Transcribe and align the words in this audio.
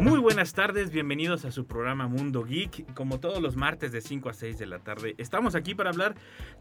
Muy 0.00 0.18
buenas 0.18 0.54
tardes, 0.54 0.90
bienvenidos 0.90 1.44
a 1.44 1.52
su 1.52 1.66
programa 1.66 2.08
Mundo 2.08 2.42
Geek. 2.42 2.94
Como 2.94 3.20
todos 3.20 3.42
los 3.42 3.56
martes 3.56 3.92
de 3.92 4.00
5 4.00 4.30
a 4.30 4.32
6 4.32 4.58
de 4.58 4.64
la 4.64 4.78
tarde, 4.78 5.14
estamos 5.18 5.54
aquí 5.54 5.74
para 5.74 5.90
hablar 5.90 6.14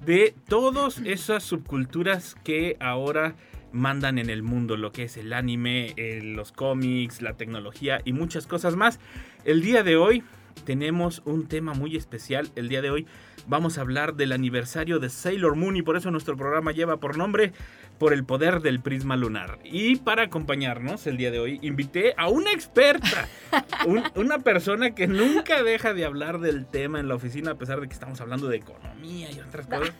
de 0.05 0.35
todas 0.49 0.97
esas 1.05 1.41
subculturas 1.43 2.35
que 2.43 2.75
ahora 2.81 3.35
mandan 3.71 4.19
en 4.19 4.29
el 4.29 4.43
mundo, 4.43 4.75
lo 4.75 4.91
que 4.91 5.03
es 5.03 5.15
el 5.15 5.31
anime, 5.31 5.93
eh, 5.95 6.19
los 6.21 6.51
cómics, 6.51 7.21
la 7.21 7.37
tecnología 7.37 8.01
y 8.03 8.11
muchas 8.11 8.45
cosas 8.45 8.75
más. 8.75 8.99
El 9.45 9.61
día 9.61 9.83
de 9.83 9.95
hoy 9.95 10.21
tenemos 10.65 11.21
un 11.23 11.47
tema 11.47 11.73
muy 11.73 11.95
especial. 11.95 12.51
El 12.57 12.67
día 12.67 12.81
de 12.81 12.91
hoy 12.91 13.07
vamos 13.47 13.77
a 13.77 13.81
hablar 13.81 14.15
del 14.15 14.33
aniversario 14.33 14.99
de 14.99 15.09
Sailor 15.09 15.55
Moon 15.55 15.77
y 15.77 15.81
por 15.81 15.95
eso 15.95 16.11
nuestro 16.11 16.35
programa 16.35 16.73
lleva 16.73 16.97
por 16.97 17.17
nombre 17.17 17.53
por 17.99 18.13
el 18.13 18.23
poder 18.23 18.61
del 18.61 18.79
prisma 18.79 19.15
lunar. 19.17 19.59
Y 19.63 19.97
para 19.97 20.23
acompañarnos 20.23 21.05
el 21.05 21.17
día 21.17 21.29
de 21.31 21.39
hoy, 21.39 21.59
invité 21.61 22.13
a 22.17 22.29
una 22.29 22.51
experta, 22.51 23.27
un- 23.85 24.03
una 24.15 24.39
persona 24.39 24.95
que 24.95 25.05
nunca 25.07 25.61
deja 25.61 25.93
de 25.93 26.05
hablar 26.05 26.39
del 26.39 26.65
tema 26.65 26.99
en 26.99 27.07
la 27.09 27.15
oficina, 27.15 27.51
a 27.51 27.55
pesar 27.55 27.81
de 27.81 27.87
que 27.87 27.93
estamos 27.93 28.19
hablando 28.21 28.47
de 28.47 28.57
economía 28.57 29.29
y 29.31 29.39
otras 29.41 29.67
cosas. 29.67 29.93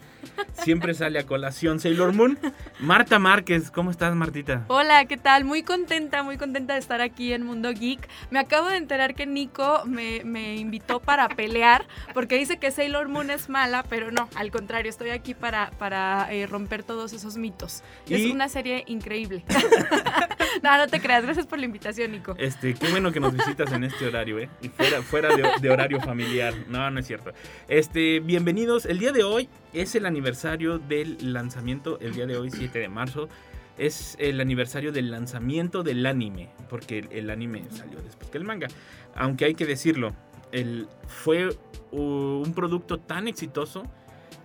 Siempre 0.54 0.94
sale 0.94 1.20
a 1.20 1.26
colación 1.26 1.80
Sailor 1.80 2.14
Moon. 2.14 2.38
Marta 2.80 3.20
Márquez, 3.20 3.72
¿cómo 3.72 3.90
estás, 3.92 4.16
Martita? 4.16 4.64
Hola, 4.68 5.06
¿qué 5.06 5.18
tal? 5.18 5.44
Muy 5.45 5.64
contenta, 5.64 6.23
muy 6.23 6.38
contenta 6.38 6.73
de 6.73 6.80
estar 6.80 7.02
aquí 7.02 7.34
en 7.34 7.44
Mundo 7.45 7.72
Geek. 7.73 8.08
Me 8.30 8.40
acabo 8.40 8.68
de 8.70 8.78
enterar 8.78 9.16
que 9.16 9.26
Nico 9.26 9.84
me, 9.86 10.23
me 10.26 10.56
invitó 10.58 11.00
para 11.00 11.28
pelear 11.30 11.86
porque 12.14 12.38
dice 12.38 12.58
que 12.58 12.72
Sailor 12.72 13.08
Moon 13.08 13.30
es 13.30 13.50
mala, 13.50 13.84
pero 13.90 14.12
no, 14.12 14.30
al 14.36 14.52
contrario, 14.52 14.90
estoy 14.90 15.10
aquí 15.12 15.34
para, 15.34 15.72
para 15.72 16.32
eh, 16.34 16.48
romper 16.48 16.84
todos 16.84 17.14
esos 17.14 17.38
mitos. 17.38 17.84
Es 18.09 18.20
Y- 18.22 18.32
una 18.32 18.50
serie 18.50 18.84
increíble. 18.88 19.44
no, 20.64 20.78
no 20.78 20.88
te 20.88 21.00
creas, 21.00 21.23
gracias 21.23 21.45
por 21.48 21.59
la 21.59 21.66
invitación, 21.66 22.12
Nico. 22.12 22.36
Este, 22.38 22.73
qué 22.73 22.90
bueno 22.90 23.12
que 23.12 23.20
nos 23.20 23.34
visitas 23.34 23.72
en 23.72 23.84
este 23.84 24.08
horario, 24.08 24.40
¿eh? 24.40 24.50
Y 24.62 24.70
fuera, 24.70 25.02
fuera 25.02 25.36
de, 25.36 25.44
de 25.62 25.70
horario 25.70 26.00
familiar. 26.02 26.54
No, 26.67 26.90
no 26.90 27.00
es 27.00 27.08
cierto. 27.08 27.32
Este, 27.67 28.20
bienvenidos. 28.20 28.86
El 28.86 29.00
día 29.00 29.12
de 29.12 29.23
hoy 29.23 29.50
es 29.73 29.95
el 29.95 30.06
aniversario 30.06 30.80
del 30.80 31.34
lanzamiento, 31.34 32.00
el 32.02 32.14
día 32.14 32.26
de 32.26 32.38
hoy, 32.38 32.50
7 32.52 32.80
de 32.80 32.90
marzo. 32.90 33.30
Es 33.78 34.17
el 34.20 34.42
aniversario 34.42 34.92
del 34.92 35.10
lanzamiento 35.12 35.84
del 35.84 36.06
anime, 36.06 36.50
porque 36.70 37.00
el, 37.00 37.08
el 37.12 37.30
anime 37.30 37.64
salió 37.72 38.02
después 38.02 38.30
que 38.30 38.38
el 38.38 38.44
manga. 38.44 38.67
Aunque 39.16 39.45
hay 39.45 39.56
que 39.56 39.66
decirlo, 39.66 40.14
el, 40.52 40.88
fue 41.08 41.50
un 41.92 42.54
producto 42.54 42.98
tan 43.00 43.28
exitoso 43.28 43.84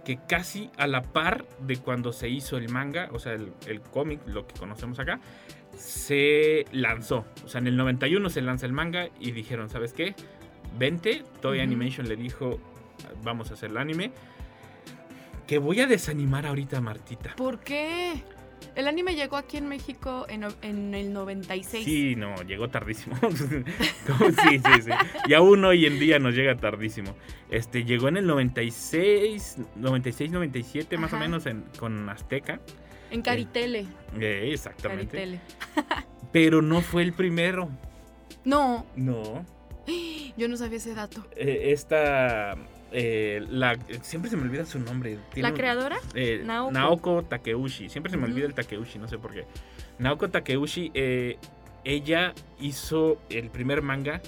que 0.05 0.19
casi 0.29 0.71
a 0.77 0.87
la 0.87 1.03
par 1.03 1.45
de 1.61 1.77
cuando 1.79 2.13
se 2.13 2.29
hizo 2.29 2.57
el 2.57 2.69
manga, 2.69 3.09
o 3.13 3.19
sea, 3.19 3.33
el, 3.33 3.53
el 3.67 3.81
cómic, 3.81 4.21
lo 4.27 4.47
que 4.47 4.55
conocemos 4.59 4.99
acá, 4.99 5.21
se 5.77 6.67
lanzó. 6.73 7.25
O 7.45 7.49
sea, 7.49 7.61
en 7.61 7.67
el 7.67 7.77
91 7.77 8.29
se 8.31 8.43
lanza 8.43 8.67
el 8.67 8.73
manga 8.73 9.09
y 9.19 9.33
dijeron, 9.33 9.69
¿sabes 9.69 9.93
qué? 9.93 10.15
Vente, 10.79 11.23
Toy. 11.41 11.61
Animation 11.61 12.09
le 12.09 12.17
dijo, 12.17 12.59
vamos 13.23 13.51
a 13.51 13.55
hacer 13.55 13.71
el 13.71 13.79
anime. 13.79 14.13
Que 15.47 15.59
voy 15.59 15.81
a 15.81 15.87
desanimar 15.87 16.47
ahorita 16.47 16.79
a 16.79 16.81
Martita. 16.81 17.35
¿Por 17.37 17.61
qué? 17.61 18.23
El 18.75 18.89
anime 18.89 19.15
llegó 19.15 19.37
aquí 19.37 19.57
en 19.57 19.69
México 19.69 20.27
en, 20.29 20.45
en 20.63 20.95
el 20.95 21.13
96. 21.13 21.85
Sí, 21.85 22.17
no, 22.17 22.35
llegó 22.43 22.69
tardísimo. 22.69 23.17
Sí, 23.23 24.59
sí, 24.59 24.83
sí. 24.83 24.91
Y 25.29 25.35
aún 25.35 25.65
hoy 25.65 25.87
en 25.87 25.99
día 25.99 26.19
nos 26.19 26.35
llega 26.35 26.57
tardísimo. 26.57 27.15
Este, 27.51 27.85
llegó 27.85 28.09
en 28.09 28.19
el 28.19 28.27
96, 28.27 29.59
96, 29.77 30.31
97 30.31 30.97
más 30.99 31.13
o 31.13 31.17
menos 31.17 31.47
en- 31.47 31.65
con 31.79 32.09
Azteca. 32.09 32.61
En 33.11 33.23
Caritele. 33.23 33.87
Eh, 34.19 34.51
exactamente. 34.53 35.17
Caritele. 35.17 35.41
Pero 36.33 36.63
no 36.63 36.81
fue 36.81 37.03
el 37.03 37.13
primero. 37.13 37.69
No, 38.45 38.85
No. 38.97 39.45
yo 40.37 40.49
no 40.49 40.57
sabía 40.57 40.79
ese 40.79 40.95
dato. 40.95 41.27
Eh, 41.37 41.71
esta. 41.73 42.57
Eh, 42.95 43.45
la, 43.51 43.77
siempre 44.03 44.31
se 44.31 44.37
me 44.37 44.45
olvida 44.45 44.65
su 44.65 44.79
nombre. 44.79 45.19
Tiene 45.33 45.49
¿La 45.51 45.55
creadora? 45.55 45.99
eh, 46.15 46.43
Naoko. 46.45 46.71
Naoko. 46.73 47.23
Takeuchi. 47.25 47.89
Siempre 47.89 48.11
se 48.11 48.17
me 48.17 48.25
olvida 48.25 48.47
el 48.47 48.55
Takeuchi, 48.55 48.99
no 48.99 49.09
sé 49.09 49.19
por 49.19 49.33
qué. 49.33 49.45
Naoko 49.99 50.31
Takeuchi, 50.31 50.91
eh, 50.95 51.37
ella 51.85 52.33
hizo 52.61 53.19
el 53.31 53.51
primer 53.51 53.83
manga 53.83 54.23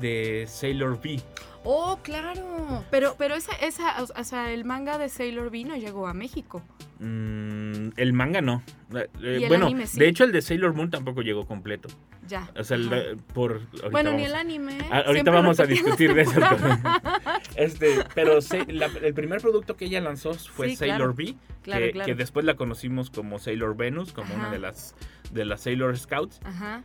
de 0.00 0.46
Sailor 0.48 0.92
V. 0.94 1.20
Oh, 1.64 1.98
claro. 2.02 2.84
Pero, 2.90 3.14
pero 3.18 3.34
esa, 3.34 3.52
esa, 3.56 4.02
o 4.02 4.24
sea, 4.24 4.52
el 4.52 4.64
manga 4.64 4.96
de 4.98 5.08
Sailor 5.08 5.48
V 5.48 5.64
no 5.64 5.76
llegó 5.76 6.06
a 6.08 6.14
México. 6.14 6.62
Mm, 7.00 7.90
el 7.96 8.12
manga 8.12 8.40
no. 8.40 8.62
Eh, 8.94 9.08
eh, 9.22 9.38
¿Y 9.40 9.42
el 9.44 9.48
bueno, 9.48 9.66
anime 9.66 9.86
sí? 9.86 9.98
de 9.98 10.08
hecho 10.08 10.24
el 10.24 10.32
de 10.32 10.42
Sailor 10.42 10.74
Moon 10.74 10.90
tampoco 10.90 11.22
llegó 11.22 11.46
completo. 11.46 11.88
Ya. 12.28 12.48
O 12.56 12.62
sea, 12.64 12.76
el 12.76 13.16
por 13.34 13.60
bueno, 13.90 14.12
ni 14.12 14.24
el 14.24 14.34
anime. 14.34 14.78
Ah, 14.90 15.02
ahorita 15.06 15.30
vamos 15.30 15.58
a 15.60 15.64
repetimos. 15.64 15.98
discutir 15.98 16.14
de 16.14 16.22
eso. 16.22 16.40
este, 17.56 18.04
pero 18.14 18.40
se- 18.40 18.70
la- 18.72 18.86
el 19.02 19.14
primer 19.14 19.40
producto 19.40 19.76
que 19.76 19.86
ella 19.86 20.00
lanzó 20.00 20.34
fue 20.34 20.70
Sí, 20.70 20.76
Sailor 20.76 21.14
claro. 21.14 21.30
V, 21.32 21.34
Claro, 21.62 21.84
que, 21.86 21.92
claro. 21.92 22.06
que 22.06 22.14
después 22.14 22.44
la 22.46 22.54
conocimos 22.54 23.10
como 23.10 23.38
Sailor 23.38 23.76
Venus, 23.76 24.12
como 24.12 24.34
una 24.34 24.50
de 24.50 24.58
las 24.58 24.94
de 25.32 25.44
las 25.44 25.60
Sailor 25.62 25.96
Scouts. 25.98 26.40
Ajá. 26.44 26.84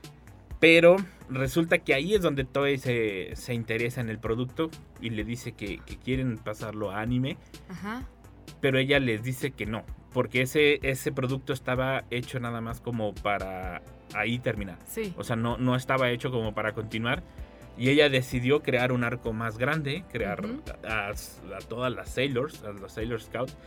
Pero 0.59 0.97
resulta 1.29 1.79
que 1.79 1.93
ahí 1.93 2.13
es 2.13 2.21
donde 2.21 2.43
Toei 2.45 2.77
se, 2.77 3.35
se 3.35 3.53
interesa 3.53 4.01
en 4.01 4.09
el 4.09 4.19
producto 4.19 4.69
y 5.01 5.09
le 5.09 5.23
dice 5.23 5.53
que, 5.53 5.79
que 5.85 5.97
quieren 5.97 6.37
pasarlo 6.37 6.91
a 6.91 7.01
anime, 7.01 7.37
Ajá. 7.69 8.07
pero 8.61 8.77
ella 8.79 8.99
les 8.99 9.23
dice 9.23 9.51
que 9.51 9.65
no, 9.65 9.83
porque 10.13 10.41
ese, 10.41 10.79
ese 10.87 11.11
producto 11.11 11.53
estaba 11.53 12.03
hecho 12.11 12.39
nada 12.39 12.61
más 12.61 12.79
como 12.81 13.13
para 13.13 13.81
ahí 14.13 14.39
terminar. 14.39 14.77
Sí. 14.87 15.13
O 15.17 15.23
sea, 15.23 15.35
no, 15.35 15.57
no 15.57 15.75
estaba 15.75 16.09
hecho 16.11 16.31
como 16.31 16.53
para 16.53 16.73
continuar. 16.73 17.23
Y 17.77 17.89
ella 17.89 18.07
decidió 18.07 18.61
crear 18.61 18.93
un 18.93 19.03
arco 19.03 19.33
más 19.33 19.57
grande, 19.57 20.05
crear 20.09 20.39
a, 20.87 21.09
a 21.09 21.59
todas 21.67 21.93
las 21.93 22.09
Sailors, 22.09 22.63
a 22.63 22.71
los 22.71 22.93
Sailor 22.93 23.21
Scouts. 23.21 23.57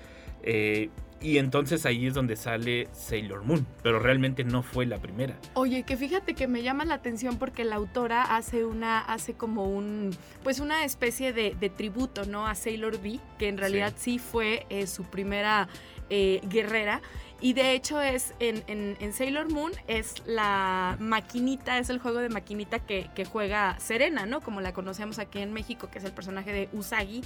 eh, 0.43 0.89
y 1.21 1.39
entonces 1.39 1.85
ahí 1.87 2.07
es 2.07 2.15
donde 2.15 2.37
sale 2.37 2.89
Sailor 2.93 3.45
Moon, 3.45 3.67
pero 3.83 3.99
realmente 3.99 4.45
no 4.45 4.63
fue 4.63 4.87
la 4.87 4.99
primera. 4.99 5.37
Oye, 5.55 5.83
que 5.83 5.97
fíjate 5.97 6.35
que 6.35 6.47
me 6.47 6.63
llama 6.63 6.85
la 6.85 6.95
atención 6.95 7.39
porque 7.39 7.65
la 7.65 7.77
autora 7.77 8.37
hace 8.37 8.65
una, 8.65 9.01
hace 9.01 9.35
como 9.35 9.65
un, 9.65 10.17
pues 10.43 10.61
una 10.61 10.85
especie 10.85 11.33
de, 11.33 11.57
de 11.59 11.71
tributo, 11.71 12.25
¿no? 12.25 12.47
A 12.47 12.55
Sailor 12.55 12.97
V, 12.97 13.19
que 13.39 13.49
en 13.49 13.59
realidad 13.59 13.93
sí, 13.97 14.19
fue 14.19 14.67
eh, 14.71 14.87
su 14.87 15.05
primera 15.05 15.69
eh, 16.11 16.41
guerrera. 16.49 17.03
Y 17.41 17.53
de 17.53 17.73
hecho 17.73 18.01
es 18.01 18.35
en, 18.41 18.65
en- 18.67 18.97
en 18.99 19.13
Sailor 19.13 19.49
Moon 19.53 19.71
es 19.87 20.15
la 20.27 20.97
maquinita, 20.99 21.79
es 21.79 21.89
el 21.89 21.99
juego 22.01 22.19
de 22.19 22.29
maquinita 22.29 22.81
que, 22.81 23.09
que 23.15 23.25
juega 23.25 23.79
Serena, 23.79 24.27
¿no? 24.27 24.41
Como 24.41 24.61
la 24.61 24.73
conocemos 24.73 25.19
aquí 25.21 25.39
en 25.39 25.53
México, 25.53 25.89
que 25.91 25.99
es 25.99 26.05
el 26.05 26.11
personaje 26.13 26.53
de 26.53 26.69
Usagi. 26.73 27.23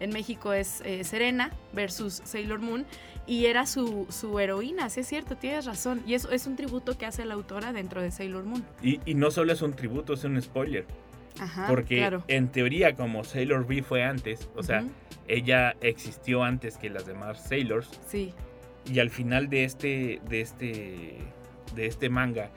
En 0.00 0.10
México 0.10 0.52
es 0.52 0.82
eh, 0.84 1.04
Serena 1.04 1.50
versus 1.72 2.20
Sailor 2.24 2.60
Moon 2.60 2.84
y 3.26 3.46
era 3.46 3.66
su, 3.66 4.06
su 4.10 4.38
heroína, 4.38 4.88
sí 4.90 5.00
es 5.00 5.08
cierto, 5.08 5.36
tienes 5.36 5.64
razón. 5.64 6.02
Y 6.06 6.14
eso 6.14 6.30
es 6.30 6.46
un 6.46 6.54
tributo 6.56 6.96
que 6.98 7.06
hace 7.06 7.24
la 7.24 7.34
autora 7.34 7.72
dentro 7.72 8.02
de 8.02 8.10
Sailor 8.10 8.44
Moon. 8.44 8.64
Y, 8.82 9.00
y 9.04 9.14
no 9.14 9.30
solo 9.30 9.52
es 9.52 9.62
un 9.62 9.72
tributo, 9.74 10.12
es 10.14 10.24
un 10.24 10.40
spoiler. 10.40 10.84
Ajá, 11.38 11.66
porque 11.68 11.96
claro. 11.98 12.24
en 12.28 12.48
teoría, 12.48 12.94
como 12.94 13.22
Sailor 13.24 13.66
V 13.66 13.82
fue 13.82 14.02
antes, 14.02 14.48
o 14.56 14.62
sea, 14.62 14.80
Ujú, 14.80 14.90
ella 15.28 15.76
existió 15.82 16.42
antes 16.42 16.78
que 16.78 16.88
las 16.88 17.04
demás 17.06 17.42
Sailors. 17.46 17.90
Sí, 18.06 18.32
Y 18.90 19.00
al 19.00 19.10
final 19.10 19.50
de 19.50 19.64
este, 19.64 20.20
de 20.28 20.40
este, 20.40 21.18
de 21.74 21.86
este 21.86 22.08
manga, 22.08 22.50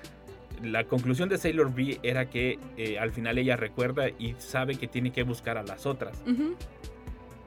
la 0.64 0.84
conclusión 0.86 1.28
de 1.30 1.38
Sailor 1.38 1.68
V 1.68 2.00
era 2.04 2.30
que 2.30 2.58
eh, 2.78 3.00
al 3.00 3.12
final 3.12 3.38
ella 3.38 3.58
recuerda 3.58 4.10
y 4.10 4.36
sabe 4.38 4.76
que 4.76 4.88
tiene 4.88 5.12
que 5.12 5.24
buscar 5.24 5.58
a 5.58 5.64
las 5.64 5.86
otras. 5.86 6.22
ujú, 6.26 6.56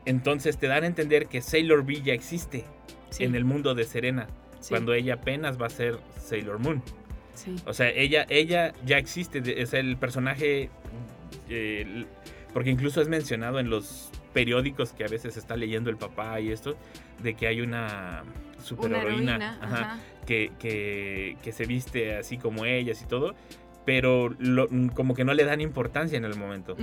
Entonces 0.05 0.59
te 0.59 0.67
dan 0.67 0.85
a 0.85 0.87
entender 0.87 1.27
que 1.27 1.41
Sailor 1.41 1.81
V 1.81 2.03
ya 2.03 2.13
existe 2.15 2.65
sí, 3.11 3.25
en 3.25 3.35
el 3.35 3.45
mundo 3.45 3.75
de 3.75 3.85
Serena, 3.85 4.27
sí, 4.61 4.71
cuando 4.71 4.95
ella 4.95 5.15
apenas 5.15 5.61
va 5.61 5.67
a 5.67 5.71
ser 5.71 5.99
Sailor 6.19 6.59
Moon. 6.59 6.83
sí. 7.35 7.55
O 7.67 7.73
sea, 7.75 7.89
ella, 7.91 8.27
ella 8.29 8.73
ya 8.85 8.99
existe, 8.99 9.43
es 9.63 9.73
el 9.75 9.97
personaje, 9.97 10.71
eh, 11.49 12.05
porque 12.53 12.71
incluso 12.71 13.01
es 13.01 13.09
mencionado 13.09 13.59
en 13.61 13.71
los 13.71 14.11
periódicos 14.33 14.93
que 14.93 15.05
a 15.05 15.09
veces 15.09 15.37
está 15.37 15.57
leyendo 15.57 15.91
el 15.91 15.97
papá 15.97 16.41
y 16.41 16.51
esto, 16.51 16.77
de 17.23 17.35
que 17.35 17.47
hay 17.47 17.61
una 17.61 18.23
Una 18.25 18.65
superheroína 18.65 19.35
heroína, 19.37 19.59
ajá, 19.61 19.77
ajá. 19.77 20.01
que, 20.27 20.53
que, 20.59 21.37
que 21.43 21.53
se 21.53 21.67
viste 21.67 22.17
así 22.17 22.39
como 22.39 22.65
ellas 22.65 23.03
y 23.03 23.07
todo. 23.07 23.35
pero 23.85 24.29
lo- 24.39 24.69
como 24.95 25.13
que 25.15 25.25
no 25.25 25.35
le 25.35 25.45
dan 25.45 25.61
importancia 25.61 26.17
en 26.17 26.25
el 26.25 26.37
momento. 26.37 26.77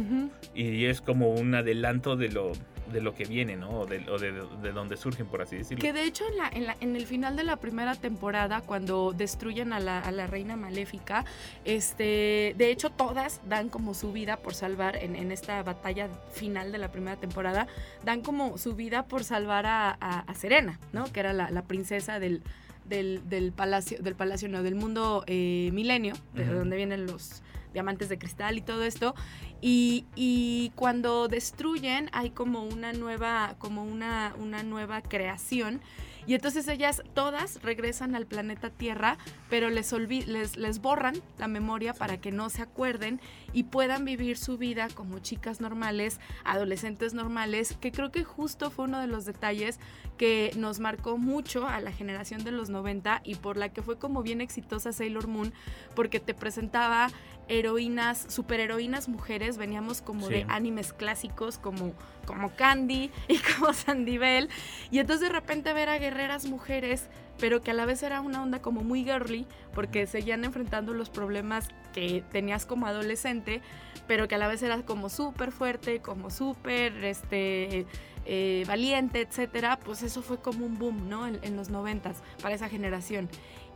Y 0.54 0.84
es 0.86 1.00
como 1.02 1.30
un 1.34 1.56
adelanto 1.56 2.18
de 2.18 2.28
lo, 2.28 2.52
de 2.92 3.02
lo 3.02 3.14
que 3.14 3.26
viene, 3.26 3.56
¿no? 3.56 3.70
O 3.82 3.86
de, 3.86 4.10
o 4.10 4.18
de, 4.18 4.32
de 4.32 4.72
donde 4.72 4.98
surgen, 4.98 5.28
por 5.28 5.42
así 5.42 5.56
decirlo. 5.58 5.82
Que 5.82 5.94
de 5.94 6.04
hecho 6.04 6.24
en, 6.30 6.38
la- 6.38 6.50
en 6.50 6.66
la- 6.68 6.78
en 6.82 6.96
el 6.96 7.06
final 7.06 7.36
de 7.36 7.44
la 7.44 7.56
primera 7.58 7.96
temporada, 7.96 8.62
cuando 8.62 9.14
destruyen 9.16 9.74
a 9.74 9.80
la, 9.80 10.00
a 10.00 10.12
la 10.12 10.28
reina 10.28 10.56
maléfica, 10.56 11.26
este, 11.66 12.54
de 12.58 12.72
hecho 12.72 12.90
todas 12.90 13.42
dan 13.48 13.70
como 13.70 13.94
su 13.94 14.12
vida 14.12 14.38
por 14.38 14.54
salvar, 14.54 14.96
en, 14.98 15.16
en 15.16 15.32
esta 15.32 15.62
batalla 15.64 16.10
final 16.32 16.72
de 16.72 16.78
la 16.78 16.92
primera 16.92 17.16
temporada, 17.18 17.68
dan 18.04 18.22
como 18.22 18.58
su 18.58 18.76
vida 18.76 19.04
por 19.06 19.24
salvar 19.24 19.66
a, 19.66 19.92
a- 20.02 20.20
a 20.22 20.34
Serena, 20.34 20.80
¿no? 20.94 21.06
Que 21.12 21.20
era 21.20 21.34
la, 21.34 21.50
la 21.52 21.64
princesa 21.64 22.20
del, 22.20 22.42
del, 22.86 23.22
del 23.30 23.52
palacio, 23.52 24.00
del 24.02 24.16
palacio, 24.16 24.50
no, 24.50 24.64
del 24.64 24.76
mundo 24.76 25.24
eh, 25.28 25.70
milenio, 25.74 26.16
de 26.34 26.46
donde 26.46 26.76
vienen 26.76 27.06
los 27.06 27.44
diamantes 27.74 28.10
de 28.10 28.18
cristal 28.18 28.58
y 28.58 28.62
todo 28.62 28.84
esto. 28.84 29.16
Y, 29.62 30.72
cuando 30.76 31.28
destruyen 31.28 32.10
hay 32.14 32.30
como 32.30 32.64
una 32.64 32.94
nueva, 32.94 33.56
como 33.58 33.84
una, 33.84 34.34
una 34.40 34.64
nueva 34.64 35.02
creación. 35.02 35.82
Y 36.28 36.36
entonces 36.36 36.68
ellas 36.68 37.02
todas 37.16 37.60
regresan 37.64 38.14
al 38.14 38.28
planeta 38.28 38.70
Tierra, 38.70 39.18
pero 39.50 39.70
les, 39.70 39.92
les, 40.28 40.58
les 40.58 40.80
borran 40.80 41.16
la 41.40 41.48
memoria 41.48 41.94
para 41.94 42.22
que 42.22 42.32
no 42.32 42.50
se 42.50 42.62
acuerden 42.62 43.20
y 43.52 43.64
puedan 43.64 44.06
vivir 44.06 44.38
su 44.38 44.58
vida 44.58 44.90
como 44.94 45.20
chicas 45.20 45.60
normales, 45.60 46.20
adolescentes 46.44 47.16
normales, 47.16 47.76
que 47.82 47.92
creo 47.92 48.12
que 48.12 48.24
justo 48.24 48.70
fue 48.70 48.86
uno 48.86 49.00
de 49.00 49.08
los 49.08 49.26
detalles 49.26 49.80
que 50.20 50.52
nos 50.58 50.80
marcó 50.80 51.18
mucho 51.18 51.66
a 51.66 51.80
la 51.80 51.92
generación 51.92 52.44
de 52.44 52.52
los 52.52 52.70
90 52.70 53.22
y 53.24 53.36
por 53.36 53.58
la 53.58 53.70
que 53.70 53.82
fue 53.82 53.98
como 53.98 54.22
bien 54.22 54.42
exitosa 54.42 54.92
Sailor 54.92 55.28
Moon, 55.28 55.54
porque 55.96 56.20
te 56.20 56.34
presentaba 56.34 57.10
heroínas, 57.50 58.26
superheroínas 58.30 59.10
mujeres, 59.10 59.58
veníamos 59.58 60.02
como 60.02 60.28
Sí. 60.28 60.34
de 60.34 60.46
animes 60.48 60.94
clásicos 60.94 61.58
como, 61.58 61.94
como 62.26 62.52
Candy 62.56 63.12
y 63.28 63.38
como 63.58 63.74
Sandy 63.74 64.18
Bell, 64.18 64.50
y 64.92 65.00
entonces 65.00 65.28
de 65.28 65.34
repente 65.34 65.74
ver 65.74 65.90
a 65.90 65.98
guerreras 65.98 66.46
mujeres, 66.46 67.08
pero 67.40 67.62
que 67.62 67.72
a 67.72 67.74
la 67.74 67.86
vez 67.86 68.04
era 68.04 68.22
una 68.22 68.42
onda 68.44 68.62
como 68.62 68.82
muy 68.84 69.04
girly, 69.04 69.46
porque 69.74 70.06
seguían 70.08 70.46
enfrentando 70.46 70.94
los 70.94 71.10
problemas 71.10 71.68
que 71.94 72.24
tenías 72.32 72.66
como 72.66 72.86
adolescente, 72.86 73.62
pero 74.08 74.28
que 74.28 74.36
a 74.36 74.38
la 74.38 74.48
vez 74.48 74.62
era 74.64 74.82
como 74.84 75.10
súper 75.10 75.52
fuerte, 75.52 76.02
como 76.02 76.30
súper 76.30 77.04
este, 77.04 77.86
eh, 78.26 78.64
valiente, 78.68 79.22
etcétera, 79.22 79.80
pues 79.80 80.04
eso 80.04 80.22
fue 80.22 80.40
como 80.40 80.66
un 80.66 80.78
boom, 80.78 81.10
¿no? 81.10 81.26
En, 81.26 81.40
en 81.44 81.56
los 81.56 81.70
noventas, 81.70 82.18
para 82.42 82.54
esa 82.54 82.70
generación. 82.70 83.30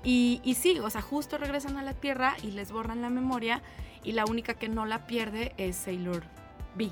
Y, 0.03 0.41
y 0.43 0.55
sí, 0.55 0.79
o 0.79 0.89
sea, 0.89 1.01
justo 1.01 1.37
regresan 1.37 1.77
a 1.77 1.83
la 1.83 1.93
Tierra 1.93 2.35
y 2.43 2.51
les 2.51 2.71
borran 2.71 3.01
la 3.01 3.09
memoria, 3.09 3.61
y 4.03 4.11
la 4.13 4.25
única 4.25 4.53
que 4.55 4.67
no 4.67 4.85
la 4.85 5.07
pierde 5.07 5.53
es 5.57 5.75
Sailor 5.77 6.23
B. 6.75 6.89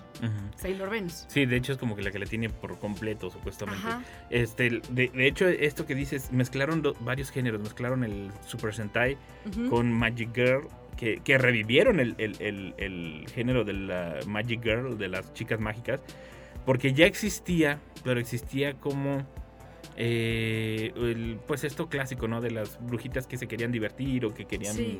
Sailor 0.55 0.91
Venus. 0.91 1.25
Sí, 1.27 1.45
de 1.45 1.57
hecho 1.57 1.71
es 1.73 1.77
como 1.79 1.95
que 1.95 2.03
la 2.03 2.11
que 2.11 2.19
la 2.19 2.25
tiene 2.27 2.49
por 2.49 2.77
completo, 2.79 3.29
supuestamente. 3.31 3.85
Ajá. 3.85 4.01
Este, 4.29 4.81
de, 4.91 5.07
de 5.09 5.27
hecho, 5.27 5.47
esto 5.47 5.85
que 5.87 5.95
dices, 5.95 6.31
mezclaron 6.31 6.81
do- 6.83 6.95
varios 7.01 7.31
géneros, 7.31 7.59
mezclaron 7.61 8.03
el 8.03 8.31
Super 8.45 8.73
Sentai 8.75 9.17
con 9.69 9.91
Magic 9.91 10.29
Girl, 10.35 10.67
que, 10.97 11.19
que 11.23 11.37
revivieron 11.39 11.99
el, 11.99 12.13
el- 12.19 12.37
el- 12.39 12.75
el 12.77 13.25
género 13.33 13.63
de 13.63 13.73
la 13.73 14.19
Magic 14.27 14.61
Girl, 14.63 14.97
de 14.99 15.07
las 15.09 15.33
chicas 15.33 15.59
mágicas, 15.59 15.99
porque 16.63 16.93
ya 16.93 17.07
existía, 17.07 17.79
pero 18.03 18.19
existía 18.19 18.75
como, 18.75 19.25
eh, 19.97 20.91
el- 20.95 21.39
pues 21.47 21.63
esto 21.63 21.87
clásico, 21.89 22.27
¿no? 22.27 22.41
De 22.41 22.51
las 22.51 22.79
brujitas 22.85 23.27
que 23.27 23.37
se 23.37 23.47
querían 23.47 23.71
divertir 23.71 24.25
o 24.25 24.33
que 24.33 24.45
querían 24.45 24.75
Sí. 24.75 24.97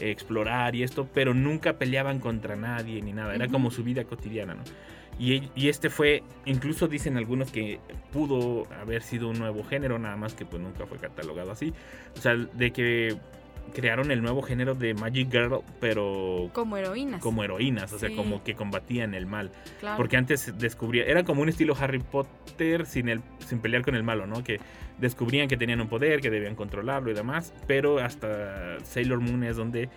eh, 0.00 0.10
explorar 0.10 0.74
y 0.74 0.82
esto, 0.82 1.08
pero 1.12 1.34
nunca 1.34 1.74
peleaban 1.78 2.18
contra 2.18 2.56
nadie 2.56 3.00
ni 3.02 3.12
nada, 3.12 3.34
era 3.34 3.48
como 3.48 3.70
su 3.70 3.84
vida 3.84 4.04
cotidiana, 4.04 4.54
¿no? 4.54 4.62
Y, 5.18 5.50
y 5.54 5.68
este 5.68 5.90
fue, 5.90 6.22
incluso 6.46 6.88
dicen 6.88 7.16
algunos 7.18 7.52
que 7.52 7.78
pudo 8.12 8.66
haber 8.80 9.02
sido 9.02 9.28
un 9.28 9.38
nuevo 9.38 9.62
género, 9.62 9.98
nada 9.98 10.16
más 10.16 10.34
que 10.34 10.46
pues 10.46 10.62
nunca 10.62 10.86
fue 10.86 10.96
catalogado 10.98 11.50
así. 11.52 11.72
O 12.16 12.20
sea, 12.20 12.34
de 12.34 12.72
que 12.72 13.16
crearon 13.74 14.10
el 14.10 14.22
nuevo 14.22 14.42
género 14.42 14.74
de 14.74 14.92
Magic 14.94 15.30
Girl, 15.30 15.60
pero 15.80 16.50
Como 16.52 16.76
heroínas. 16.76 17.22
como 17.22 17.42
heroínas, 17.42 17.92
o 17.92 17.98
sea, 17.98 18.14
como 18.14 18.42
que 18.44 18.54
combatían 18.54 19.14
el 19.14 19.26
mal. 19.26 19.50
claro. 19.80 19.96
Porque 19.96 20.16
antes 20.16 20.52
descubría, 20.58 21.04
era 21.04 21.24
como 21.24 21.42
un 21.42 21.48
estilo 21.48 21.74
Harry 21.78 22.00
Potter 22.00 22.84
sin, 22.86 23.08
el, 23.08 23.20
sin 23.46 23.60
pelear 23.60 23.82
con 23.82 23.94
el 23.94 24.02
malo, 24.02 24.26
¿no? 24.26 24.44
Que 24.44 24.60
descubrían 24.98 25.48
que 25.48 25.56
tenían 25.56 25.80
un 25.80 25.88
poder, 25.88 26.20
que 26.20 26.30
debían 26.30 26.54
controlarlo 26.54 27.10
y 27.10 27.14
demás, 27.14 27.52
pero 27.66 27.98
hasta 27.98 28.78
Sailor 28.84 29.20
Moon 29.20 29.42
es 29.44 29.56
donde 29.56 29.88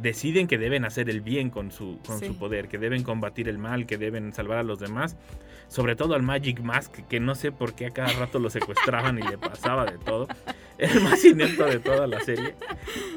deciden 0.00 0.46
que 0.48 0.58
deben 0.58 0.84
hacer 0.84 1.08
el 1.08 1.20
bien 1.22 1.48
con 1.50 1.70
su, 1.70 1.98
con 2.06 2.18
Sí. 2.18 2.26
su 2.26 2.36
poder, 2.38 2.68
que 2.68 2.76
deben 2.78 3.02
combatir 3.04 3.48
el 3.48 3.56
mal, 3.58 3.86
que 3.86 3.96
deben 3.96 4.32
salvar 4.34 4.58
a 4.58 4.62
los 4.62 4.78
demás, 4.78 5.16
sobre 5.68 5.96
todo 5.96 6.14
al 6.14 6.22
Magic 6.22 6.60
Mask, 6.60 6.92
que 7.08 7.20
no 7.20 7.34
sé 7.34 7.52
por 7.52 7.74
qué 7.74 7.86
a 7.86 7.90
cada 7.90 8.12
rato 8.12 8.38
lo 8.38 8.50
secuestraban 8.50 9.18
y 9.18 9.22
le 9.22 9.38
pasaba 9.38 9.86
de 9.86 9.96
todo. 9.98 10.28
Era 10.78 10.92
el 10.94 11.00
más 11.02 11.24
inepto 11.24 11.64
de 11.64 11.80
toda 11.80 12.06
la 12.06 12.20
serie. 12.20 12.54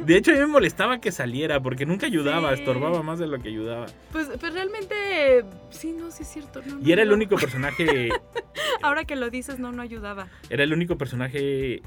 De 0.03 0.17
hecho, 0.17 0.31
a 0.31 0.33
mí 0.33 0.39
me 0.39 0.47
molestaba 0.47 0.99
que 0.99 1.11
saliera, 1.11 1.61
porque 1.61 1.85
nunca 1.85 2.07
ayudaba, 2.07 2.53
Sí. 2.55 2.61
estorbaba 2.61 3.03
más 3.03 3.19
de 3.19 3.27
lo 3.27 3.37
que 3.39 3.49
ayudaba. 3.49 3.85
Pues, 4.11 4.27
pues 4.39 4.53
realmente, 4.53 5.45
sí, 5.69 5.93
no, 5.93 6.09
sí 6.11 6.23
es 6.23 6.29
cierto. 6.29 6.61
no, 6.65 6.75
no 6.77 6.81
Y 6.87 6.91
era 6.91 7.03
el 7.03 7.11
único 7.11 7.35
personaje 7.35 8.09
Ahora 8.81 9.05
que 9.05 9.15
lo 9.15 9.29
dices, 9.29 9.59
no, 9.59 9.71
no 9.71 9.81
ayudaba. 9.81 10.27
era 10.49 10.63
el 10.63 10.73
único 10.73 10.97
personaje 10.97 11.81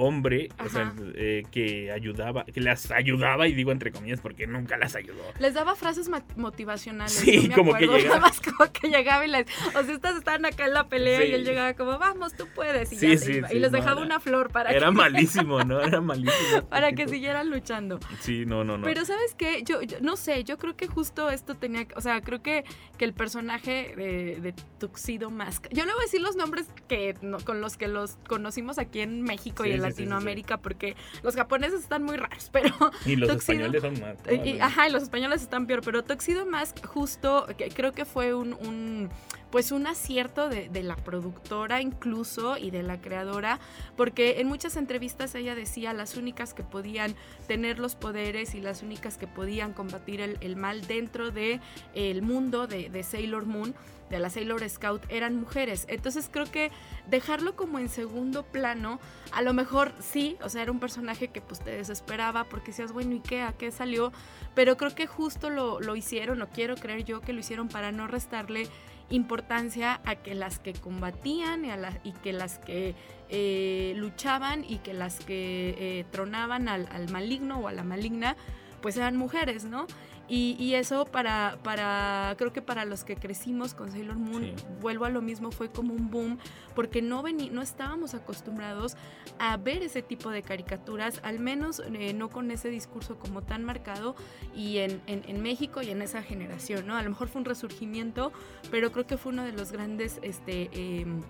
hombre 0.00 0.48
o 0.64 0.68
sea, 0.68 0.82
Ajá. 0.82 0.94
eh, 1.14 1.42
que 1.50 1.92
ayudaba, 1.92 2.44
que 2.44 2.60
las 2.60 2.90
ayudaba, 2.90 3.46
y 3.48 3.52
digo 3.54 3.72
entre 3.72 3.92
comillas 3.92 4.20
porque 4.20 4.46
nunca 4.46 4.76
las 4.78 4.96
ayudó. 4.96 5.22
Les 5.38 5.54
daba 5.54 5.74
frases 5.76 6.08
motivacionales. 6.36 7.12
Sí, 7.12 7.48
me 7.48 7.54
como 7.54 7.74
que 7.74 7.86
llegaba. 7.86 8.20
más 8.20 8.40
como 8.40 8.70
que 8.72 8.88
llegaba 8.88 9.24
y 9.26 9.28
les. 9.30 9.46
O 9.76 9.82
sea, 9.84 9.94
estas 9.94 10.16
estaban 10.16 10.44
acá 10.46 10.66
en 10.66 10.74
la 10.74 10.88
pelea 10.88 11.24
y 11.24 11.32
él 11.32 11.44
llegaba 11.44 11.74
como, 11.74 11.98
vamos, 11.98 12.34
tú 12.34 12.46
puedes. 12.54 12.92
Y, 12.92 12.96
Sí, 12.96 13.08
ya 13.08 13.16
sí, 13.18 13.32
iba. 13.32 13.52
y 13.52 13.58
les 13.58 13.70
no, 13.70 13.78
dejaba 13.78 13.98
era- 13.98 14.06
una 14.06 14.20
flor 14.20 14.50
para 14.50 14.70
Era 14.70 14.86
que, 14.86 14.92
malísimo, 14.92 15.62
¿no? 15.64 15.80
Era 15.80 16.00
malísimo. 16.00 16.68
para 16.68 16.92
que 16.92 17.08
siguieran 17.08 17.50
luchando. 17.50 18.00
Sí, 18.20 18.44
no, 18.46 18.64
no, 18.64 18.78
no. 18.78 18.84
Pero 18.84 19.04
¿sabes 19.04 19.34
qué? 19.36 19.62
Yo, 19.64 19.82
yo 19.82 19.98
no 20.00 20.16
sé, 20.16 20.44
yo 20.44 20.58
creo 20.58 20.76
que 20.76 20.86
justo 20.86 21.30
esto 21.30 21.54
tenía, 21.54 21.86
o 21.96 22.00
sea, 22.00 22.20
creo 22.20 22.42
que, 22.42 22.64
que 22.98 23.04
el 23.04 23.12
personaje 23.12 23.94
de, 23.96 24.40
de 24.40 24.54
Tuxedo 24.78 25.30
Mask, 25.30 25.66
yo 25.70 25.84
le 25.84 25.92
voy 25.92 26.00
a 26.02 26.04
decir 26.04 26.20
los 26.20 26.36
nombres 26.36 26.66
que 26.88 27.14
no- 27.22 27.38
con 27.40 27.60
los 27.60 27.76
que 27.76 27.88
los 27.88 28.16
conocimos 28.28 28.78
aquí 28.78 29.00
en 29.00 29.22
México 29.22 29.64
y 29.64 29.72
en 29.72 29.76
sí, 29.76 29.82
sí, 29.90 29.96
sí, 29.96 30.02
sí. 30.04 30.08
Latinoamérica, 30.08 30.56
porque 30.58 30.96
los 31.22 31.34
japoneses 31.34 31.80
están 31.80 32.02
muy 32.02 32.16
raros, 32.16 32.48
pero 32.52 32.74
y 33.06 33.16
los 33.16 33.28
Tuxedo- 33.30 33.38
españoles 33.38 33.82
son 33.82 34.00
más. 34.00 34.16
¿no? 34.26 34.32
y- 34.44 34.50
y- 34.56 34.60
ajá, 34.60 34.88
y 34.88 34.92
los 34.92 35.02
españoles 35.02 35.42
están 35.42 35.66
peor, 35.66 35.82
pero 35.84 36.02
Tuxedo 36.04 36.46
Mask 36.46 36.84
justo 36.86 37.46
que 37.56 37.68
creo 37.68 37.92
que 37.92 38.04
fue 38.04 38.34
un, 38.34 38.52
un, 38.54 39.08
pues 39.50 39.72
un 39.72 39.86
acierto 39.86 40.48
de, 40.48 40.68
de 40.68 40.82
la 40.82 40.96
productora 40.96 41.80
incluso 41.82 42.56
y 42.56 42.70
de 42.70 42.82
la 42.82 43.00
creadora, 43.00 43.58
porque 43.96 44.40
en 44.40 44.46
muchas 44.48 44.76
entrevistas 44.76 45.34
ella 45.34 45.54
decía 45.54 45.92
las 45.92 46.16
únicas 46.16 46.54
que 46.54 46.62
podían 46.62 47.14
tener 47.48 47.78
los 47.78 47.96
poderes 47.96 48.54
y 48.54 48.60
las 48.60 48.82
únicas 48.82 49.18
que 49.18 49.26
podían 49.26 49.72
combatir 49.72 50.20
el, 50.20 50.38
el 50.40 50.56
mal 50.56 50.86
dentro 50.86 51.30
de 51.30 51.60
el 51.94 52.22
mundo 52.22 52.66
de, 52.66 52.88
de 52.90 53.02
Sailor 53.02 53.46
Moon 53.46 53.74
de 54.10 54.18
la 54.18 54.28
Sailor 54.28 54.68
Scout 54.68 55.02
eran 55.08 55.36
mujeres. 55.36 55.86
Entonces 55.88 56.28
creo 56.30 56.50
que 56.50 56.70
dejarlo 57.08 57.56
como 57.56 57.78
en 57.78 57.88
segundo 57.88 58.42
plano, 58.42 59.00
a 59.32 59.42
lo 59.42 59.54
mejor 59.54 59.92
sí, 60.00 60.36
o 60.42 60.48
sea, 60.48 60.62
era 60.62 60.72
un 60.72 60.80
personaje 60.80 61.28
que 61.28 61.40
pues 61.40 61.60
te 61.60 61.70
desesperaba 61.70 62.44
porque 62.44 62.72
decías, 62.72 62.92
bueno, 62.92 63.14
¿y 63.14 63.20
qué? 63.20 63.42
¿A 63.42 63.52
qué 63.52 63.70
salió? 63.70 64.12
Pero 64.54 64.76
creo 64.76 64.94
que 64.94 65.06
justo 65.06 65.48
lo, 65.48 65.80
lo 65.80 65.96
hicieron, 65.96 66.42
o 66.42 66.48
quiero 66.48 66.74
creer 66.74 67.04
yo 67.04 67.20
que 67.20 67.32
lo 67.32 67.40
hicieron 67.40 67.68
para 67.68 67.92
no 67.92 68.06
restarle 68.06 68.66
importancia 69.10 70.00
a 70.04 70.16
que 70.16 70.34
las 70.34 70.58
que 70.58 70.72
combatían 70.72 71.64
y, 71.64 71.70
a 71.70 71.78
que 72.22 72.32
las 72.32 72.58
que 72.58 72.94
eh, 73.28 73.94
luchaban 73.96 74.64
y 74.64 74.78
que 74.78 74.94
las 74.94 75.18
que 75.18 75.74
eh, 75.78 76.04
tronaban 76.10 76.68
al, 76.68 76.88
al 76.92 77.10
maligno 77.10 77.58
o 77.58 77.68
a 77.68 77.72
la 77.72 77.82
maligna, 77.82 78.36
pues 78.80 78.96
eran 78.96 79.16
mujeres, 79.16 79.64
¿no? 79.64 79.86
Y, 80.32 80.54
y 80.60 80.74
eso 80.76 81.06
para, 81.06 81.58
para, 81.64 82.36
creo 82.38 82.52
que 82.52 82.62
para 82.62 82.84
los 82.84 83.02
que 83.02 83.16
crecimos 83.16 83.74
con 83.74 83.90
Sailor 83.90 84.14
Moon, 84.16 84.44
Sí. 84.44 84.54
vuelvo 84.80 85.04
a 85.04 85.10
lo 85.10 85.20
mismo, 85.22 85.50
fue 85.50 85.70
como 85.72 85.92
un 85.92 86.08
boom, 86.08 86.38
porque 86.76 87.02
no, 87.02 87.20
vení, 87.20 87.50
no 87.50 87.62
estábamos 87.62 88.14
acostumbrados 88.14 88.96
a 89.40 89.56
ver 89.56 89.82
ese 89.82 90.02
tipo 90.02 90.30
de 90.30 90.42
caricaturas, 90.42 91.18
al 91.24 91.40
menos 91.40 91.82
eh, 91.92 92.12
no 92.14 92.30
con 92.30 92.52
ese 92.52 92.68
discurso 92.68 93.18
como 93.18 93.42
tan 93.42 93.64
marcado 93.64 94.14
y 94.54 94.78
en, 94.78 95.02
en- 95.08 95.24
en 95.26 95.42
México 95.42 95.82
y 95.82 95.90
en 95.90 96.00
esa 96.00 96.22
generación, 96.22 96.86
¿no? 96.86 96.96
A 96.96 97.02
lo 97.02 97.10
mejor 97.10 97.26
fue 97.26 97.40
un 97.40 97.44
resurgimiento, 97.46 98.32
pero 98.70 98.92
creo 98.92 99.08
que 99.08 99.16
fue 99.16 99.32
uno 99.32 99.42
de 99.42 99.50
los 99.52 99.72
grandes, 99.72 100.20
este... 100.22 100.70
em, 100.72 101.22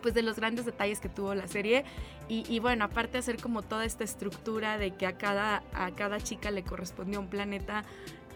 pues 0.00 0.14
de 0.14 0.22
los 0.22 0.36
grandes 0.36 0.64
detalles 0.64 1.00
que 1.00 1.08
tuvo 1.08 1.34
la 1.34 1.48
serie 1.48 1.84
y, 2.28 2.44
y 2.48 2.60
bueno 2.60 2.84
aparte 2.84 3.18
hacer 3.18 3.42
como 3.42 3.62
toda 3.62 3.84
esta 3.84 4.04
estructura 4.04 4.78
de 4.78 4.92
que 4.92 5.06
a 5.08 5.18
cada 5.18 5.64
a 5.72 5.90
cada 5.90 6.20
chica 6.20 6.52
le 6.52 6.62
correspondía 6.62 7.18
un 7.18 7.26
planeta 7.26 7.82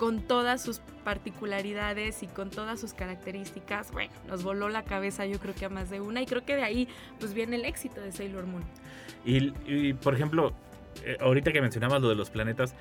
con 0.02 0.20
todas 0.20 0.60
sus 0.60 0.80
particularidades 1.04 2.24
y 2.24 2.26
con 2.26 2.50
todas 2.50 2.80
sus 2.80 2.92
características 2.92 3.92
bueno 3.92 4.12
nos 4.26 4.42
voló 4.42 4.68
la 4.68 4.82
cabeza 4.82 5.26
yo 5.26 5.38
creo 5.38 5.54
que 5.54 5.64
a 5.64 5.68
más 5.68 5.90
de 5.90 6.00
una 6.00 6.20
y 6.20 6.26
creo 6.26 6.44
que 6.44 6.56
de 6.56 6.64
ahí 6.64 6.88
pues 7.20 7.34
viene 7.34 7.54
el 7.54 7.64
éxito 7.64 8.00
de 8.00 8.10
Sailor 8.10 8.46
Moon 8.46 8.64
Y, 9.24 9.52
y, 9.64 9.92
por 9.92 10.16
ejemplo, 10.16 10.54
eh, 11.04 11.18
ahorita 11.20 11.52
que 11.52 11.60
mencionabas 11.60 12.02
lo 12.02 12.08
de 12.08 12.16
los 12.16 12.30
planetas, 12.30 12.74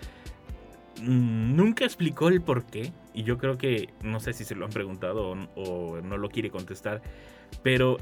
mm, 0.99 1.55
nunca 1.55 1.85
explicó 1.85 2.29
el 2.29 2.41
por 2.41 2.65
qué. 2.65 2.91
Y 3.13 3.21
yo 3.21 3.37
creo 3.37 3.55
que, 3.55 3.93
no 4.01 4.19
sé 4.19 4.33
si 4.33 4.43
se 4.43 4.55
lo 4.55 4.65
han 4.65 4.71
preguntado 4.71 5.29
o, 5.29 5.61
o 5.61 6.01
no 6.01 6.17
lo 6.17 6.29
quiere 6.29 6.49
contestar, 6.49 7.03
pero 7.61 7.99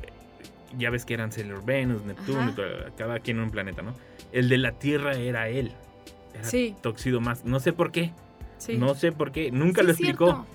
ya 0.78 0.92
ves 0.92 1.04
que 1.04 1.14
eran 1.14 1.34
Sailor 1.34 1.66
Venus, 1.66 2.06
Neptuno, 2.06 2.54
cada 2.96 3.20
quien 3.20 3.36
en 3.36 3.44
un 3.44 3.50
planeta, 3.50 3.82
¿no? 3.82 3.94
El 4.32 4.48
de 4.48 4.60
la 4.60 4.72
Tierra 4.72 5.12
era 5.18 5.50
él. 5.50 5.74
Era 6.34 6.46
Sí. 6.46 6.74
Toxido 6.82 7.20
más. 7.20 7.44
No 7.44 7.60
sé 7.60 7.74
por 7.74 7.92
qué. 7.92 8.14
Sí. 8.60 8.78
No 8.78 8.94
sé 8.94 9.12
por 9.12 9.32
qué. 9.32 9.52
Nunca 9.52 9.82
Sí, 9.82 9.88
lo 9.88 9.94
explicó. 9.94 10.26
cierto. 10.26 10.46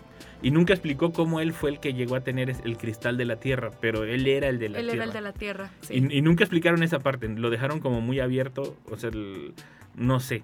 Y 0.42 0.50
nunca 0.50 0.74
explicó 0.74 1.12
cómo 1.12 1.40
él 1.40 1.52
fue 1.54 1.70
el 1.70 1.80
que 1.80 1.94
llegó 1.94 2.16
a 2.16 2.20
tener 2.20 2.54
el 2.64 2.76
cristal 2.76 3.16
de 3.16 3.24
la 3.24 3.36
Tierra. 3.36 3.70
Pero 3.80 4.04
él 4.04 4.26
era 4.26 4.48
el 4.48 4.58
de 4.58 4.68
la 4.68 4.78
Él 4.78 4.84
Tierra. 4.86 4.94
era 4.96 5.04
el 5.06 5.12
de 5.12 5.20
la 5.22 5.32
tierra. 5.32 5.70
sí. 5.80 5.94
Y, 5.94 6.18
y 6.18 6.22
nunca 6.22 6.44
explicaron 6.44 6.82
esa 6.82 6.98
parte, 7.00 7.28
lo 7.28 7.50
dejaron 7.50 7.80
como 7.80 8.00
muy 8.02 8.20
abierto, 8.20 8.76
o 8.90 8.96
sea, 8.98 9.10
el- 9.10 9.54
no 9.96 10.20
sé, 10.20 10.42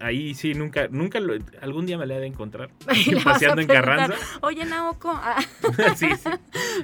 ahí 0.00 0.34
sí, 0.34 0.54
nunca, 0.54 0.88
nunca 0.88 1.18
lo, 1.20 1.34
algún 1.60 1.86
día 1.86 1.98
me 1.98 2.06
la 2.06 2.16
he 2.16 2.20
de 2.20 2.26
encontrar, 2.26 2.70
paseando 3.24 3.60
en 3.60 3.66
Carranza. 3.66 4.14
Oye, 4.42 4.64
Naoko, 4.64 5.10
ah, 5.10 5.42
sí, 5.96 6.08
sí. 6.16 6.30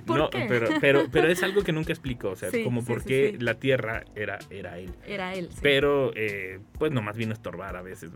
¿Por 0.07 0.19
no, 0.19 0.31
qué? 0.31 0.47
Pero, 0.49 0.69
pero, 0.81 1.07
pero 1.11 1.29
es 1.29 1.43
algo 1.43 1.63
que 1.63 1.73
nunca 1.73 1.93
explicó, 1.93 2.31
o 2.31 2.37
sea, 2.37 2.51
Sí, 2.51 2.65
como 2.65 2.81
sí, 2.81 2.87
por 2.87 3.05
qué 3.05 3.33
sí. 3.33 3.45
la 3.45 3.55
Tierra 3.55 4.05
era, 4.15 4.39
era 4.51 4.79
él. 4.79 4.93
era 5.07 5.35
él. 5.35 5.49
Pero, 5.63 6.13
eh, 6.15 6.61
pues 6.79 6.93
nomás 6.93 7.17
vino 7.17 7.33
a 7.33 7.35
estorbar 7.35 7.77
a 7.77 7.83
veces, 7.83 8.11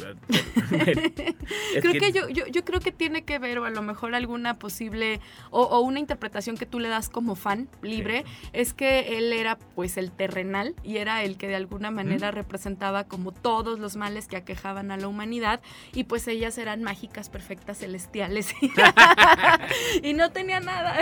creo 1.80 1.92
que, 1.92 2.12
yo, 2.12 2.28
yo, 2.28 2.46
yo 2.46 2.64
creo 2.64 2.80
que 2.80 2.92
tiene 2.92 3.24
que 3.24 3.38
ver, 3.38 3.58
o 3.58 3.64
a 3.64 3.70
lo 3.70 3.82
mejor 3.82 4.14
alguna 4.14 4.58
posible, 4.58 5.20
o, 5.50 5.62
o 5.62 5.80
una 5.80 6.00
interpretación 6.00 6.56
que 6.56 6.66
tú 6.66 6.80
le 6.80 6.88
das 6.88 7.08
como 7.08 7.34
fan 7.34 7.68
libre, 7.82 8.24
es 8.52 8.74
que 8.74 9.18
él 9.18 9.32
era 9.32 9.58
pues 9.74 9.96
el 9.96 10.10
terrenal 10.10 10.74
y 10.82 10.96
era 10.96 11.22
el 11.22 11.36
que 11.36 11.48
de 11.48 11.56
alguna 11.56 11.90
manera 11.90 12.30
representaba 12.30 13.04
como 13.04 13.32
todos 13.32 13.78
los 13.78 13.91
males 13.96 14.26
que 14.28 14.36
aquejaban 14.36 14.90
a 14.90 14.96
la 14.96 15.08
humanidad 15.08 15.60
y 15.92 16.04
pues 16.04 16.26
ellas 16.28 16.58
eran 16.58 16.82
mágicas, 16.82 17.28
perfectas, 17.28 17.78
celestiales 17.78 18.54
y 20.02 20.14
no 20.14 20.30
tenía 20.30 20.60
nada, 20.60 20.96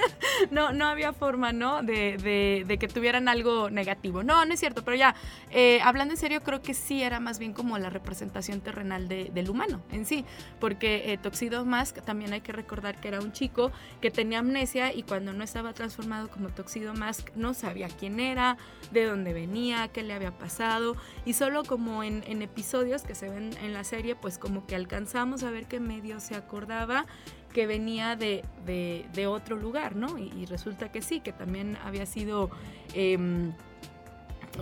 no, 0.50 0.72
no 0.72 0.86
había 0.86 1.12
forma, 1.12 1.52
¿no? 1.52 1.82
De, 1.82 2.16
de- 2.18 2.64
de 2.66 2.78
que 2.78 2.88
tuvieran 2.88 3.28
algo 3.28 3.70
negativo. 3.70 4.22
No, 4.22 4.44
no 4.44 4.54
es 4.54 4.60
cierto, 4.60 4.84
pero 4.84 4.96
ya, 4.96 5.14
eh, 5.50 5.80
hablando 5.82 6.14
en 6.14 6.18
serio, 6.18 6.42
creo 6.42 6.62
que 6.62 6.74
sí 6.74 7.02
era 7.02 7.20
más 7.20 7.38
bien 7.38 7.52
como 7.52 7.78
la 7.78 7.90
representación 7.90 8.60
terrenal 8.60 9.08
de- 9.08 9.30
del 9.32 9.50
humano 9.50 9.82
en 9.92 10.06
sí, 10.06 10.24
porque 10.60 11.12
eh, 11.12 11.18
Tuxedo 11.18 11.64
Mask 11.64 12.00
también 12.04 12.32
hay 12.32 12.40
que 12.40 12.52
recordar 12.52 13.00
que 13.00 13.08
era 13.08 13.20
un 13.20 13.32
chico 13.32 13.72
que 14.00 14.10
tenía 14.10 14.38
amnesia 14.40 14.92
y 14.92 15.02
cuando 15.02 15.32
no 15.32 15.44
estaba 15.44 15.72
transformado 15.72 16.28
como 16.28 16.48
Tuxedo 16.48 16.94
Mask 16.94 17.30
no 17.36 17.54
sabía 17.54 17.88
quién 17.88 18.20
era, 18.20 18.56
de 18.90 19.04
dónde 19.04 19.32
venía, 19.32 19.88
qué 19.88 20.02
le 20.02 20.14
había 20.14 20.32
pasado 20.32 20.96
y 21.24 21.34
solo 21.34 21.64
como 21.64 22.02
en, 22.02 22.22
en 22.26 22.33
episodios 22.42 23.02
que 23.02 23.14
se 23.14 23.28
ven 23.28 23.50
en 23.62 23.72
la 23.72 23.84
serie, 23.84 24.14
pues 24.16 24.38
como 24.38 24.66
que 24.66 24.74
alcanzamos 24.76 25.42
a 25.42 25.50
ver 25.50 25.66
que 25.66 25.80
medio 25.80 26.20
se 26.20 26.34
acordaba 26.34 27.06
que 27.52 27.66
venía 27.66 28.16
de, 28.16 28.44
de- 28.66 29.06
de 29.12 29.26
otro 29.26 29.56
lugar, 29.56 29.94
¿no? 29.96 30.18
Y, 30.18 30.32
y 30.36 30.46
resulta 30.46 30.90
que 30.90 31.02
sí, 31.02 31.20
que 31.20 31.32
también 31.32 31.76
había 31.84 32.04
sido... 32.06 32.50
em, 32.94 33.52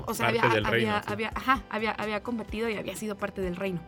o 0.07 0.15
sea, 0.15 0.29
había, 0.29 0.43
reino, 0.43 0.69
había, 0.69 1.03
sí. 1.03 1.09
había- 1.13 1.33
ajá, 1.35 1.63
había, 1.71 1.91
había 1.93 2.23
combatido 2.23 2.69
y 2.69 2.77
había 2.77 2.97
sido 2.97 3.17
parte 3.17 3.41
del 3.43 3.57
reino. 3.57 3.81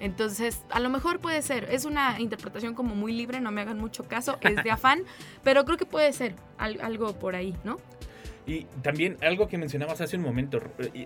Entonces, 0.00 0.62
a 0.70 0.80
lo 0.80 0.88
mejor 0.88 1.20
puede 1.20 1.42
ser, 1.42 1.64
es 1.70 1.84
una 1.84 2.18
interpretación 2.20 2.74
como 2.74 2.94
muy 2.94 3.12
libre, 3.12 3.40
no 3.42 3.50
me 3.50 3.60
hagan 3.60 3.78
mucho 3.78 4.04
caso, 4.04 4.38
es 4.40 4.62
de 4.64 4.70
afán, 4.70 5.02
pero 5.44 5.64
creo 5.66 5.76
que 5.76 5.84
puede 5.86 6.12
ser 6.14 6.34
al- 6.56 6.80
algo 6.80 7.18
por 7.18 7.36
ahí, 7.36 7.54
¿no? 7.64 7.76
Y 8.46 8.64
también 8.82 9.18
algo 9.22 9.46
que 9.48 9.58
mencionabas 9.58 10.00
hace 10.00 10.16
un 10.16 10.22
momento, 10.22 10.58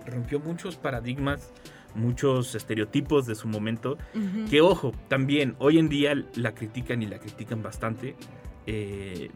rompió 0.05 0.39
muchos 0.39 0.77
paradigmas, 0.77 1.51
muchos 1.95 2.53
estereotipos 2.55 3.25
de 3.25 3.35
su 3.35 3.47
momento. 3.47 3.97
Que 4.49 4.61
ojo, 4.61 4.91
también 5.07 5.55
hoy 5.59 5.77
en 5.79 5.89
día 5.89 6.13
la 6.35 6.53
critican 6.53 7.01
y 7.01 7.07
la 7.07 7.19
critican 7.19 7.61
bastante. 7.63 8.15
eh, 8.67 9.29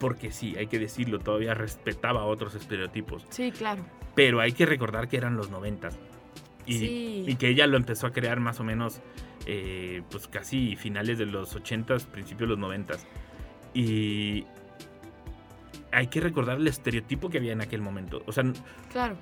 porque 0.00 0.32
sí, 0.32 0.54
hay 0.58 0.66
que 0.66 0.78
decirlo, 0.78 1.20
todavía 1.20 1.54
respetaba 1.54 2.24
otros 2.24 2.54
estereotipos. 2.56 3.24
Sí, 3.30 3.52
claro. 3.52 3.84
Pero 4.16 4.40
hay 4.40 4.50
que 4.52 4.66
recordar 4.66 5.06
que 5.08 5.16
eran 5.16 5.36
los 5.36 5.50
noventas. 5.50 5.96
Y, 6.66 6.72
Sí. 6.78 7.24
y 7.28 7.36
que 7.36 7.48
ella 7.50 7.66
lo 7.68 7.76
empezó 7.76 8.08
a 8.08 8.10
crear 8.12 8.40
más 8.40 8.58
o 8.58 8.64
menos, 8.64 9.00
eh, 9.46 10.02
pues 10.10 10.26
casi 10.26 10.74
finales 10.74 11.16
de 11.18 11.26
los 11.26 11.54
ochentas, 11.54 12.06
principios 12.06 12.40
de 12.40 12.46
los 12.48 12.58
noventas. 12.58 13.06
Y 13.72 14.44
hay 15.92 16.08
que 16.08 16.20
recordar 16.20 16.58
el 16.58 16.66
estereotipo 16.66 17.28
que 17.30 17.38
había 17.38 17.52
en 17.52 17.60
aquel 17.60 17.82
momento. 17.82 18.22
O 18.26 18.32
sea, 18.32 18.42
Claro. 18.92 19.16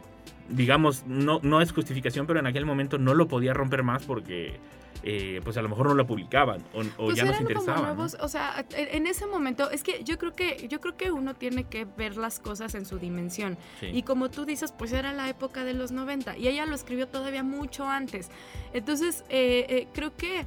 Digamos, 0.49 1.05
no, 1.07 1.41
no 1.43 1.61
es 1.61 1.73
justificación, 1.73 2.27
pero 2.27 2.41
en 2.41 2.47
aquel 2.47 2.67
momento 2.67 2.99
no 2.99 3.15
lo 3.15 3.29
podía 3.29 3.55
romper 3.55 3.83
más 3.83 4.05
porque, 4.05 4.59
eh, 5.03 5.41
pues 5.45 5.57
a 5.57 5.63
lo 5.63 5.69
mejor 5.69 5.89
no 5.89 5.95
lo 5.95 6.07
publicaban 6.07 6.63
o, 6.75 6.81
o 6.81 7.07
Pues 7.07 7.17
ya 7.17 7.25
nos 7.25 7.35
eran 7.35 7.45
como 7.45 7.51
interesaba. 7.51 7.77
¿no? 7.79 7.95
nuevos, 7.95 8.17
o 8.21 8.29
sea, 8.29 8.65
en 8.77 9.05
en 9.05 9.07
ese 9.07 9.27
momento, 9.27 9.71
es 9.71 9.83
que 9.83 10.03
yo 10.05 10.19
creo 10.19 10.35
que, 10.35 10.67
yo 10.69 10.81
creo 10.81 10.97
que 10.97 11.11
uno 11.11 11.35
tiene 11.35 11.65
que 11.65 11.85
ver 11.85 12.17
las 12.17 12.39
cosas 12.39 12.75
en 12.75 12.87
su 12.87 12.99
dimensión. 12.99 13.59
Sí. 13.81 13.87
Y 13.87 14.03
como 14.03 14.31
tú 14.31 14.45
dices, 14.45 14.73
pues 14.73 14.93
era 14.93 15.13
la 15.13 15.29
época 15.29 15.65
de 15.65 15.75
los 15.75 15.93
90 15.93 16.39
y 16.39 16.49
ella 16.49 16.67
lo 16.67 16.75
escribió 16.75 17.09
todavía 17.09 17.43
mucho 17.43 17.89
antes. 17.89 18.31
Entonces, 18.73 19.25
eh, 19.29 19.67
eh, 19.69 19.89
creo 19.93 20.17
que 20.17 20.47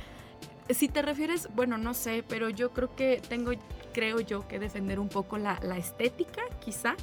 si 0.69 0.88
te 0.88 1.01
refieres, 1.01 1.50
bueno, 1.55 1.77
no 1.77 1.93
sé, 1.93 2.24
pero 2.27 2.50
yo 2.50 2.71
creo 2.71 2.95
que 2.95 3.21
tengo, 3.27 3.51
creo 3.93 4.19
yo, 4.19 4.47
que 4.47 4.59
defender 4.59 5.00
un 5.00 5.09
poco 5.09 5.38
la, 5.38 5.59
la 5.63 5.77
estética, 5.77 6.41
quizá, 6.59 6.95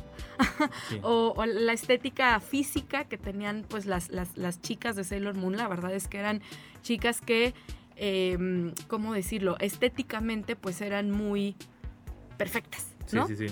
Sí. 0.88 0.98
o, 1.02 1.32
o 1.36 1.46
la 1.46 1.72
estética 1.72 2.38
física 2.40 3.04
que 3.04 3.18
tenían 3.18 3.64
pues 3.68 3.86
las, 3.86 4.08
las, 4.10 4.36
las 4.36 4.60
chicas 4.60 4.96
de 4.96 5.04
Sailor 5.04 5.34
Moon. 5.36 5.56
La 5.56 5.68
verdad 5.68 5.94
es 5.94 6.08
que 6.08 6.18
eran 6.18 6.42
chicas 6.82 7.20
que, 7.20 7.54
eh, 7.96 8.72
¿cómo 8.88 9.14
decirlo? 9.14 9.56
Estéticamente 9.60 10.56
pues 10.56 10.80
eran 10.80 11.10
muy 11.10 11.56
perfectas, 12.36 12.86
Sí, 13.06 13.16
¿no? 13.16 13.26
sí, 13.26 13.36
sí. 13.36 13.46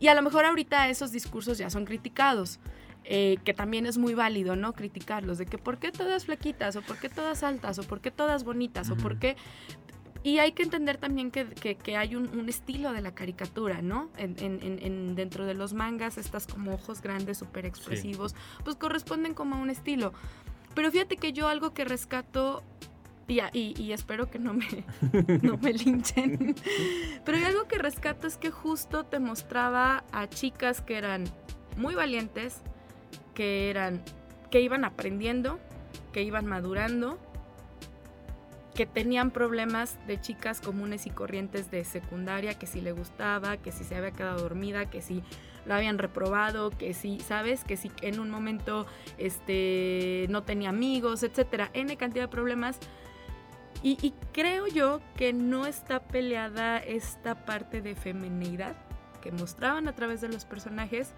Y 0.00 0.08
a 0.08 0.14
lo 0.14 0.22
mejor 0.22 0.44
ahorita 0.44 0.88
esos 0.88 1.12
discursos 1.12 1.56
ya 1.58 1.70
son 1.70 1.84
criticados, 1.84 2.58
eh, 3.04 3.36
que 3.44 3.54
también 3.54 3.86
es 3.86 3.98
muy 3.98 4.14
válido, 4.14 4.56
¿no? 4.56 4.72
Criticarlos, 4.72 5.38
de 5.38 5.46
que 5.46 5.58
por 5.58 5.78
qué 5.78 5.92
todas 5.92 6.24
flaquitas, 6.24 6.76
o 6.76 6.82
por 6.82 6.98
qué 6.98 7.08
todas 7.08 7.42
altas, 7.42 7.78
o 7.78 7.82
por 7.82 8.00
qué 8.00 8.10
todas 8.10 8.44
bonitas, 8.44 8.90
o 8.90 8.96
por 8.96 9.18
qué... 9.18 9.36
Y 10.22 10.38
hay 10.38 10.52
que 10.52 10.62
entender 10.62 10.96
también 10.96 11.30
que, 11.30 11.44
que- 11.44 11.74
que 11.74 11.98
hay 11.98 12.16
un, 12.16 12.28
un 12.38 12.48
estilo 12.48 12.92
de 12.94 13.02
la 13.02 13.14
caricatura, 13.14 13.82
¿no? 13.82 14.08
En, 14.16 14.34
en- 14.38 14.58
en- 14.62 14.78
en- 14.82 15.14
dentro 15.14 15.44
de 15.44 15.52
los 15.52 15.74
mangas, 15.74 16.16
estas 16.16 16.46
como 16.46 16.72
ojos 16.72 17.02
grandes, 17.02 17.36
súper 17.36 17.66
expresivos, 17.66 18.34
pues 18.64 18.76
corresponden 18.76 19.34
como 19.34 19.56
a 19.56 19.58
un 19.58 19.68
estilo. 19.68 20.14
Pero 20.74 20.90
fíjate 20.90 21.18
que 21.18 21.34
yo 21.34 21.46
algo 21.46 21.74
que 21.74 21.84
rescato, 21.84 22.62
y, 23.28 23.40
y- 23.52 23.74
y 23.78 23.92
espero 23.92 24.30
que 24.30 24.38
no 24.38 24.54
me, 24.54 24.66
no 25.42 25.58
me 25.58 25.74
linchen, 25.74 26.54
pero 27.26 27.36
hay 27.36 27.44
algo 27.44 27.68
que 27.68 27.76
rescato 27.76 28.26
es 28.26 28.38
que 28.38 28.50
justo 28.50 29.04
te 29.04 29.18
mostraba 29.18 30.04
a 30.10 30.26
chicas 30.26 30.80
que 30.80 30.96
eran 30.96 31.24
muy 31.76 31.94
valientes, 31.94 32.62
que 33.34 33.70
eran, 33.70 34.02
que 34.50 34.60
iban 34.60 34.84
aprendiendo, 34.84 35.58
que 36.12 36.22
iban 36.22 36.46
madurando, 36.46 37.18
que 38.74 38.86
tenían 38.86 39.30
problemas 39.30 39.98
de 40.06 40.20
chicas 40.20 40.60
comunes 40.60 41.06
y 41.06 41.10
corrientes 41.10 41.70
de 41.70 41.84
secundaria, 41.84 42.58
que 42.58 42.66
si 42.66 42.80
le 42.80 42.92
gustaba, 42.92 43.56
que 43.56 43.70
si 43.70 43.84
se 43.84 43.94
había 43.94 44.10
quedado 44.10 44.40
dormida, 44.40 44.86
que 44.86 45.00
si 45.00 45.22
lo 45.64 45.74
habían 45.74 45.98
reprobado, 45.98 46.70
que 46.70 46.92
si, 46.92 47.20
¿sabes? 47.20 47.64
Que 47.64 47.76
si 47.76 47.90
en 48.02 48.18
un 48.20 48.30
momento 48.30 48.86
este, 49.16 50.26
no 50.28 50.42
tenía 50.42 50.70
amigos, 50.70 51.22
etcétera. 51.22 51.70
N 51.72 51.96
cantidad 51.96 52.24
de 52.24 52.28
problemas. 52.28 52.78
Y, 53.82 53.98
y 54.02 54.14
creo 54.32 54.66
yo 54.66 55.00
que 55.16 55.32
no 55.32 55.66
está 55.66 56.00
peleada 56.00 56.78
esta 56.78 57.44
parte 57.44 57.80
de 57.80 57.94
feminidad 57.94 58.74
que 59.20 59.30
mostraban 59.30 59.88
a 59.88 59.94
través 59.94 60.20
de 60.20 60.28
los 60.28 60.44
personajes 60.44 61.12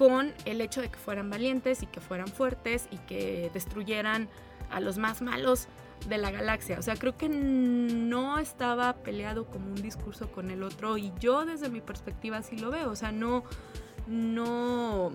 con 0.00 0.32
el 0.46 0.62
hecho 0.62 0.80
de 0.80 0.88
que 0.88 0.96
fueran 0.96 1.28
valientes 1.28 1.82
y 1.82 1.86
que 1.86 2.00
fueran 2.00 2.26
fuertes 2.26 2.88
y 2.90 2.96
que 2.96 3.50
destruyeran 3.52 4.30
a 4.70 4.80
los 4.80 4.96
más 4.96 5.20
malos 5.20 5.68
de 6.08 6.16
la 6.16 6.30
galaxia. 6.30 6.78
O 6.78 6.82
sea, 6.82 6.96
creo 6.96 7.18
que 7.18 7.28
no 7.28 8.38
estaba 8.38 8.94
peleado 8.94 9.44
como 9.44 9.66
un 9.66 9.82
discurso 9.82 10.32
con 10.32 10.50
el 10.50 10.62
otro 10.62 10.96
y 10.96 11.12
yo 11.20 11.44
desde 11.44 11.68
mi 11.68 11.82
perspectiva 11.82 12.38
así 12.38 12.56
lo 12.56 12.70
veo. 12.70 12.90
O 12.90 12.96
sea, 12.96 13.12
no, 13.12 13.44
no, 14.06 15.12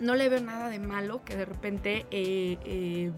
no 0.00 0.14
le 0.14 0.28
veo 0.28 0.42
nada 0.42 0.68
de 0.68 0.80
malo 0.80 1.24
que 1.24 1.34
de 1.34 1.46
repente 1.46 2.04
eh, 2.10 2.58
eh, 2.66 3.10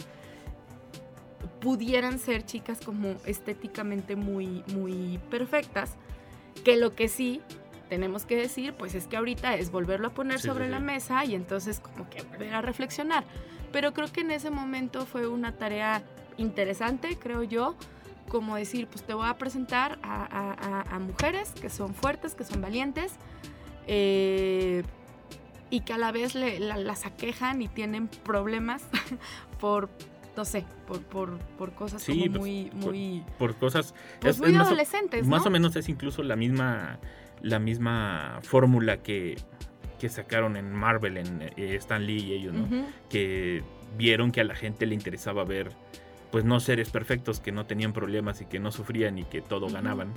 pudieran 1.60 2.20
ser 2.20 2.44
chicas 2.44 2.78
como 2.78 3.16
estéticamente 3.24 4.14
muy, 4.14 4.62
muy 4.72 5.18
perfectas. 5.30 5.96
Que 6.62 6.76
lo 6.76 6.94
que 6.94 7.08
sí 7.08 7.42
tenemos 7.88 8.24
que 8.24 8.36
decir, 8.36 8.72
pues 8.74 8.94
es 8.94 9.06
que 9.06 9.16
ahorita 9.16 9.54
es 9.54 9.70
volverlo 9.70 10.08
a 10.08 10.10
poner 10.10 10.40
Sí, 10.40 10.48
sobre 10.48 10.66
sí, 10.66 10.70
la 10.70 10.78
sí. 10.78 10.84
mesa 10.84 11.24
y 11.24 11.34
entonces 11.34 11.80
como 11.80 12.08
que 12.10 12.22
volver 12.22 12.54
a 12.54 12.62
reflexionar. 12.62 13.24
Pero 13.72 13.92
creo 13.92 14.10
que 14.12 14.20
en 14.22 14.30
ese 14.30 14.50
momento 14.50 15.06
fue 15.06 15.26
una 15.26 15.52
tarea 15.52 16.02
interesante, 16.36 17.16
creo 17.18 17.42
yo, 17.42 17.76
como 18.28 18.56
decir, 18.56 18.86
pues 18.88 19.04
te 19.04 19.14
voy 19.14 19.28
a 19.28 19.38
presentar 19.38 19.98
a, 20.02 20.22
a- 20.24 20.52
a- 20.80 20.96
a 20.96 20.98
mujeres 20.98 21.52
que 21.60 21.70
son 21.70 21.94
fuertes, 21.94 22.34
que 22.34 22.44
son 22.44 22.60
valientes, 22.60 23.12
eh, 23.86 24.82
y 25.70 25.80
que 25.80 25.92
a 25.92 25.98
la 25.98 26.12
vez 26.12 26.34
le- 26.34 26.58
la- 26.60 26.76
las 26.76 27.06
aquejan 27.06 27.62
y 27.62 27.68
tienen 27.68 28.08
problemas 28.08 28.84
por 29.60 29.88
no 30.36 30.44
sé, 30.44 30.66
por, 30.86 31.00
por, 31.00 31.38
por 31.56 31.72
cosas 31.72 32.02
Sí, 32.02 32.12
como 32.28 32.32
pues, 32.32 32.40
muy, 32.40 32.64
por- 32.66 32.90
muy, 32.92 33.24
Por 33.38 33.54
cosas... 33.56 33.94
pues 34.20 34.34
es- 34.34 34.38
muy 34.40 34.48
es 34.48 34.52
de 34.52 34.58
más 34.58 34.66
o- 34.66 34.68
adolescentes, 34.68 35.26
Más 35.26 35.40
¿no? 35.42 35.46
o 35.46 35.50
menos 35.50 35.74
es 35.76 35.88
incluso 35.88 36.22
la 36.22 36.36
misma, 36.36 36.98
la 37.42 37.58
misma 37.58 38.40
fórmula 38.42 39.02
que, 39.02 39.36
que 39.98 40.08
sacaron 40.08 40.56
en 40.56 40.72
Marvel, 40.72 41.16
en 41.16 41.42
eh, 41.42 41.76
Stan 41.76 42.04
Lee 42.04 42.22
y 42.22 42.32
ellos, 42.32 42.54
¿no? 42.54 42.68
Que 43.08 43.62
vieron 43.96 44.32
que 44.32 44.40
a 44.40 44.44
la 44.44 44.54
gente 44.54 44.86
le 44.86 44.94
interesaba 44.94 45.44
ver, 45.44 45.70
pues 46.30 46.44
no 46.44 46.60
seres 46.60 46.90
perfectos 46.90 47.40
que 47.40 47.52
no 47.52 47.66
tenían 47.66 47.92
problemas 47.92 48.40
y 48.40 48.46
que 48.46 48.58
no 48.58 48.72
sufrían 48.72 49.18
y 49.18 49.24
que 49.24 49.40
todo 49.40 49.68
ganaban, 49.68 50.12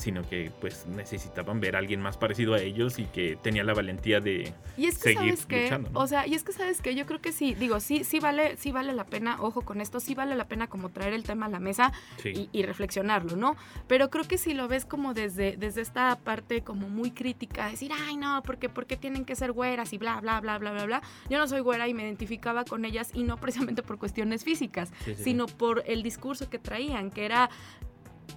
sino 0.00 0.28
que 0.28 0.50
pues 0.60 0.86
necesitaban 0.86 1.60
ver 1.60 1.76
a 1.76 1.78
alguien 1.78 2.00
más 2.00 2.16
parecido 2.16 2.54
a 2.54 2.60
ellos 2.60 2.98
y 2.98 3.04
que 3.04 3.36
tenía 3.40 3.64
la 3.64 3.74
valentía 3.74 4.20
de... 4.20 4.52
Y 4.76 4.86
es 4.86 4.96
que 4.98 5.14
seguir 5.14 5.36
sabes 5.36 5.46
que, 5.46 5.62
luchando, 5.64 5.90
¿no? 5.90 6.00
o 6.00 6.06
sea, 6.06 6.26
y 6.26 6.34
es 6.34 6.42
que 6.42 6.52
sabes 6.52 6.80
que 6.80 6.94
yo 6.94 7.06
creo 7.06 7.20
que 7.20 7.32
sí, 7.32 7.54
digo, 7.54 7.80
sí, 7.80 8.04
sí 8.04 8.20
vale, 8.20 8.56
sí 8.56 8.72
vale 8.72 8.92
la 8.92 9.04
pena, 9.04 9.36
ojo 9.40 9.62
con 9.62 9.80
esto, 9.80 10.00
sí 10.00 10.14
vale 10.14 10.34
la 10.34 10.48
pena 10.48 10.68
como 10.68 10.90
traer 10.90 11.12
el 11.12 11.24
tema 11.24 11.46
a 11.46 11.48
la 11.48 11.60
mesa 11.60 11.92
Sí, 12.16 12.48
y, 12.52 12.58
y 12.58 12.62
reflexionarlo, 12.62 13.36
¿no? 13.36 13.56
Pero 13.86 14.10
creo 14.10 14.24
que 14.24 14.38
si 14.38 14.54
lo 14.54 14.68
ves 14.68 14.84
como 14.84 15.14
desde, 15.14 15.56
desde 15.56 15.82
esta 15.82 16.16
parte 16.16 16.62
como 16.62 16.88
muy 16.88 17.10
crítica, 17.10 17.68
decir, 17.68 17.92
ay 17.94 18.16
no, 18.16 18.42
porque 18.42 18.68
¿por 18.68 18.86
qué 18.86 18.96
tienen 18.96 19.24
que 19.24 19.36
ser 19.36 19.52
güeras 19.52 19.92
y 19.92 19.98
bla, 19.98 20.20
bla, 20.20 20.40
bla, 20.40 20.58
bla, 20.58 20.72
bla, 20.72 20.86
bla. 20.86 21.02
Yo 21.28 21.38
no 21.38 21.46
soy 21.46 21.60
güera 21.60 21.88
y 21.88 21.94
me 21.94 22.02
identificaba 22.04 22.64
con 22.64 22.84
ellas 22.84 23.10
y 23.14 23.22
no 23.22 23.36
precisamente 23.36 23.82
por 23.82 23.98
cuestiones 23.98 24.44
físicas, 24.44 24.90
sí, 25.04 25.12
sí, 25.12 25.14
sí. 25.16 25.24
sino 25.24 25.46
por 25.46 25.82
el 25.86 26.02
discurso 26.02 26.48
que 26.48 26.58
traían, 26.58 27.10
que 27.10 27.24
era 27.24 27.50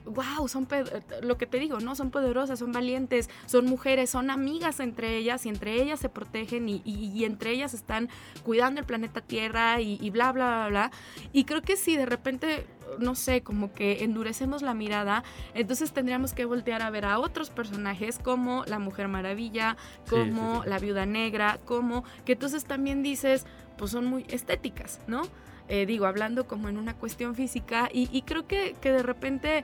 wow, 0.06 0.48
son 0.48 0.66
pe- 0.66 0.84
lo 1.22 1.38
que 1.38 1.46
te 1.46 1.60
digo, 1.60 1.80
¿no? 1.80 1.96
Son 1.96 2.12
poderosas, 2.12 2.60
son 2.60 2.72
valientes, 2.72 3.30
son 3.46 3.66
mujeres, 3.66 4.10
son 4.10 4.30
amigas 4.30 4.80
entre 4.80 5.16
ellas 5.18 5.46
y 5.46 5.50
entre 5.50 5.82
ellas 5.82 6.00
se 6.00 6.10
protegen 6.10 6.70
y, 6.70 6.82
y- 6.86 7.12
y 7.14 7.26
entre 7.26 7.52
ellas 7.52 7.74
están 7.74 8.10
cuidando 8.44 8.80
el 8.80 8.86
planeta 8.86 9.22
Tierra 9.22 9.82
y, 9.82 9.98
y 10.02 10.10
bla, 10.10 10.32
bla, 10.32 10.68
bla, 10.68 10.68
bla. 10.70 10.92
Y 11.32 11.46
creo 11.46 11.62
que 11.62 11.76
si 11.78 11.96
de 11.96 12.06
repente, 12.06 12.66
no 13.00 13.16
sé, 13.16 13.42
como 13.42 13.74
que 13.74 14.04
endurecemos 14.04 14.62
la 14.62 14.74
mirada, 14.74 15.24
entonces 15.54 15.92
tendríamos 15.94 16.34
que 16.34 16.46
voltear 16.46 16.82
a 16.82 16.90
ver 16.90 17.06
a 17.06 17.20
otros 17.20 17.50
personajes 17.50 18.20
como 18.20 18.64
la 18.66 18.80
Mujer 18.80 19.08
Maravilla, 19.08 19.78
Sí, 20.04 20.10
como 20.10 20.58
sí, 20.58 20.64
sí. 20.64 20.70
la 20.70 20.80
Viuda 20.80 21.06
Negra, 21.06 21.60
como 21.66 22.04
que 22.26 22.34
entonces 22.34 22.66
también 22.66 23.04
dices, 23.04 23.46
pues 23.78 23.92
son 23.92 24.06
muy 24.06 24.26
estéticas, 24.30 25.00
¿no? 25.08 25.24
Eh, 25.70 25.86
digo, 25.86 26.06
hablando 26.06 26.46
como 26.46 26.68
en 26.68 26.78
una 26.78 26.94
cuestión 26.94 27.36
física 27.36 27.90
y, 27.92 28.10
y 28.12 28.24
creo 28.24 28.46
que, 28.48 28.76
que 28.82 28.92
de 28.92 29.02
repente, 29.02 29.64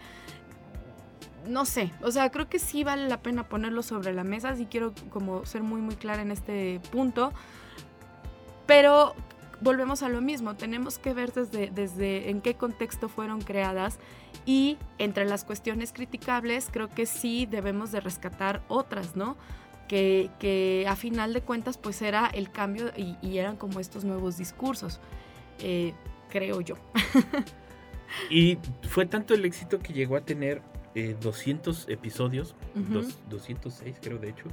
no 1.47 1.65
sé, 1.65 1.91
o 2.01 2.11
sea, 2.11 2.29
creo 2.31 2.47
que 2.47 2.57
sí 2.57 2.85
vale 2.85 3.07
la 3.09 3.21
pena 3.21 3.49
ponerlo 3.49 3.83
sobre 3.83 4.13
la 4.13 4.23
mesa, 4.23 4.55
sí 4.55 4.65
quiero 4.69 4.93
como 5.09 5.45
ser 5.45 5.61
muy, 5.61 5.81
muy 5.81 5.95
clara 5.95 6.21
en 6.21 6.31
este 6.31 6.79
punto, 6.91 7.33
pero 8.65 9.13
volvemos 9.61 10.03
a 10.03 10.09
lo 10.09 10.21
mismo, 10.21 10.55
tenemos 10.55 10.97
que 10.97 11.13
ver 11.13 11.33
desde, 11.33 11.69
desde 11.69 12.29
en 12.29 12.41
qué 12.41 12.53
contexto 12.53 13.09
fueron 13.09 13.41
creadas 13.41 13.99
y 14.45 14.77
entre 14.97 15.25
las 15.25 15.43
cuestiones 15.43 15.91
criticables 15.91 16.69
creo 16.71 16.87
que 16.87 17.05
sí 17.05 17.45
debemos 17.45 17.91
de 17.91 17.99
rescatar 17.99 18.61
otras, 18.67 19.15
¿no? 19.15 19.35
Que, 19.87 20.29
que 20.39 20.85
a 20.87 20.95
final 20.95 21.33
de 21.33 21.41
cuentas 21.41 21.77
pues 21.77 22.01
era 22.01 22.27
el 22.27 22.51
cambio 22.51 22.91
y, 22.95 23.17
y 23.21 23.39
eran 23.39 23.57
como 23.57 23.79
estos 23.79 24.03
nuevos 24.03 24.37
discursos, 24.37 25.01
eh, 25.61 25.93
creo 26.29 26.61
yo. 26.61 26.75
Y 28.29 28.57
fue 28.87 29.05
tanto 29.05 29.35
el 29.35 29.45
éxito 29.45 29.77
que 29.79 29.93
llegó 29.93 30.15
a 30.15 30.21
tener 30.21 30.61
eh, 30.95 31.15
200 31.21 31.87
episodios, 31.89 32.55
Ujú. 32.75 32.93
dos- 33.01 33.19
206 33.29 33.97
creo 34.01 34.17
de 34.17 34.29
hecho, 34.29 34.45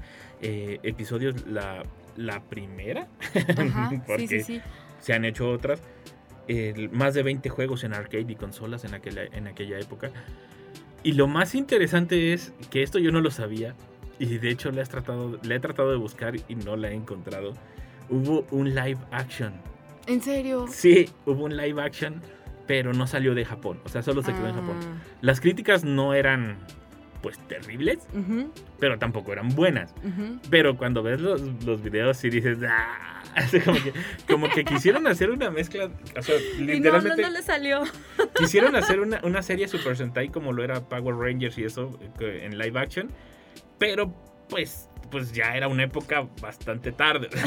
eh, 0.42 0.78
episodios 0.82 1.46
la, 1.46 1.82
la 2.16 2.42
primera, 2.42 3.08
Ajá, 3.56 3.90
porque 4.06 4.28
sí, 4.28 4.40
sí. 4.42 4.60
se 5.00 5.14
han 5.14 5.24
hecho 5.24 5.48
otras, 5.50 5.80
más 6.92 7.14
de 7.14 7.22
20 7.22 7.48
juegos 7.48 7.82
en 7.84 7.94
arcade 7.94 8.26
y 8.30 8.36
consolas 8.36 8.84
en 8.84 8.92
aquella, 8.94 9.24
en 9.24 9.46
aquella 9.48 9.78
época. 9.80 10.10
Y 11.02 11.12
lo 11.12 11.26
más 11.26 11.54
interesante 11.54 12.34
es 12.34 12.52
que 12.70 12.82
esto 12.82 12.98
yo 12.98 13.10
no 13.10 13.20
lo 13.22 13.30
sabía 13.30 13.74
y 14.18 14.36
de 14.38 14.50
hecho 14.50 14.70
le, 14.70 14.82
has 14.82 14.88
tratado, 14.90 15.38
le 15.42 15.54
he 15.54 15.60
tratado 15.60 15.90
de 15.90 15.96
buscar 15.96 16.34
y 16.46 16.54
no 16.56 16.76
la 16.76 16.90
he 16.90 16.94
encontrado. 16.94 17.54
Hubo 18.10 18.46
un 18.50 18.74
live 18.74 18.98
action. 19.10 19.54
¿En 20.06 20.22
serio? 20.22 20.66
Sí, 20.70 21.08
hubo 21.24 21.44
un 21.44 21.56
live 21.56 21.80
action, 21.82 22.20
pero 22.66 22.92
no 22.92 23.06
salió 23.06 23.34
de 23.34 23.44
Japón. 23.44 23.80
O 23.84 23.88
sea, 23.88 24.02
solo 24.02 24.22
se 24.22 24.32
quedó 24.34 24.48
en 24.48 24.54
Japón. 24.54 24.76
Ah, 24.82 25.02
Las 25.20 25.40
críticas 25.40 25.84
no 25.84 26.14
eran, 26.14 26.58
pues, 27.22 27.38
terribles, 27.48 27.98
ujú, 28.14 28.50
pero 28.78 28.98
tampoco 28.98 29.32
eran 29.32 29.48
buenas. 29.50 29.94
ujú. 30.04 30.38
Pero 30.50 30.76
cuando 30.76 31.02
ves 31.02 31.20
los, 31.20 31.40
los 31.64 31.82
videos 31.82 32.22
y 32.24 32.30
dices, 32.30 32.58
"Ah", 32.68 33.22
como, 33.64 33.76
que, 33.82 33.92
como 34.32 34.48
que 34.48 34.64
quisieron 34.64 35.06
hacer 35.06 35.30
una 35.30 35.50
mezcla, 35.50 35.90
o 36.16 36.22
sea, 36.22 36.36
Y 36.36 36.60
no, 36.60 36.66
no, 36.66 36.72
literalmente 36.72 37.22
no 37.22 37.30
le 37.30 37.42
salió. 37.42 37.82
quisieron 38.36 38.76
hacer 38.76 39.00
una, 39.00 39.20
una 39.24 39.42
serie 39.42 39.68
Super 39.68 39.96
Sentai 39.96 40.28
como 40.30 40.52
lo 40.52 40.62
era 40.64 40.80
Power 40.88 41.16
Rangers 41.16 41.58
y 41.58 41.64
eso 41.64 41.98
en 42.20 42.58
live 42.58 42.78
action, 42.78 43.10
pero 43.78 44.14
pues, 44.48 44.88
pues 45.10 45.32
ya 45.32 45.56
era 45.56 45.68
una 45.68 45.82
época 45.84 46.26
bastante 46.40 46.92
tarde. 46.92 47.28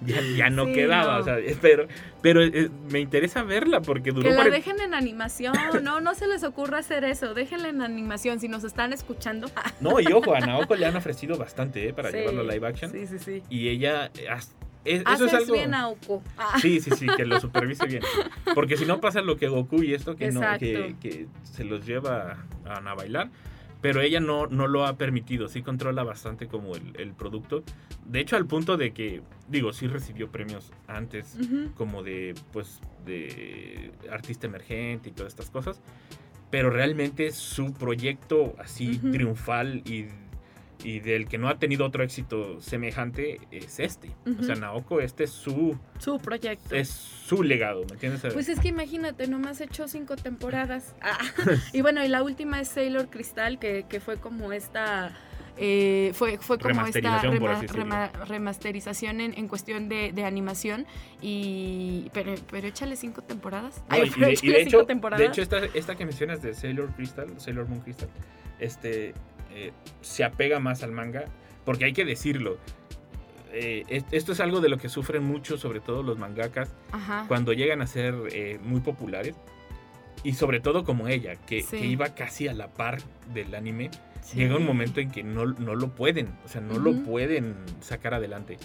ya, 0.00 0.20
ya- 0.36 0.50
no 0.50 0.66
Sí, 0.66 0.72
quedaba, 0.72 1.14
no. 1.14 1.20
o 1.20 1.24
sea, 1.24 1.36
pero, 1.60 1.86
pero 2.22 2.42
eh, 2.42 2.70
me 2.90 3.00
interesa 3.00 3.42
verla 3.42 3.80
porque 3.80 4.12
duró 4.12 4.28
Que 4.28 4.34
la 4.34 4.44
dejen 4.44 4.80
en 4.80 4.94
animación, 4.94 5.54
no, 5.82 6.00
no 6.00 6.14
se 6.14 6.26
les 6.28 6.42
ocurra 6.44 6.78
hacer 6.78 7.04
eso, 7.04 7.34
déjenla 7.34 7.68
en 7.68 7.82
animación 7.82 8.40
si 8.40 8.48
nos 8.48 8.64
están 8.64 8.92
escuchando. 8.92 9.50
No, 9.80 10.00
y 10.00 10.06
ojo, 10.12 10.34
a 10.34 10.40
Naoko 10.40 10.74
le 10.76 10.86
han 10.86 10.96
ofrecido 10.96 11.36
bastante 11.36 11.88
eh, 11.88 11.92
para 11.92 12.10
Sí, 12.10 12.18
llevarlo 12.18 12.40
a 12.42 12.44
live 12.54 12.66
action. 12.66 12.90
Sí, 12.90 13.06
sí, 13.06 13.18
sí. 13.18 13.42
Y 13.50 13.68
ella, 13.68 14.06
eh, 14.16 14.26
es- 14.36 14.54
eso 14.84 15.02
Haces 15.08 15.26
es 15.28 15.34
algo... 15.34 15.54
bien 15.54 15.74
Aoko. 15.74 16.22
Ah, 16.38 16.58
Sí, 16.60 16.80
sí, 16.80 16.92
sí, 16.92 17.06
que 17.16 17.24
lo 17.26 17.40
supervise 17.40 17.86
bien. 17.86 18.02
Porque 18.54 18.76
si 18.76 18.84
no 18.86 19.00
pasa 19.00 19.20
lo 19.20 19.36
que 19.36 19.48
Goku 19.48 19.82
y 19.82 19.94
esto, 19.94 20.14
que, 20.14 20.30
no, 20.30 20.40
que, 20.60 20.94
que 21.00 21.26
se 21.42 21.64
los 21.64 21.84
lleva 21.84 22.36
a, 22.64 22.76
a 22.76 22.94
bailar. 22.94 23.28
Pero 23.80 24.00
ella 24.00 24.20
no, 24.20 24.46
no 24.46 24.66
lo 24.66 24.86
ha 24.86 24.96
permitido, 24.96 25.48
sí 25.48 25.62
controla 25.62 26.02
bastante 26.02 26.48
como 26.48 26.74
el, 26.74 26.94
el 26.98 27.12
producto. 27.12 27.62
De 28.04 28.20
hecho, 28.20 28.36
al 28.36 28.46
punto 28.46 28.76
de 28.76 28.92
que, 28.92 29.22
digo, 29.48 29.72
sí 29.72 29.86
recibió 29.86 30.30
premios 30.30 30.72
antes 30.86 31.36
como 31.74 32.02
de, 32.02 32.34
pues, 32.52 32.80
de 33.04 33.92
artista 34.10 34.46
emergente 34.46 35.10
y 35.10 35.12
todas 35.12 35.32
estas 35.32 35.50
cosas. 35.50 35.80
Pero 36.50 36.70
realmente 36.70 37.32
su 37.32 37.72
proyecto 37.74 38.54
así 38.58 38.98
triunfal 38.98 39.82
y, 39.84 40.06
y 40.88 41.00
del 41.00 41.26
que 41.26 41.36
no 41.36 41.48
ha 41.48 41.58
tenido 41.58 41.84
otro 41.84 42.04
éxito 42.04 42.60
semejante 42.60 43.40
es 43.50 43.80
este. 43.80 44.10
O 44.38 44.42
sea. 44.44 44.54
Naoko, 44.54 45.00
este 45.00 45.24
es 45.24 45.30
su, 45.30 45.76
Su 45.98 46.18
proyecto. 46.18 46.74
es 46.74 46.88
su 46.88 47.42
legado, 47.42 47.84
¿me 47.86 47.94
entiendes? 47.94 48.32
Pues 48.32 48.48
es 48.48 48.60
que 48.60 48.68
imagínate, 48.68 49.26
nomás 49.26 49.60
hecho 49.60 49.88
cinco 49.88 50.14
temporadas. 50.14 50.94
Ah, 51.02 51.18
Y 51.72 51.80
bueno, 51.82 52.04
y 52.04 52.08
la 52.08 52.22
última 52.22 52.60
es 52.60 52.68
Sailor 52.68 53.08
Crystal, 53.10 53.58
que, 53.58 53.84
que 53.88 53.98
fue 53.98 54.16
como 54.18 54.52
esta. 54.52 55.10
eh, 55.56 56.12
fue, 56.14 56.38
fue 56.38 56.56
como 56.58 56.86
esta 56.86 57.00
Remasterización, 57.00 57.88
rema- 57.88 58.12
remasterización 58.28 59.20
en, 59.20 59.34
en 59.36 59.48
cuestión 59.48 59.88
de, 59.88 60.12
de 60.12 60.24
animación. 60.24 60.86
Y. 61.20 62.10
Pero, 62.12 62.34
pero 62.50 62.68
échale 62.68 62.94
cinco 62.94 63.22
temporadas. 63.22 63.82
No, 63.88 63.96
Ay, 63.96 64.12
y, 64.16 64.20
de, 64.20 64.38
y 64.40 64.54
hecho, 64.54 64.84
temporadas. 64.86 65.18
de 65.20 65.26
hecho 65.32 65.42
esta, 65.42 65.58
esta 65.74 65.96
que 65.96 66.04
mencionas 66.04 66.42
de 66.42 66.54
Sailor 66.54 66.90
Crystal, 66.94 67.26
Sailor 67.38 67.66
Moon 67.68 67.80
Crystal, 67.80 68.08
este, 68.60 69.14
eh, 69.56 69.72
se 70.02 70.22
apega 70.22 70.60
más 70.60 70.82
al 70.82 70.92
manga, 70.92 71.24
porque 71.64 71.84
hay 71.86 71.92
que 71.92 72.04
decirlo. 72.04 72.58
eh, 73.58 73.84
es- 73.88 74.04
esto 74.10 74.32
es 74.32 74.40
algo 74.40 74.60
de 74.60 74.68
lo 74.68 74.76
que 74.76 74.90
sufren 74.90 75.22
mucho, 75.24 75.56
sobre 75.56 75.80
todo 75.80 76.02
los 76.02 76.18
mangakas, 76.18 76.74
Ajá. 76.92 77.24
cuando 77.26 77.54
llegan 77.54 77.80
a 77.80 77.86
ser 77.86 78.14
eh, 78.32 78.58
muy 78.62 78.80
populares. 78.80 79.34
Y 80.22 80.34
sobre 80.34 80.60
todo 80.60 80.84
como 80.84 81.08
ella, 81.08 81.36
que, 81.36 81.62
Sí. 81.62 81.78
que 81.78 81.86
iba 81.86 82.14
casi 82.14 82.48
a 82.48 82.52
la 82.52 82.68
par 82.68 82.98
del 83.32 83.54
anime, 83.54 83.90
Sí. 84.22 84.36
llega 84.38 84.56
un 84.56 84.66
momento 84.66 85.00
en 85.00 85.10
que 85.10 85.22
no, 85.22 85.46
no 85.46 85.74
lo 85.74 85.88
pueden, 85.94 86.28
o 86.44 86.48
sea, 86.48 86.60
no 86.60 86.78
lo 86.78 87.02
pueden 87.04 87.54
sacar 87.80 88.12
adelante. 88.12 88.58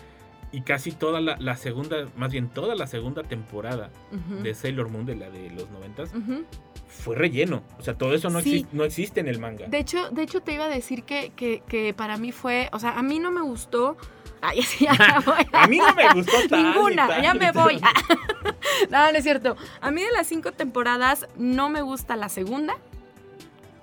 Y 0.54 0.62
casi 0.64 0.92
toda 0.92 1.22
la, 1.22 1.38
la 1.38 1.56
segunda, 1.56 2.08
más 2.18 2.32
bien 2.32 2.50
toda 2.50 2.76
la 2.76 2.86
segunda 2.88 3.24
temporada 3.24 3.90
de 4.44 4.54
Sailor 4.54 4.90
Moon, 4.90 5.06
de 5.06 5.16
la 5.16 5.30
de 5.30 5.50
los 5.52 5.70
noventas, 5.70 6.14
Ujú. 6.14 6.44
fue 6.90 7.16
relleno. 7.16 7.64
O 7.80 7.84
sea, 7.84 7.98
todo 7.98 8.14
eso 8.14 8.30
no, 8.30 8.42
Sí. 8.42 8.64
exi- 8.64 8.68
no 8.74 8.84
existe 8.84 9.22
en 9.22 9.28
el 9.30 9.40
manga. 9.40 9.68
De 9.68 9.78
hecho, 9.80 10.10
de 10.10 10.24
hecho 10.24 10.42
te 10.42 10.54
iba 10.54 10.66
a 10.66 10.70
decir 10.70 11.04
que, 11.04 11.32
que, 11.38 11.64
que 11.68 11.94
para 11.94 12.18
mí 12.18 12.32
fue, 12.34 12.70
o 12.74 12.80
sea, 12.80 12.98
a 13.00 13.02
mí 13.02 13.18
no 13.20 13.32
me 13.32 13.42
gustó. 13.42 13.96
Ay, 14.42 14.62
sí, 14.64 14.84
ya 14.92 14.92
me 14.94 15.26
voy. 15.26 15.46
A 15.54 15.68
mí 15.68 15.78
no 15.78 15.96
me 15.96 16.14
gustó 16.16 16.34
tal 16.50 16.64
Ninguna, 16.74 17.08
tal 17.08 17.22
ya 17.24 17.34
me 17.34 17.52
voy. 17.54 17.80
no, 18.90 19.12
no 19.12 19.18
es 19.18 19.24
cierto. 19.24 19.56
A 19.80 19.90
mí 19.92 20.02
de 20.02 20.12
las 20.12 20.28
cinco 20.28 20.52
temporadas 20.52 21.28
no 21.38 21.70
me 21.70 21.82
gusta 21.82 22.18
la 22.18 22.28
segunda. 22.28 22.76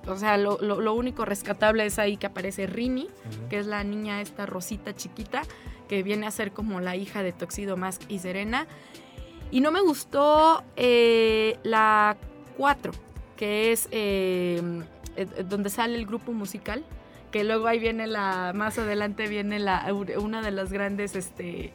O 0.07 0.17
sea, 0.17 0.37
lo, 0.39 0.59
lo- 0.61 0.81
lo 0.81 0.95
único 0.95 1.25
rescatable 1.25 1.85
es 1.87 1.99
ahí 1.99 2.17
que 2.17 2.27
aparece 2.27 2.67
Rini, 2.67 3.09
que 3.51 3.59
es 3.59 3.67
la 3.67 3.85
niña 3.85 4.21
esta 4.23 4.47
rosita 4.47 4.95
chiquita, 4.95 5.43
que 5.88 6.03
viene 6.03 6.27
a 6.27 6.31
ser 6.31 6.53
como 6.53 6.81
la 6.81 6.96
hija 6.96 7.22
de 7.22 7.33
Toxido 7.33 7.77
Mask 7.77 8.03
y 8.09 8.18
Serena. 8.18 8.66
Y 9.51 9.61
no 9.61 9.70
me 9.70 9.81
gustó 9.81 10.62
eh, 10.77 11.59
la 11.62 12.16
4, 12.57 12.92
que 13.37 13.72
es 13.72 13.88
eh, 13.90 14.61
eh, 15.16 15.27
donde 15.48 15.70
sale 15.70 15.96
el 15.96 16.07
grupo 16.07 16.33
musical, 16.33 16.85
que 17.33 17.44
luego 17.44 17.66
ahí 17.66 17.79
viene 17.79 18.07
la, 18.07 18.53
más 18.55 18.79
adelante 18.79 19.27
viene 19.27 19.59
la, 19.59 19.92
una 20.18 20.42
de 20.42 20.51
las 20.51 20.72
grandes, 20.72 21.16
este, 21.16 21.72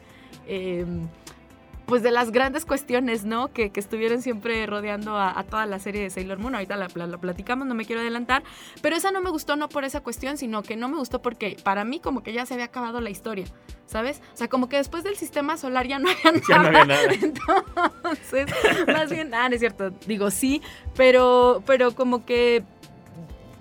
pues 1.86 2.02
de 2.02 2.10
las 2.10 2.30
grandes 2.30 2.64
cuestiones, 2.64 3.24
¿no? 3.24 3.52
Que, 3.52 3.70
que 3.70 3.80
estuvieron 3.80 4.22
siempre 4.22 4.64
rodeando 4.66 5.16
a, 5.16 5.38
a 5.38 5.44
toda 5.44 5.66
la 5.66 5.78
serie 5.78 6.02
de 6.02 6.10
Sailor 6.10 6.38
Moon. 6.38 6.54
Ahorita 6.54 6.76
la, 6.76 6.88
la- 6.94 7.06
la 7.06 7.18
platicamos, 7.18 7.66
no 7.66 7.74
me 7.74 7.84
quiero 7.84 8.00
adelantar. 8.00 8.42
Pero 8.82 8.96
esa 8.96 9.10
no 9.10 9.20
me 9.20 9.30
gustó 9.30 9.56
no 9.56 9.68
por 9.68 9.84
esa 9.84 10.00
cuestión, 10.00 10.36
sino 10.38 10.62
que 10.62 10.76
no 10.76 10.88
me 10.88 10.96
gustó 10.96 11.20
porque 11.22 11.56
para 11.62 11.84
mí 11.84 12.00
como 12.00 12.22
que 12.22 12.32
ya 12.32 12.46
se 12.46 12.54
había 12.54 12.66
acabado 12.66 13.00
la 13.00 13.10
historia, 13.10 13.46
¿sabes? 13.86 14.20
O 14.32 14.36
sea, 14.36 14.48
como 14.48 14.68
que 14.68 14.76
después 14.78 15.04
del 15.04 15.16
sistema 15.16 15.56
solar 15.56 15.86
ya 15.86 15.98
no 15.98 16.08
había 16.08 16.40
Ya 16.48 16.58
no 16.58 16.66
había 16.68 16.84
nada. 16.84 17.12
Entonces, 17.22 18.46
más 18.86 19.10
bien, 19.10 19.34
ah, 19.34 19.48
no 19.48 19.54
es 19.54 19.60
cierto, 19.60 19.90
digo 20.06 20.30
sí, 20.30 20.62
pero, 20.96 21.62
pero 21.66 21.94
como 21.94 22.24
que 22.24 22.62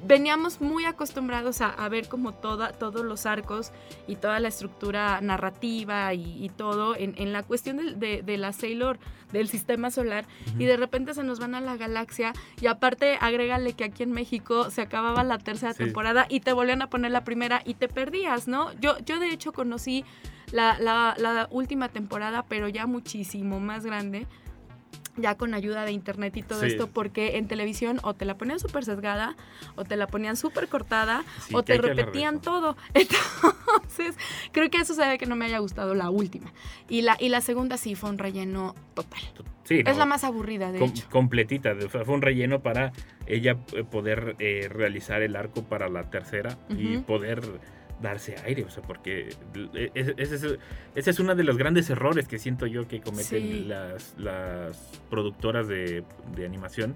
veníamos 0.05 0.61
muy 0.61 0.85
acostumbrados 0.85 1.61
a, 1.61 1.69
a 1.69 1.89
ver 1.89 2.07
como 2.07 2.33
toda, 2.33 2.71
todos 2.71 3.05
los 3.05 3.25
arcos 3.25 3.71
y 4.07 4.15
toda 4.15 4.39
la 4.39 4.47
estructura 4.49 5.19
narrativa 5.21 6.13
y, 6.13 6.43
y 6.43 6.49
todo 6.49 6.95
en, 6.95 7.13
en 7.17 7.33
la 7.33 7.43
cuestión 7.43 7.77
de, 7.99 8.21
de 8.21 8.37
la 8.37 8.53
Sailor, 8.53 8.99
del 9.31 9.47
sistema 9.47 9.89
solar, 9.89 10.25
y 10.59 10.65
de 10.65 10.77
repente 10.77 11.13
se 11.15 11.23
nos 11.23 11.39
van 11.39 11.55
a 11.55 11.61
la 11.61 11.75
galaxia 11.75 12.33
y 12.61 12.67
aparte 12.67 13.17
agrégale 13.19 13.73
que 13.73 13.83
aquí 13.83 14.03
en 14.03 14.11
México 14.11 14.69
se 14.69 14.81
acababa 14.81 15.23
la 15.23 15.39
tercera 15.39 15.73
Sí. 15.73 15.85
temporada 15.85 16.27
y 16.29 16.39
te 16.41 16.53
volvían 16.53 16.81
a 16.83 16.89
poner 16.89 17.09
la 17.11 17.23
primera 17.23 17.61
y 17.65 17.73
te 17.73 17.87
perdías, 17.87 18.47
¿no? 18.47 18.71
Yo, 18.79 18.97
yo 19.05 19.19
de 19.19 19.29
hecho 19.29 19.51
conocí 19.51 20.05
la, 20.51 20.77
la- 20.79 21.15
la 21.17 21.47
última 21.49 21.89
temporada, 21.89 22.45
pero 22.47 22.67
ya 22.67 22.85
muchísimo 22.85 23.59
más 23.59 23.85
grande, 23.85 24.27
ya 25.17 25.35
con 25.35 25.53
ayuda 25.53 25.85
de 25.85 25.91
internet 25.91 26.35
y 26.37 26.41
todo 26.43 26.61
Sí. 26.61 26.67
esto, 26.67 26.87
porque 26.87 27.37
en 27.37 27.47
televisión 27.47 27.99
o 28.03 28.13
te 28.15 28.25
la 28.25 28.35
ponían 28.37 28.59
súper 28.59 28.83
sesgada, 28.83 29.35
o 29.75 29.83
te 29.83 29.95
la 29.95 30.07
ponían 30.07 30.35
súper 30.35 30.67
cortada, 30.67 31.23
Sí, 31.47 31.53
o 31.55 31.63
te 31.63 31.77
repetían 31.77 32.41
todo. 32.41 32.75
Entonces, 32.95 34.15
creo 34.51 34.69
que 34.69 34.77
eso 34.77 34.93
se 34.93 35.07
ve 35.07 35.17
que 35.17 35.25
no 35.25 35.35
me 35.35 35.45
haya 35.45 35.59
gustado 35.59 35.93
la 35.95 36.09
última. 36.09 36.51
Y 36.89 37.01
la, 37.01 37.15
y 37.19 37.29
la 37.29 37.41
segunda 37.41 37.77
sí 37.77 37.95
fue 37.95 38.09
un 38.09 38.17
relleno 38.17 38.75
total. 38.93 39.21
Sí, 39.63 39.79
Es 39.85 39.93
no, 39.93 39.99
la 39.99 40.05
más 40.05 40.23
aburrida, 40.23 40.71
de 40.71 40.79
com- 40.79 40.89
hecho. 40.89 41.07
completita. 41.09 41.73
Fue 41.89 42.03
fue 42.03 42.15
un 42.15 42.21
relleno 42.21 42.61
para 42.61 42.91
ella 43.27 43.57
eh, 43.73 43.83
poder 43.83 44.35
eh, 44.39 44.67
realizar 44.69 45.21
el 45.21 45.35
arco 45.37 45.63
para 45.63 45.87
la 45.89 46.09
tercera 46.09 46.57
y 46.69 46.97
poder 46.97 47.41
darse 48.03 48.35
aire, 48.45 48.63
o 48.65 48.69
sea, 48.69 48.83
porque 48.83 49.29
eh, 49.73 49.89
ese, 49.95 50.13
ese 50.17 50.35
es, 50.35 50.43
ese 50.93 51.09
es 51.09 51.19
uno 51.19 51.33
de 51.33 51.43
los 51.43 51.57
grandes 51.57 51.89
errores 51.89 52.27
que 52.27 52.37
siento 52.37 52.67
yo 52.67 52.87
que 52.87 53.01
cometen 53.01 53.23
Sí. 53.41 53.63
las, 53.65 54.13
las 54.19 54.77
productoras 55.09 55.67
de, 55.67 56.03
de 56.35 56.45
animación, 56.45 56.95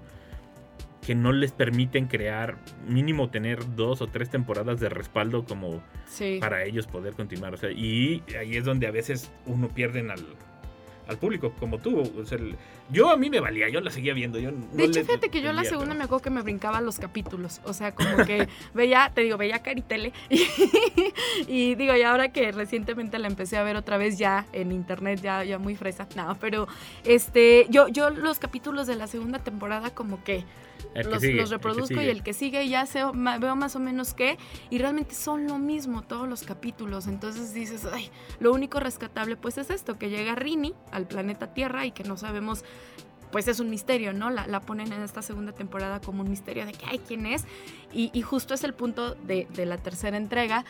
que 1.04 1.14
no 1.14 1.32
les 1.32 1.52
permiten 1.52 2.06
crear, 2.06 2.58
mínimo 2.86 3.30
tener 3.30 3.74
dos 3.74 4.02
o 4.02 4.08
tres 4.08 4.28
temporadas 4.30 4.78
de 4.78 4.88
respaldo 4.90 5.44
como 5.44 5.82
Sí. 6.06 6.36
para 6.40 6.64
ellos 6.64 6.86
poder 6.86 7.14
continuar. 7.14 7.54
O 7.54 7.56
sea, 7.56 7.70
y 7.72 8.22
ahí 8.38 8.56
es 8.56 8.64
donde 8.64 8.86
a 8.86 8.90
veces 8.90 9.32
uno 9.46 9.68
pierden 9.68 10.10
al, 10.10 10.24
al 11.08 11.16
público, 11.18 11.52
como 11.58 11.78
tú. 11.78 12.00
O 12.20 12.24
sea, 12.24 12.38
el- 12.38 12.56
yo 12.90 13.10
a 13.10 13.16
mí 13.16 13.30
me 13.30 13.40
valía, 13.40 13.68
yo 13.68 13.80
la 13.80 13.90
seguía 13.90 14.14
viendo. 14.14 14.38
Yo 14.38 14.50
no 14.52 14.66
De 14.72 14.84
hecho, 14.84 15.00
le 15.00 15.04
fíjate 15.06 15.30
que 15.30 15.40
yo 15.42 15.52
la 15.52 15.64
segunda 15.64 15.88
pero- 15.90 15.98
me 15.98 16.04
acuerdo 16.04 16.22
que 16.22 16.30
me 16.30 16.42
brincaba 16.42 16.80
los 16.80 16.98
capítulos. 16.98 17.60
O 17.64 17.72
sea, 17.72 17.92
como 17.94 18.24
que 18.24 18.48
veía, 18.74 19.10
te 19.14 19.22
digo, 19.22 19.36
veía 19.36 19.60
Caritele. 19.62 20.12
Y, 20.30 20.42
y 21.48 21.74
digo, 21.74 21.94
y 21.96 22.02
ahora 22.02 22.28
que 22.30 22.52
recientemente 22.52 23.18
la 23.18 23.28
empecé 23.28 23.56
a 23.56 23.62
ver 23.62 23.76
otra 23.76 23.96
vez 23.96 24.18
ya 24.18 24.46
en 24.52 24.72
internet, 24.72 25.20
ya, 25.22 25.44
ya 25.44 25.58
muy 25.58 25.76
fresa. 25.76 26.06
No, 26.16 26.36
pero 26.40 26.68
este, 27.04 27.66
yo, 27.70 27.88
yo 27.88 28.10
los 28.10 28.38
capítulos 28.38 28.86
de 28.86 28.96
la 28.96 29.06
segunda 29.06 29.38
temporada 29.38 29.90
como 29.90 30.22
que 30.24 30.44
los, 30.94 31.20
sigue, 31.20 31.40
los 31.40 31.50
el 31.52 31.58
que 31.58 31.68
reproduzco 31.68 32.00
y 32.00 32.08
el 32.08 32.22
que 32.22 32.32
sigue 32.32 32.68
ya 32.68 32.86
sé, 32.86 33.02
veo 33.40 33.56
más 33.56 33.76
o 33.76 33.80
menos 33.80 34.14
qué. 34.14 34.38
Y 34.70 34.78
realmente 34.78 35.14
son 35.14 35.46
lo 35.46 35.58
mismo 35.58 36.02
todos 36.02 36.28
los 36.28 36.42
capítulos. 36.42 37.06
Entonces 37.06 37.54
dices, 37.54 37.86
ay, 37.90 38.10
lo 38.40 38.52
único 38.52 38.80
rescatable 38.80 39.36
pues 39.36 39.58
es 39.58 39.70
esto, 39.70 39.98
que 39.98 40.10
llega 40.10 40.34
Rini 40.34 40.74
al 40.90 41.06
planeta 41.06 41.52
Tierra 41.54 41.86
y 41.86 41.92
que 41.92 42.04
no 42.04 42.16
sabemos 42.16 42.64
pues 43.30 43.46
es 43.46 43.60
un 43.60 43.68
misterio, 43.68 44.12
¿no? 44.12 44.30
La, 44.30 44.46
la 44.46 44.60
ponen 44.60 44.92
en 44.92 45.02
esta 45.02 45.22
segunda 45.22 45.52
temporada 45.52 46.00
como 46.00 46.22
un 46.22 46.30
misterio 46.30 46.64
de 46.64 46.72
que, 46.72 46.86
ay, 46.86 46.98
¿quién 47.06 47.26
es? 47.26 47.44
Y, 47.92 48.10
y 48.12 48.22
justo 48.22 48.54
es 48.54 48.64
el 48.64 48.72
punto 48.72 49.14
de, 49.14 49.46
de 49.54 49.66
la 49.66 49.76
tercera 49.76 50.16
entrega. 50.16 50.64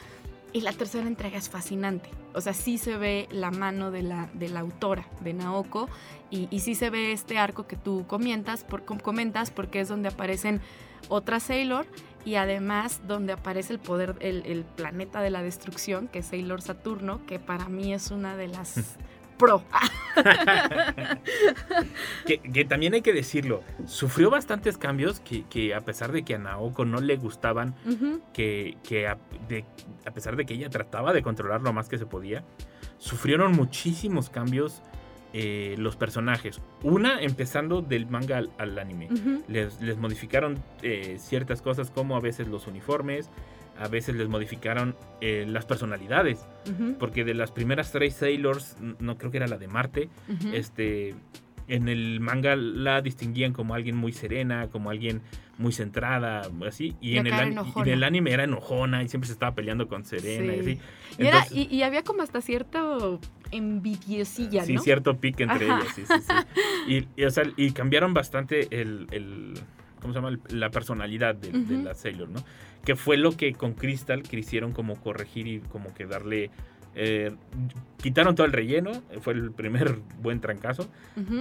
Y 0.53 0.63
la 0.63 0.73
tercera 0.73 1.07
entrega 1.07 1.37
es 1.37 1.49
fascinante. 1.51 2.11
O 2.35 2.41
sea, 2.41 2.55
sí 2.55 2.79
se 2.79 2.97
ve 2.97 3.29
la 3.31 3.51
mano 3.51 3.91
de 3.91 4.03
la, 4.03 4.31
de 4.33 4.49
la 4.49 4.61
autora, 4.61 5.07
de 5.21 5.35
Naoko, 5.35 5.89
y, 6.31 6.49
y 6.51 6.61
sí 6.61 6.75
se 6.75 6.89
ve 6.91 7.13
este 7.13 7.39
arco 7.39 7.67
que 7.67 7.77
tú 7.77 8.07
comentas, 8.07 8.65
por, 8.65 8.85
com- 8.85 8.99
comentas 8.99 9.51
porque 9.51 9.81
es 9.81 9.89
donde 9.89 10.09
aparecen 10.09 10.61
otras 11.09 11.45
Sailor 11.45 11.87
y 12.25 12.35
además 12.37 13.01
donde 13.07 13.33
aparece 13.33 13.73
el 13.73 13.79
poder, 13.79 14.17
el, 14.21 14.45
el 14.47 14.65
planeta 14.65 15.21
de 15.21 15.31
la 15.31 15.43
destrucción, 15.43 16.09
que 16.09 16.21
es 16.21 16.27
Sailor 16.27 16.61
Saturno, 16.63 17.25
que 17.27 17.39
para 17.39 17.69
mí 17.69 17.93
es 17.93 18.11
una 18.11 18.37
de 18.37 18.49
las 18.49 18.75
pro. 19.39 19.63
que, 22.27 22.39
que 22.39 22.65
también 22.65 22.95
hay 22.95 23.03
que 23.03 23.13
decirlo, 23.13 23.63
sufrió 23.87 24.31
bastantes 24.31 24.77
cambios 24.79 25.21
que, 25.21 25.45
que 25.45 25.75
a 25.75 25.81
pesar 25.81 26.13
de 26.13 26.23
que 26.25 26.35
a 26.35 26.39
Naoko 26.39 26.85
no 26.85 27.01
le 27.01 27.17
gustaban, 27.17 27.75
que, 28.33 28.77
que 28.83 29.07
a, 29.09 29.19
de- 29.49 29.65
a 30.07 30.11
pesar 30.11 30.37
de 30.37 30.45
que 30.47 30.55
ella 30.55 30.71
trataba 30.71 31.13
de 31.13 31.23
controlar 31.23 31.63
lo 31.63 31.73
más 31.73 31.89
que 31.89 31.99
se 31.99 32.07
podía, 32.07 32.45
sufrieron 32.99 33.53
muchísimos 33.53 34.29
cambios 34.31 34.83
eh, 35.35 35.75
los 35.79 35.97
personajes. 35.97 36.61
Una, 36.83 37.21
empezando 37.21 37.83
del 37.83 38.07
manga 38.07 38.39
al, 38.39 38.51
al 38.59 38.79
anime. 38.79 39.09
Les, 39.47 39.81
les 39.81 39.99
modificaron 39.99 40.59
eh, 40.83 41.17
ciertas 41.21 41.61
cosas 41.63 41.91
como 41.91 42.17
a 42.17 42.21
veces 42.21 42.49
los 42.49 42.67
uniformes, 42.67 43.31
a 43.79 43.89
veces 43.89 44.15
les 44.17 44.29
modificaron 44.29 44.95
eh, 45.21 45.45
las 45.49 45.65
personalidades. 45.65 46.41
Porque 46.99 47.25
de 47.25 47.35
las 47.35 47.51
primeras 47.53 47.93
tres 47.93 48.15
Sailors, 48.15 48.77
no 48.99 49.17
creo 49.17 49.31
que 49.31 49.37
era 49.39 49.47
la 49.47 49.57
de 49.59 49.69
Marte, 49.69 50.09
este, 50.53 51.15
en 51.67 51.89
el 51.89 52.21
manga 52.21 52.57
la 52.57 53.01
distinguían 53.03 53.53
como 53.53 53.75
alguien 53.75 53.97
muy 53.97 54.13
serena, 54.13 54.69
como 54.69 54.91
alguien 54.91 55.21
muy 55.59 55.73
centrada, 55.73 56.43
así. 56.67 56.95
Y, 57.01 57.13
Y 57.15 57.19
en 57.19 57.27
el, 57.27 57.57
y 57.85 57.91
en 57.91 58.05
anime 58.05 58.33
era 58.33 58.45
enojona 58.45 59.03
y 59.03 59.09
siempre 59.09 59.27
se 59.27 59.33
estaba 59.33 59.55
peleando 59.55 59.89
con 59.89 60.05
Serena 60.05 60.55
y 60.55 60.57
Sí. 60.57 60.61
así. 60.61 60.81
Y, 61.19 61.27
era- 61.27 61.39
Entonces- 61.39 61.57
y, 61.71 61.75
y 61.75 61.83
había 61.83 62.05
como 62.05 62.23
hasta 62.23 62.41
cierto 62.41 63.19
envidiosilla, 63.51 64.65
Sí, 64.65 64.75
¿no? 64.75 64.83
cierto 64.83 65.17
pique 65.19 65.43
entre 65.45 65.69
Ajá. 65.71 65.81
ellas, 65.81 65.95
sí, 65.95 66.05
sí, 66.07 66.15
sí. 66.21 66.33
Y, 67.17 67.23
y, 67.23 67.25
o 67.25 67.31
sea, 67.31 67.45
y 67.57 67.73
cambiaron 67.73 68.15
bastante 68.15 68.69
el, 68.81 69.07
el- 69.11 69.55
¿cómo 70.01 70.13
se 70.15 70.21
llama? 70.21 70.39
La 70.51 70.71
personalidad 70.71 71.35
de, 71.35 71.53
la 71.83 71.95
Sailor, 71.95 72.29
¿no? 72.29 72.41
Que 72.85 72.97
fue 72.97 73.17
lo 73.17 73.37
que 73.37 73.53
con 73.55 73.75
Crystal 73.75 74.23
quisieron 74.23 74.73
como 74.73 75.01
corregir 75.01 75.47
y 75.47 75.61
como 75.61 75.93
que 75.95 76.07
darle... 76.07 76.51
eh, 76.95 77.35
quitaron 78.03 78.35
todo 78.35 78.47
el 78.47 78.53
relleno, 78.53 78.93
fue 79.21 79.33
el 79.35 79.53
primer 79.53 79.99
buen 80.23 80.41
trancazo, 80.41 80.89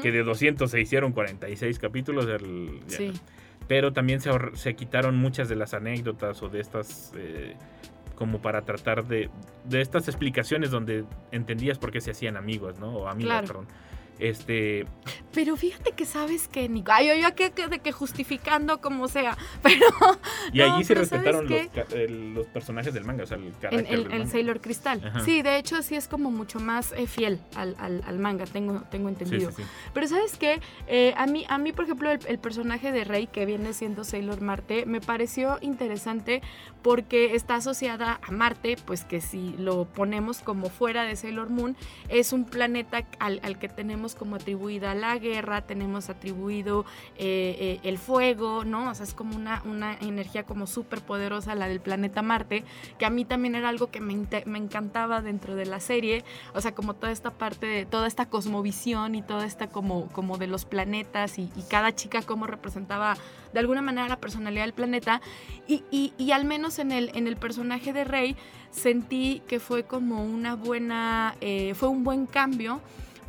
que 0.01 0.11
de 0.11 0.23
200 0.23 0.69
se 0.69 0.81
hicieron 0.81 1.11
46 1.13 1.79
capítulos, 1.79 2.25
el- 2.27 2.79
ya. 2.87 2.97
Sí. 2.97 3.13
pero 3.67 3.93
también 3.93 4.19
se, 4.21 4.31
se 4.55 4.75
quitaron 4.75 5.15
muchas 5.17 5.49
de 5.49 5.55
las 5.55 5.73
anécdotas 5.73 6.41
o 6.43 6.49
de 6.49 6.59
estas... 6.59 7.11
eh, 7.15 7.55
como 8.15 8.41
para 8.41 8.63
tratar 8.63 9.05
de, 9.05 9.29
de 9.65 9.79
estas 9.81 10.07
explicaciones 10.07 10.71
donde 10.71 11.05
entendías 11.31 11.77
por 11.77 11.91
qué 11.91 12.01
se 12.01 12.09
hacían 12.09 12.35
amigos, 12.35 12.79
¿no? 12.79 12.87
O 12.89 13.07
amigas, 13.07 13.43
Claro. 13.43 13.47
perdón. 13.47 13.67
Este, 14.19 14.85
Pero 15.33 15.55
fíjate 15.55 15.91
que 15.91 16.05
sabes 16.05 16.47
que, 16.47 16.67
Nico, 16.67 16.91
ay, 16.91 17.07
yo, 17.07 17.13
yo 17.15 17.35
que, 17.35 17.51
que- 17.51 17.67
de 17.67 17.79
que 17.79 17.91
justificando 17.91 18.81
como 18.81 19.07
sea, 19.07 19.37
pero 19.61 19.85
y 20.51 20.57
No, 20.59 20.73
allí 20.75 20.83
se 20.83 20.93
pero 20.95 21.05
¿sabes 21.05 21.23
respetaron 21.25 21.47
los, 21.49 22.35
los 22.35 22.47
personajes 22.47 22.93
del 22.93 23.05
manga, 23.05 23.23
o 23.23 23.27
sea, 23.27 23.37
el 23.37 23.53
carácter 23.61 24.07
el. 24.11 24.27
Sailor 24.27 24.59
Cristal. 24.61 25.01
Ajá. 25.05 25.19
Sí, 25.23 25.41
de 25.43 25.57
hecho 25.57 25.81
sí 25.83 25.95
es 25.95 26.07
como 26.07 26.31
mucho 26.31 26.59
más 26.59 26.91
eh, 26.93 27.05
fiel 27.07 27.39
al, 27.55 27.75
al- 27.79 28.03
al 28.07 28.17
manga, 28.19 28.45
tengo, 28.45 28.81
tengo 28.89 29.09
entendido. 29.09 29.51
sí, 29.51 29.57
sí. 29.63 29.69
Pero 29.93 30.07
sabes 30.07 30.37
qué, 30.37 30.59
Eh, 30.87 31.13
a, 31.17 31.27
mí, 31.27 31.45
a 31.49 31.57
mí, 31.57 31.71
por 31.73 31.85
ejemplo, 31.85 32.09
el, 32.11 32.19
el 32.27 32.39
personaje 32.39 32.91
de 32.91 33.03
Rey, 33.03 33.27
que 33.27 33.45
viene 33.45 33.73
siendo 33.73 34.03
Sailor 34.03 34.41
Marte, 34.41 34.85
me 34.85 35.01
pareció 35.01 35.57
interesante 35.61 36.41
porque 36.81 37.35
está 37.35 37.55
asociada 37.55 38.19
a 38.25 38.31
Marte, 38.31 38.77
pues 38.85 39.03
que 39.03 39.19
si 39.21 39.53
lo 39.57 39.85
ponemos 39.85 40.39
como 40.39 40.69
fuera 40.69 41.03
de 41.03 41.15
Sailor 41.15 41.49
Moon, 41.49 41.75
es 42.09 42.31
un 42.33 42.45
planeta 42.45 43.05
al, 43.19 43.39
al 43.43 43.59
que 43.59 43.67
tenemos 43.67 44.06
como 44.15 44.35
atribuida 44.35 44.93
la 44.95 45.17
guerra, 45.17 45.61
tenemos 45.61 46.09
atribuido 46.09 46.85
eh, 47.17 47.55
eh, 47.59 47.79
el 47.83 47.97
fuego, 47.97 48.63
¿no? 48.63 48.89
O 48.89 48.95
sea, 48.95 49.05
es 49.05 49.13
como 49.13 49.35
una, 49.35 49.61
una 49.65 49.95
energía 49.99 50.43
como 50.43 50.67
súper 50.67 51.01
poderosa 51.01 51.55
la 51.55 51.67
del 51.67 51.79
planeta 51.79 52.21
Marte, 52.21 52.63
que 52.97 53.05
a 53.05 53.09
mí 53.09 53.25
también 53.25 53.55
era 53.55 53.69
algo 53.69 53.91
que 53.91 53.99
me, 53.99 54.15
me 54.45 54.57
encantaba 54.57 55.21
dentro 55.21 55.55
de 55.55 55.65
la 55.65 55.79
serie, 55.79 56.23
o 56.53 56.61
sea, 56.61 56.73
como 56.73 56.93
toda 56.93 57.11
esta 57.11 57.31
parte 57.31 57.65
de 57.65 57.85
toda 57.85 58.07
esta 58.07 58.27
cosmovisión 58.29 59.15
y 59.15 59.21
toda 59.21 59.45
esta 59.45 59.67
como, 59.67 60.07
como 60.09 60.37
de 60.37 60.47
los 60.47 60.65
planetas 60.65 61.39
y, 61.39 61.49
cada 61.69 61.93
chica 61.93 62.21
como 62.21 62.47
representaba 62.47 63.17
de 63.53 63.59
alguna 63.59 63.81
manera 63.81 64.07
la 64.07 64.17
personalidad 64.17 64.63
del 64.63 64.73
planeta. 64.73 65.21
Y, 65.67 65.83
y- 65.91 66.13
y 66.17 66.31
al 66.31 66.45
menos 66.45 66.79
en 66.79 66.91
el, 66.91 67.11
en 67.13 67.27
el 67.27 67.35
personaje 67.35 67.91
de 67.93 68.03
Rey 68.03 68.35
sentí 68.71 69.41
que 69.47 69.59
fue 69.59 69.83
como 69.83 70.23
una 70.23 70.55
buena, 70.55 71.35
eh, 71.41 71.73
fue 71.75 71.89
un 71.89 72.03
buen 72.03 72.25
cambio 72.25 72.79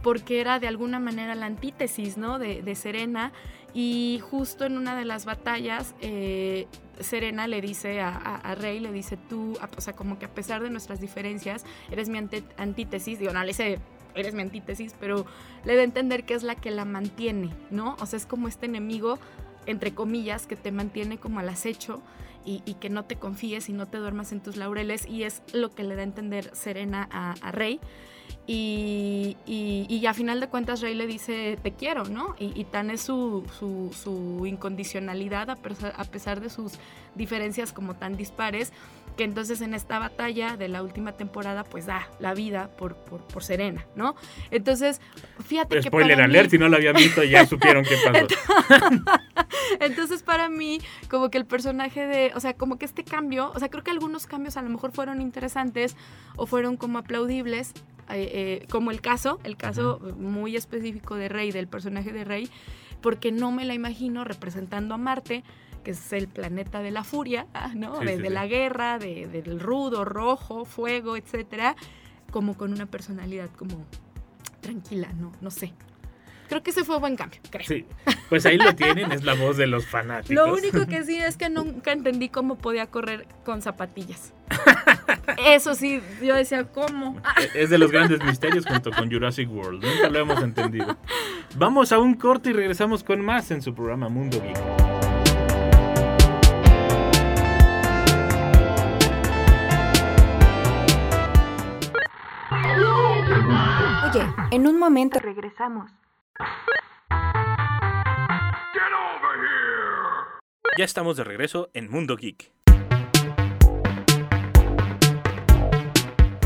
porque 0.03 0.41
era 0.41 0.59
de 0.59 0.69
alguna 0.69 0.99
manera 1.01 1.35
la 1.35 1.47
antítesis, 1.47 2.17
¿no? 2.17 2.39
De, 2.39 2.75
Serena. 2.75 3.33
Y 3.75 4.21
justo 4.23 4.65
en 4.65 4.77
una 4.79 4.97
de 4.97 5.05
las 5.05 5.25
batallas, 5.25 5.95
eh, 6.01 6.67
Serena 7.01 7.47
le 7.47 7.61
dice 7.61 8.01
a, 8.01 8.55
Rey, 8.59 8.81
le 8.81 8.93
dice 8.93 9.17
tú, 9.17 9.59
a- 9.61 9.69
o 9.77 9.81
sea, 9.81 9.93
como 9.95 10.19
que 10.19 10.25
a 10.27 10.31
pesar 10.31 10.63
de 10.63 10.71
nuestras 10.71 11.01
diferencias, 11.01 11.65
eres 11.91 12.09
mi 12.09 12.19
antítesis. 12.57 13.19
Digo, 13.19 13.33
no, 13.33 13.41
le 13.41 13.49
dice 13.49 13.79
eres 14.15 14.35
mi 14.35 14.43
antítesis, 14.43 14.95
pero 14.99 15.27
le 15.65 15.75
da 15.77 15.83
a 15.83 15.85
entender 15.85 16.25
que 16.25 16.35
es 16.35 16.43
la 16.43 16.55
que 16.57 16.71
la 16.71 16.85
mantiene, 16.85 17.51
¿no? 17.71 17.97
O 18.01 18.07
sea, 18.07 18.17
es 18.17 18.27
como 18.27 18.49
este 18.49 18.67
enemigo, 18.67 19.19
entre 19.69 19.95
comillas, 19.95 20.47
que 20.47 20.57
te 20.57 20.73
mantiene 20.73 21.19
como 21.19 21.41
al 21.41 21.49
acecho 21.49 22.03
y, 22.45 22.75
que 22.81 22.89
no 22.89 23.05
te 23.05 23.17
confíes 23.17 23.69
y 23.69 23.75
no 23.75 23.87
te 23.87 23.99
duermas 23.99 24.33
en 24.33 24.41
tus 24.41 24.57
laureles 24.57 25.07
y 25.07 25.25
es 25.25 25.43
lo 25.53 25.75
que 25.75 25.85
le 25.85 25.97
da 25.97 26.01
a 26.01 26.05
entender 26.05 26.51
Serena 26.55 27.07
a, 27.13 27.53
Rey. 27.53 27.79
Y, 28.47 29.37
y, 29.47 29.87
y 29.89 30.07
a 30.07 30.15
final 30.15 30.41
de 30.41 30.49
cuentas 30.49 30.81
Rey 30.81 30.95
le 30.95 31.07
dice 31.07 31.59
te 31.63 31.73
quiero, 31.73 32.05
¿no? 32.05 32.35
Y, 32.39 32.59
y 32.59 32.65
tan 32.65 32.91
es 32.91 33.03
su, 33.03 33.45
su, 33.59 33.91
su 33.93 34.47
incondicionalidad 34.47 35.51
a 35.51 35.57
pesar, 35.57 35.93
a 35.97 36.05
pesar 36.05 36.41
de 36.41 36.49
sus 36.49 36.73
diferencias 37.15 37.73
como 37.73 37.95
tan 37.95 38.17
dispares, 38.17 38.73
que 39.19 39.25
entonces 39.25 39.61
en 39.61 39.75
esta 39.75 39.99
batalla 39.99 40.57
de 40.57 40.69
la 40.69 40.83
última 40.83 41.13
temporada 41.13 41.65
pues 41.65 41.85
da 41.87 42.09
la 42.21 42.33
vida 42.35 42.71
por, 42.79 42.95
por, 42.97 43.21
por 43.27 43.43
Serena, 43.45 43.85
¿no? 43.97 44.15
Entonces, 44.51 45.01
fíjate 45.45 45.81
que 45.81 45.89
Spoiler 45.89 46.17
para 46.17 46.25
alert, 46.27 46.47
mí- 46.47 46.51
si 46.53 46.59
no 46.59 46.69
lo 46.69 46.77
habían 46.77 46.95
visto 46.95 47.23
ya 47.25 47.45
supieron 47.47 47.85
qué 47.85 47.97
pasó. 48.05 48.27
Entonces, 49.81 50.23
para 50.23 50.49
mí, 50.49 50.81
como 51.11 51.31
que 51.31 51.39
el 51.39 51.47
personaje 51.47 52.07
de, 52.07 52.33
o 52.35 52.41
sea, 52.41 52.55
como 52.55 52.79
que 52.79 52.85
este 52.85 53.05
cambio, 53.05 53.53
o 53.55 53.59
sea, 53.59 53.69
creo 53.69 53.85
que 53.85 53.91
algunos 53.91 54.27
cambios 54.27 54.57
a 54.57 54.63
lo 54.63 54.71
mejor 54.71 54.93
fueron 54.93 55.21
interesantes 55.21 55.97
o 56.37 56.47
fueron 56.47 56.77
como 56.77 56.99
aplaudibles, 56.99 57.73
eh, 58.11 58.61
eh, 58.63 58.67
como 58.71 58.91
el 58.91 59.01
caso, 59.01 59.39
el 59.45 59.57
caso 59.57 59.99
muy 60.17 60.57
específico 60.57 61.17
de 61.17 61.29
Rey, 61.29 61.51
del 61.53 61.67
personaje 61.69 62.13
de 62.13 62.25
Rey, 62.25 62.49
porque 63.03 63.31
no 63.33 63.53
me 63.53 63.65
la 63.65 63.75
imagino 63.75 64.25
representando 64.25 64.95
a 64.95 64.99
Marte, 64.99 65.45
que 65.83 65.93
es 65.93 66.13
el 66.13 66.29
planeta 66.29 66.81
de 66.83 66.91
la 66.91 67.05
furia, 67.05 67.47
ah, 67.55 67.73
¿no? 67.75 67.99
Sí, 68.01 68.05
de 68.07 68.17
sí, 68.17 68.23
de 68.23 68.29
sí. 68.29 68.35
la 68.35 68.47
guerra, 68.47 68.99
de- 68.99 69.27
del 69.27 69.61
rudo, 69.61 70.05
rojo, 70.05 70.65
fuego, 70.65 71.17
etcétera, 71.17 71.77
como 72.31 72.57
con 72.57 72.73
una 72.73 72.87
personalidad 72.87 73.49
como 73.57 73.85
tranquila, 74.61 75.09
¿no? 75.19 75.33
No 75.41 75.51
sé. 75.51 75.73
Creo 76.49 76.63
que 76.63 76.71
ese 76.71 76.83
fue 76.83 76.99
buen 76.99 77.15
cambio, 77.15 77.41
creo. 77.51 77.67
Sí, 77.67 77.85
pues 78.31 78.47
ahí 78.47 78.57
lo 78.57 78.75
tienen, 78.75 79.13
es 79.13 79.23
la 79.23 79.35
voz 79.35 79.59
de 79.59 79.67
los 79.67 79.85
fanáticos. 79.87 80.35
Lo 80.35 80.55
único 80.55 80.87
que 80.89 81.05
sí 81.05 81.15
es 81.17 81.37
que 81.37 81.51
nunca 81.51 81.93
entendí 81.93 82.31
cómo 82.31 82.57
podía 82.57 82.87
correr 82.87 83.27
con 83.45 83.61
zapatillas. 83.61 84.33
Eso 85.47 85.75
sí, 85.75 86.01
yo 86.23 86.35
decía, 86.35 86.65
¿cómo? 86.65 87.21
Ah, 87.23 87.35
Es 87.55 87.69
de 87.69 87.77
los 87.77 87.93
grandes 87.93 88.25
misterios 88.25 88.65
junto 88.65 88.91
con 88.91 89.11
Jurassic 89.13 89.51
World. 89.51 89.85
Nunca 89.85 90.09
lo 90.09 90.19
hemos 90.21 90.43
entendido. 90.43 90.97
Vamos 91.57 91.93
a 91.93 91.99
un 91.99 92.15
corte 92.15 92.49
y 92.49 92.53
regresamos 92.55 93.05
con 93.05 93.21
más 93.23 93.51
en 93.51 93.61
su 93.61 93.75
programa 93.75 94.09
Mundo 94.09 94.41
Geek. 94.41 94.98
En 104.51 104.67
un 104.67 104.79
momento 104.79 105.19
Regresamos. 105.19 105.91
Ya 110.77 110.85
estamos 110.85 111.17
de 111.17 111.25
regreso 111.25 111.71
en 111.75 111.91
Mundo 111.91 112.17
Geek. 112.17 112.53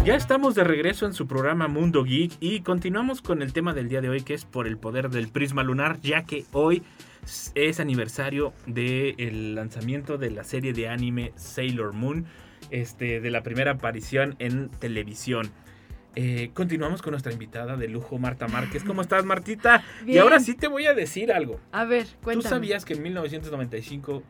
Ya 0.05 0.17
estamos 0.17 0.55
de 0.55 0.65
regreso 0.65 1.07
en 1.07 1.13
su 1.13 1.29
programa 1.29 1.69
Mundo 1.69 2.03
Geek 2.03 2.33
y 2.41 2.63
continuamos 2.63 3.23
con 3.23 3.43
el 3.43 3.53
tema 3.53 3.73
del 3.73 3.89
día 3.89 4.01
de 4.01 4.09
hoy 4.09 4.23
que 4.23 4.35
es 4.35 4.45
por 4.47 4.67
el 4.67 4.79
poder 4.79 5.11
del 5.11 5.29
prisma 5.29 5.63
lunar, 5.63 6.01
ya 6.01 6.25
que 6.25 6.45
hoy 6.53 6.83
es 7.55 7.79
aniversario 7.79 8.53
del 8.67 9.55
lanzamiento 9.55 10.19
de 10.19 10.31
la 10.31 10.45
serie 10.45 10.73
de 10.73 10.89
anime 10.89 11.33
Sailor 11.37 11.93
Moon, 11.93 12.27
este, 12.71 13.21
de 13.21 13.31
la 13.31 13.43
primera 13.43 13.73
aparición 13.73 14.35
en 14.39 14.71
televisión. 14.71 15.53
Eh, 16.15 16.51
continuamos 16.53 17.01
con 17.01 17.13
nuestra 17.13 17.33
invitada 17.33 17.77
de 17.77 17.89
lujo, 17.89 18.19
Marta 18.19 18.47
Márquez. 18.49 18.85
¿Cómo 18.85 19.01
estás, 19.03 19.25
Martita? 19.25 19.83
Y 20.07 20.19
ahora 20.19 20.41
sí 20.41 20.55
te 20.55 20.69
voy 20.69 20.87
a 20.87 20.95
decir 20.95 21.33
algo. 21.33 21.59
A 21.73 21.85
ver, 21.85 22.07
cuéntame. 22.23 22.43
¿Tú 22.43 22.49
sabías 22.49 22.85
que 22.85 22.95
en 22.95 23.03
1995 23.03 24.23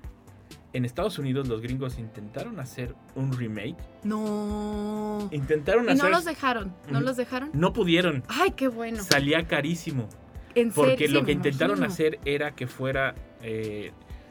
en 0.75 0.85
Estados 0.85 1.18
Unidos 1.18 1.49
los 1.49 1.61
gringos 1.61 1.99
intentaron 1.99 2.61
hacer 2.61 2.95
un 3.16 3.33
remake? 3.37 3.77
No. 4.05 5.29
Intentaron 5.33 5.87
Y 5.87 5.88
hacer... 5.88 6.05
no 6.05 6.09
los 6.11 6.25
dejaron, 6.25 6.73
¿no 6.88 7.01
los 7.01 7.16
dejaron? 7.16 7.51
No 7.53 7.73
pudieron. 7.73 8.23
Ay, 8.29 8.53
qué 8.53 8.68
bueno. 8.68 9.03
Salía 9.03 9.47
carísimo. 9.49 10.09
En 10.55 10.71
Porque 10.71 10.97
serio, 10.99 11.14
lo 11.14 11.21
sí, 11.21 11.27
que 11.27 11.33
intentaron 11.33 11.79
imagino. 11.79 11.92
hacer 11.92 12.18
era 12.25 12.53
que 12.55 12.66
fuera 12.66 13.14
eh, 13.42 13.90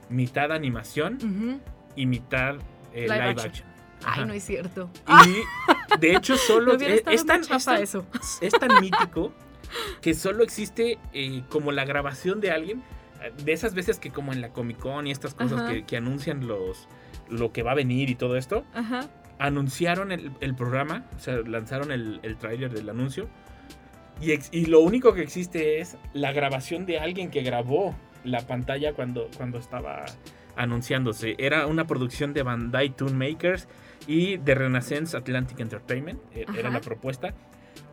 mitad 0.10 0.52
animación 0.52 1.62
y 1.96 2.06
mitad 2.06 2.56
eh, 2.94 3.08
Live 3.08 3.16
live, 3.16 3.30
action. 3.30 3.50
action. 3.50 3.71
Ay, 4.06 4.26
no 4.26 4.34
es 4.34 4.44
cierto. 4.44 4.90
Y 5.26 5.98
de 6.00 6.16
hecho 6.16 6.36
solo 6.38 6.74
hubiera 6.78 6.96
es, 6.96 7.04
es 7.08 7.26
tan, 7.26 7.42
es 7.42 7.66
tan- 7.66 7.82
eso. 7.82 8.06
es 8.42 8.54
tan 8.54 8.80
mítico 8.82 9.32
que 10.02 10.14
solo 10.14 10.44
existe 10.44 11.00
eh, 11.14 11.44
como 11.50 11.72
la 11.72 11.86
grabación 11.86 12.42
de 12.42 12.52
alguien. 12.52 12.84
eh, 13.24 13.32
De 13.44 13.54
esas 13.54 13.74
veces 13.74 14.00
que 14.00 14.12
como 14.12 14.34
en 14.34 14.42
la 14.42 14.50
Comic 14.50 14.78
Con 14.80 15.08
y 15.08 15.12
estas 15.12 15.34
cosas 15.34 15.70
que, 15.70 15.84
que 15.86 15.98
anuncian 15.98 16.48
los 16.48 16.88
lo 17.30 17.54
que 17.54 17.64
va 17.64 17.72
a 17.72 17.76
venir 17.76 18.10
y 18.10 18.16
todo 18.16 18.36
esto, 18.36 18.66
Ajá. 18.74 19.08
anunciaron 19.40 20.12
el, 20.12 20.32
el 20.42 20.54
programa, 20.54 21.06
o 21.16 21.20
sea, 21.20 21.38
lanzaron 21.38 21.92
el, 21.94 22.20
el 22.24 22.36
tráiler 22.38 22.72
del 22.74 22.90
anuncio. 22.90 23.30
Y, 24.20 24.34
ex- 24.34 24.50
y 24.52 24.66
lo 24.66 24.82
único 24.82 25.14
que 25.14 25.22
existe 25.22 25.80
es 25.80 25.96
la 26.14 26.34
grabación 26.34 26.86
de 26.86 27.00
alguien 27.00 27.32
que 27.32 27.42
grabó 27.42 27.96
la 28.26 28.46
pantalla 28.46 28.92
cuando, 28.94 29.30
cuando 29.38 29.58
estaba 29.60 30.04
anunciándose. 30.58 31.36
Era 31.38 31.68
una 31.68 31.88
producción 31.88 32.34
de 32.34 32.44
Bandai 32.44 32.90
Toon 32.90 33.18
Makers 33.18 33.68
y 34.08 34.38
de 34.38 34.56
Renaissance 34.56 35.16
Atlantic 35.16 35.60
Entertainment. 35.60 36.20
e- 36.34 36.46
Era 36.58 36.70
la 36.70 36.82
propuesta. 36.82 37.34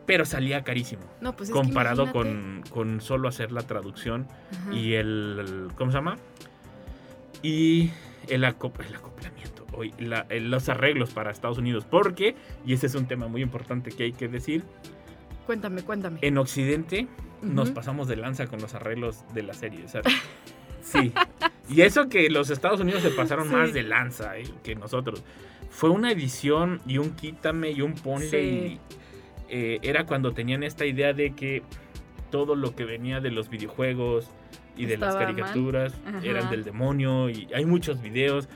Pero 0.05 0.25
salía 0.25 0.63
carísimo. 0.63 1.03
No, 1.21 1.35
pues 1.35 1.51
comparado 1.51 2.11
con, 2.11 2.63
con 2.71 2.99
solo 2.99 3.27
hacer 3.27 3.51
la 3.51 3.61
traducción 3.61 4.27
Ajá. 4.51 4.73
y 4.73 4.95
el, 4.95 5.37
el- 5.39 5.67
¿Cómo 5.75 5.91
se 5.91 5.97
llama? 5.99 6.17
Y 7.41 7.91
el, 8.27 8.43
acop- 8.43 8.83
el 8.87 8.95
acoplamiento. 8.95 9.65
Hoy, 9.73 9.93
los 10.41 10.67
arreglos 10.67 11.11
para 11.11 11.31
Estados 11.31 11.57
Unidos. 11.57 11.85
Porque, 11.89 12.35
y 12.65 12.73
ese 12.73 12.87
es 12.87 12.95
un 12.95 13.05
tema 13.07 13.27
muy 13.27 13.41
importante 13.41 13.91
que 13.91 14.03
hay 14.03 14.11
que 14.13 14.27
decir, 14.27 14.63
Cuéntame, 15.45 15.83
cuéntame. 15.83 16.19
en 16.21 16.37
Occidente 16.37 17.07
nos 17.41 17.67
Ujú. 17.69 17.75
pasamos 17.75 18.07
de 18.07 18.15
lanza 18.17 18.47
con 18.47 18.59
los 18.59 18.73
arreglos 18.75 19.23
de 19.33 19.43
la 19.43 19.53
serie. 19.53 19.87
sea, 19.87 20.01
sí. 20.81 21.13
Y 21.69 21.81
eso 21.81 22.09
que 22.09 22.29
los 22.29 22.49
Estados 22.49 22.79
Unidos 22.81 23.01
se 23.03 23.11
pasaron 23.11 23.47
Sí. 23.47 23.53
más 23.55 23.73
de 23.73 23.83
lanza 23.83 24.37
eh, 24.37 24.43
que 24.63 24.75
nosotros. 24.75 25.23
Fue 25.69 25.89
una 25.89 26.11
edición 26.11 26.81
y 26.87 26.97
un 26.97 27.15
quítame 27.15 27.71
y 27.71 27.81
un 27.81 27.93
ponle. 27.93 28.29
Sí. 28.29 28.37
Y, 28.37 28.79
eh, 29.51 29.79
era 29.81 30.05
cuando 30.05 30.33
tenían 30.33 30.63
esta 30.63 30.85
idea 30.85 31.13
de 31.13 31.33
que 31.33 31.63
todo 32.29 32.55
lo 32.55 32.75
que 32.75 32.85
venía 32.85 33.19
de 33.19 33.31
los 33.31 33.49
videojuegos 33.49 34.29
y 34.77 34.85
de 34.85 34.97
las 34.97 35.15
caricaturas 35.15 35.93
eran 36.23 36.49
del 36.49 36.63
demonio. 36.63 37.29
Y 37.29 37.47
hay 37.53 37.65
muchos 37.65 38.01
videos 38.01 38.47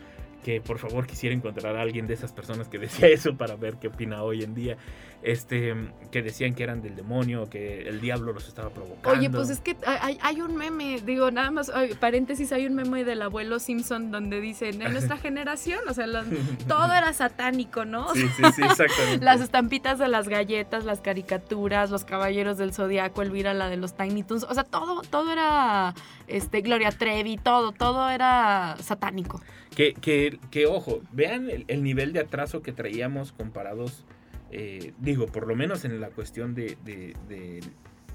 que 0.44 0.62
por 0.62 0.78
favor 0.78 1.08
quisiera 1.08 1.36
encontrar 1.36 1.76
a 1.76 1.82
alguien 1.82 2.06
de 2.06 2.14
esas 2.14 2.32
personas 2.34 2.68
que 2.68 2.78
decía 2.78 3.08
eso 3.08 3.36
para 3.36 3.56
ver 3.56 3.78
qué 3.78 3.88
opina 3.88 4.22
hoy 4.24 4.44
en 4.44 4.54
día. 4.54 4.78
Este, 5.22 5.74
que 6.12 6.22
decían 6.22 6.54
que 6.54 6.64
eran 6.64 6.82
del 6.82 6.98
demonio, 6.98 7.50
que 7.50 7.88
el 7.88 8.02
diablo 8.02 8.34
los 8.34 8.46
estaba 8.50 8.72
provocando. 8.72 9.18
Oye, 9.18 9.30
pues 9.30 9.50
es 9.50 9.62
que 9.62 9.78
hay, 9.86 10.18
hay 10.22 10.42
un 10.42 10.58
meme, 10.58 11.00
digo, 11.00 11.32
nada 11.32 11.50
más, 11.50 11.72
paréntesis, 12.02 12.52
hay 12.52 12.66
un 12.66 12.76
meme 12.76 13.06
del 13.06 13.22
abuelo 13.22 13.58
Simpson 13.60 14.12
donde 14.12 14.42
dicen, 14.42 14.82
en 14.82 14.92
nuestra 14.92 15.16
generación, 15.28 15.80
o 15.88 15.94
sea, 15.94 16.08
los- 16.08 16.26
todo 16.68 16.94
era 16.94 17.14
satánico, 17.14 17.86
¿no? 17.86 18.08
O 18.08 18.14
Sí, 18.14 18.28
sí, 18.36 18.44
sí, 18.54 18.62
exactamente. 18.64 19.20
Las 19.24 19.40
estampitas 19.40 19.98
de 19.98 20.10
las 20.10 20.28
galletas, 20.28 20.84
las 20.84 21.00
caricaturas, 21.00 21.90
los 21.90 22.04
caballeros 22.04 22.58
del 22.58 22.74
zodiaco, 22.74 23.22
Elvira, 23.22 23.54
la 23.54 23.70
de 23.70 23.78
los 23.78 23.96
Tiny 23.96 24.24
Toons, 24.24 24.44
o 24.44 24.54
sea, 24.54 24.66
todo, 24.66 25.04
todo 25.04 25.32
era, 25.32 25.94
este, 26.28 26.60
Gloria 26.60 26.92
Trevi, 26.92 27.38
todo, 27.38 27.72
todo 27.72 28.10
era 28.10 28.76
satánico. 28.82 29.40
Que, 29.76 29.94
que, 29.94 30.40
que, 30.52 30.66
ojo, 30.68 31.02
vean 31.12 31.50
el, 31.50 31.66
el 31.68 31.84
nivel 31.84 32.14
de 32.14 32.20
atraso 32.20 32.62
que 32.62 32.72
traíamos 32.72 33.32
comparados, 33.32 34.06
eh, 34.52 34.94
digo, 35.00 35.26
por 35.28 35.48
lo 35.48 35.56
menos 35.56 35.84
en 35.86 36.00
la 36.00 36.10
cuestión 36.10 36.54
de, 36.54 36.78
de- 36.86 37.16
de 37.28 37.60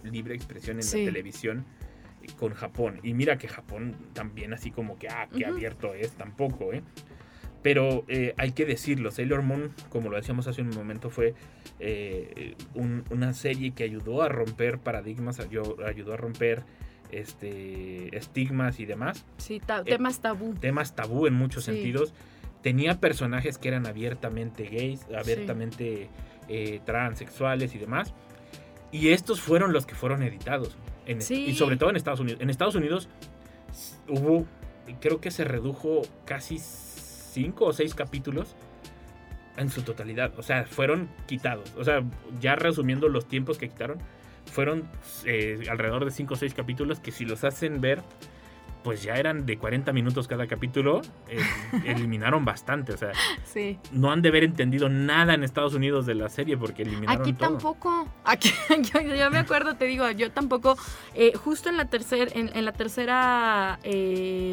libre 0.09 0.35
expresión 0.37 0.77
en 0.77 0.85
Sí. 0.85 1.01
la 1.01 1.07
televisión 1.11 1.64
eh, 2.23 2.29
con 2.38 2.55
Japón. 2.55 3.01
Y 3.03 3.12
mira 3.14 3.38
que 3.38 3.49
Japón 3.49 3.97
también 4.12 4.53
así 4.53 4.71
como 4.71 4.99
que, 4.99 5.09
ah, 5.09 5.29
qué 5.37 5.47
abierto 5.47 5.94
es, 5.94 6.12
tampoco, 6.12 6.73
¿eh? 6.73 6.83
Pero 7.61 8.05
eh, 8.07 8.35
hay 8.37 8.53
que 8.53 8.64
decirlo, 8.64 9.11
Sailor 9.11 9.42
Moon, 9.42 9.73
como 9.88 10.11
lo 10.11 10.16
decíamos 10.16 10.47
hace 10.47 10.62
un 10.62 10.71
momento, 10.71 11.11
fue 11.11 11.35
eh, 11.81 12.55
un- 12.75 13.03
una 13.11 13.33
serie 13.35 13.73
que 13.73 13.83
ayudó 13.83 14.23
a 14.23 14.29
romper 14.29 14.79
paradigmas, 14.79 15.40
ayudó 15.40 16.12
a 16.12 16.16
romper 16.16 16.62
este, 17.11 18.16
estigmas 18.16 18.81
y 18.81 18.87
demás 18.87 19.25
Sí, 19.38 19.61
ta- 19.61 19.81
Eh, 19.81 19.85
temas 19.97 20.21
tabú. 20.21 20.55
temas 20.55 20.94
tabú 20.94 21.27
en 21.27 21.35
muchos 21.35 21.64
Sí. 21.64 21.73
sentidos. 21.73 22.12
Tenía 22.62 22.99
personajes 23.01 23.57
que 23.59 23.68
eran 23.68 23.87
abiertamente 23.87 24.64
gays, 24.68 25.07
abiertamente 25.16 26.09
eh, 26.49 26.81
transexuales 26.85 27.75
y 27.75 27.79
demás. 27.79 28.14
Y 28.90 29.09
estos 29.11 29.40
fueron 29.40 29.73
los 29.73 29.85
que 29.87 29.94
fueron 29.94 30.23
editados. 30.23 30.77
en- 31.07 31.23
Sí. 31.23 31.47
Y 31.47 31.55
sobre 31.55 31.77
todo 31.79 31.88
en 31.90 31.97
Estados 31.97 32.21
Unidos. 32.21 32.40
En 32.42 32.51
Estados 32.51 32.75
Unidos 32.75 33.09
hubo, 34.09 34.47
creo 35.01 35.21
que 35.21 35.31
se 35.31 35.44
redujo 35.44 36.03
casi 36.27 36.59
cinco 36.59 37.66
o 37.66 37.73
seis 37.73 37.94
capítulos 37.94 38.57
en 39.57 39.71
su 39.71 39.83
totalidad. 39.83 40.33
O 40.38 40.42
sea, 40.42 40.64
fueron 40.64 41.09
quitados. 41.27 41.73
O 41.79 41.85
sea, 41.85 42.03
ya 42.40 42.57
resumiendo 42.57 43.09
los 43.09 43.27
tiempos 43.27 43.59
que 43.59 43.68
quitaron, 43.68 43.99
fueron 44.50 44.88
eh, 45.24 45.64
alrededor 45.70 46.04
de 46.04 46.11
5 46.11 46.34
o 46.34 46.37
6 46.37 46.54
capítulos 46.54 47.00
que 47.00 47.12
si 47.12 47.24
los 47.24 47.44
hacen 47.44 47.80
ver, 47.80 48.02
pues 48.84 49.02
ya 49.02 49.14
eran 49.16 49.44
de 49.44 49.58
40 49.58 49.92
minutos 49.92 50.28
cada 50.28 50.46
capítulo, 50.46 51.02
eh, 51.28 51.40
eliminaron 51.84 52.44
bastante. 52.44 52.92
O 52.92 52.96
sea, 52.96 53.11
Sí. 53.44 53.78
no 53.92 54.11
han 54.12 54.22
de 54.22 54.28
haber 54.30 54.44
entendido 54.44 54.88
nada 54.88 55.34
en 55.34 55.42
Estados 55.44 55.74
Unidos 55.74 56.06
de 56.06 56.14
la 56.14 56.28
serie 56.28 56.56
porque 56.56 56.82
eliminaron 56.82 57.20
Aquí 57.22 57.32
todo. 57.32 57.48
tampoco. 57.50 58.08
Aquí, 58.24 58.50
yo, 58.94 59.00
yo 59.00 59.30
me 59.30 59.38
acuerdo, 59.38 59.74
te 59.74 59.84
digo, 59.87 60.08
yo 60.12 60.30
tampoco. 60.30 60.76
eh, 61.14 61.32
justo 61.34 61.68
en 61.68 61.76
la, 61.76 61.87
tercer, 61.87 62.30
en, 62.34 62.50
en 62.56 62.64
la 62.64 62.72
tercera 62.72 63.78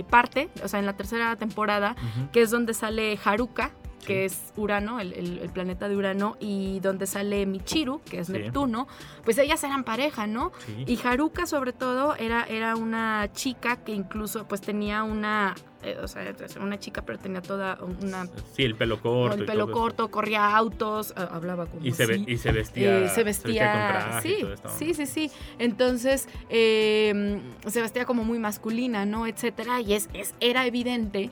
parte, 0.10 0.50
o 0.64 0.68
sea, 0.68 0.80
en 0.80 0.86
la 0.88 0.94
tercera 0.98 1.36
temporada, 1.36 1.96
que 2.34 2.42
es 2.42 2.50
donde 2.52 2.74
sale 2.74 3.18
Haruka, 3.24 3.72
que 4.06 4.30
Sí. 4.30 4.36
es 4.36 4.54
Urano, 4.56 5.00
el, 5.00 5.14
el- 5.14 5.40
el 5.40 5.50
planeta 5.50 5.90
de 5.90 5.96
Urano, 5.98 6.38
y 6.40 6.80
donde 6.80 7.08
sale 7.08 7.46
Michiru, 7.46 8.02
que 8.04 8.20
es 8.20 8.28
Sí. 8.28 8.34
Neptuno, 8.34 8.88
pues 9.24 9.38
ellas 9.38 9.64
eran 9.64 9.84
pareja, 9.84 10.28
¿no? 10.28 10.52
Sí. 10.66 10.84
Y 10.88 11.00
Haruka, 11.08 11.46
sobre 11.46 11.74
todo, 11.74 12.16
era, 12.16 12.44
era 12.44 12.76
una 12.76 13.30
chica 13.34 13.78
que 13.78 13.92
incluso 13.94 14.48
pues 14.48 14.62
tenía 14.62 15.04
una, 15.04 15.56
eh, 15.84 15.98
o 16.02 16.08
sea, 16.08 16.34
una 16.62 16.80
chica, 16.80 17.02
pero 17.04 17.20
tenía 17.20 17.42
toda 17.42 17.78
una... 18.02 18.28
Sí, 18.54 18.64
el 18.64 18.76
pelo 18.76 19.02
corto. 19.02 19.38
el 19.38 19.46
pelo 19.46 19.72
corto, 19.72 20.10
corría 20.10 20.56
autos, 20.56 21.14
a- 21.16 21.24
hablaba 21.36 21.66
como 21.68 21.86
Y 21.86 21.92
se, 21.92 22.04
así. 22.04 22.24
y 22.28 22.38
se 22.38 22.52
vestía. 22.52 23.00
Eh, 23.06 23.10
se 23.10 23.24
vestía, 23.24 24.20
y 24.20 24.28
sí, 24.28 24.38
todo 24.42 24.54
esto. 24.54 24.70
sí, 24.78 24.94
sí, 24.94 25.06
sí. 25.06 25.32
Entonces 25.60 26.28
eh, 26.50 27.42
se 27.68 27.82
vestía 27.82 28.06
como 28.06 28.24
muy 28.24 28.40
masculina, 28.40 29.06
¿no? 29.06 29.28
Etcétera. 29.28 29.82
Y 29.82 29.94
es, 29.94 30.10
es 30.14 30.34
era 30.40 30.66
evidente 30.66 31.30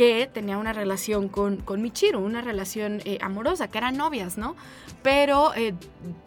que 0.00 0.30
tenía 0.32 0.56
una 0.56 0.72
relación 0.72 1.28
con, 1.28 1.58
con 1.58 1.82
Michiru, 1.82 2.20
una 2.20 2.40
relación 2.40 3.02
eh, 3.04 3.18
amorosa, 3.20 3.68
que 3.68 3.76
eran 3.76 3.98
novias, 3.98 4.38
¿no? 4.38 4.56
Pero 5.02 5.54
eh, 5.54 5.74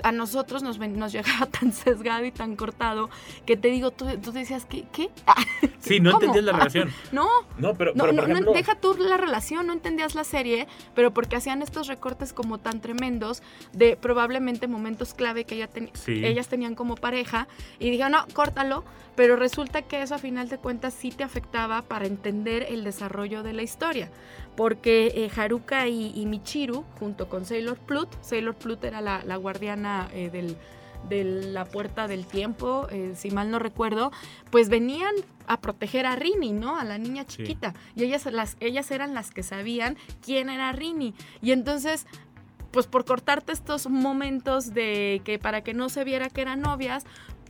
a 0.03 0.11
nosotros 0.11 0.61
nos, 0.61 0.77
nos 0.77 1.11
llegaba 1.11 1.47
tan 1.47 1.73
sesgado 1.73 2.23
y 2.23 2.31
tan 2.31 2.55
cortado 2.55 3.09
que 3.47 3.57
te 3.57 3.69
digo, 3.69 3.89
tú, 3.89 4.05
tú 4.21 4.31
decías, 4.31 4.65
¿qué? 4.65 4.85
¿Qué? 4.91 5.09
Sí, 5.79 5.99
no 5.99 6.11
¿Cómo? 6.11 6.21
entendías 6.21 6.45
la 6.45 6.51
relación. 6.53 6.91
No, 7.11 7.27
No, 7.57 7.73
pero, 7.73 7.93
no, 7.95 8.03
pero 8.05 8.13
no, 8.27 8.35
por 8.35 8.45
no, 8.45 8.53
deja 8.53 8.75
tú 8.75 8.93
la 8.99 9.17
relación, 9.17 9.65
no 9.65 9.73
entendías 9.73 10.13
la 10.13 10.23
serie, 10.23 10.67
pero 10.93 11.11
porque 11.11 11.35
hacían 11.35 11.63
estos 11.63 11.87
recortes 11.87 12.31
como 12.31 12.59
tan 12.59 12.79
tremendos 12.79 13.41
de 13.73 13.97
probablemente 13.97 14.67
momentos 14.67 15.15
clave 15.15 15.45
que 15.45 15.55
ella 15.55 15.67
ten- 15.67 15.89
Sí. 15.93 16.23
ellas 16.23 16.47
tenían 16.47 16.75
como 16.75 16.93
pareja 16.95 17.47
y 17.79 17.89
dijeron, 17.89 18.11
no, 18.11 18.25
córtalo, 18.33 18.83
pero 19.15 19.35
resulta 19.35 19.81
que 19.83 20.01
eso 20.01 20.15
a 20.15 20.17
final 20.17 20.49
de 20.49 20.57
cuentas 20.57 20.93
sí 20.93 21.11
te 21.11 21.23
afectaba 21.23 21.81
para 21.83 22.05
entender 22.05 22.65
el 22.69 22.83
desarrollo 22.83 23.43
de 23.43 23.53
la 23.53 23.61
historia, 23.61 24.09
porque 24.55 25.07
eh, 25.15 25.29
Haruka 25.35 25.87
y, 25.87 26.11
y 26.15 26.25
Michiru, 26.25 26.83
junto 26.99 27.29
con 27.29 27.45
Sailor 27.45 27.77
Plut, 27.77 28.09
Sailor 28.21 28.55
Plut 28.55 28.83
era 28.83 29.01
la, 29.01 29.23
la 29.23 29.37
guardiana 29.37 30.09
eh, 30.13 30.29
del 30.29 30.57
de 31.09 31.25
la 31.25 31.65
puerta 31.65 32.07
del 32.07 32.25
tiempo, 32.25 32.87
eh, 32.89 33.11
si 33.17 33.29
mal 33.29 33.51
no 33.51 33.59
recuerdo, 33.59 34.13
pues 34.51 34.69
venían 34.69 35.13
a 35.47 35.59
proteger 35.59 36.05
a 36.05 36.15
Rini, 36.15 36.53
¿no? 36.53 36.77
A 36.77 36.85
la 36.85 36.97
niña 36.97 37.25
Sí. 37.27 37.39
chiquita. 37.39 37.73
Y 37.93 38.05
ellas, 38.05 38.25
las, 38.27 38.55
ellas 38.61 38.89
eran 38.89 39.13
las 39.13 39.29
que 39.29 39.43
sabían 39.43 39.97
quién 40.23 40.49
era 40.49 40.71
Rini. 40.71 41.13
Y 41.41 41.51
entonces, 41.51 42.07
pues 42.71 42.87
por 42.87 43.03
cortarte 43.03 43.51
estos 43.51 43.89
momentos 43.89 44.73
de 44.73 45.21
que 45.25 45.39
para 45.39 45.61
que 45.61 45.73
no 45.73 45.89
se 45.89 46.05
viera 46.05 46.29
que 46.29 46.41
eran 46.41 46.61
novias, 46.61 47.03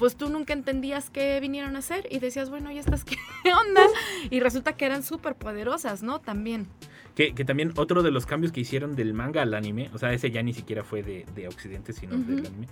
pues 0.04 0.18
tú 0.18 0.28
nunca 0.30 0.52
entendías 0.52 1.10
qué 1.10 1.40
vinieron 1.40 1.78
a 1.78 1.80
hacer 1.80 2.06
y 2.12 2.20
decías, 2.20 2.50
bueno, 2.50 2.70
¿y 2.74 2.78
estas 2.78 3.06
qué 3.06 3.16
onda? 3.68 3.84
Y 4.30 4.42
resulta 4.42 4.74
que 4.76 4.84
eran 4.84 5.02
súper 5.02 5.36
poderosas, 5.36 6.04
¿no? 6.04 6.20
También. 6.20 6.68
Que, 7.16 7.34
que 7.34 7.46
también 7.46 7.72
otro 7.78 8.04
de 8.04 8.12
los 8.12 8.26
cambios 8.26 8.52
que 8.52 8.60
hicieron 8.60 8.98
del 8.98 9.14
manga 9.14 9.42
al 9.44 9.54
anime, 9.54 9.90
o 9.94 9.98
sea, 9.98 10.12
ese 10.12 10.30
ya 10.30 10.44
ni 10.44 10.52
siquiera 10.52 10.84
fue 10.84 11.04
de, 11.04 11.26
de 11.36 11.48
Occidente, 11.48 11.94
sino 11.94 12.18
del 12.18 12.46
anime, 12.46 12.68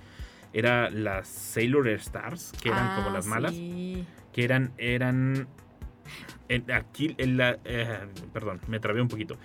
era 0.51 0.89
las 0.89 1.29
Sailor 1.29 1.87
Stars, 1.87 2.51
que 2.61 2.67
eran 2.67 2.95
como 2.97 3.07
Ah, 3.07 3.13
las 3.13 3.25
malas, 3.27 3.53
sí. 3.53 4.03
que 4.33 4.43
eran, 4.43 4.73
eran, 4.77 5.47
en- 6.49 6.69
aquí, 6.69 7.15
en 7.17 7.37
la, 7.37 7.59
eh, 7.63 7.97
perdón, 8.33 8.59
me 8.67 8.81
trabé 8.81 9.01
un 9.01 9.07
poquito. 9.07 9.37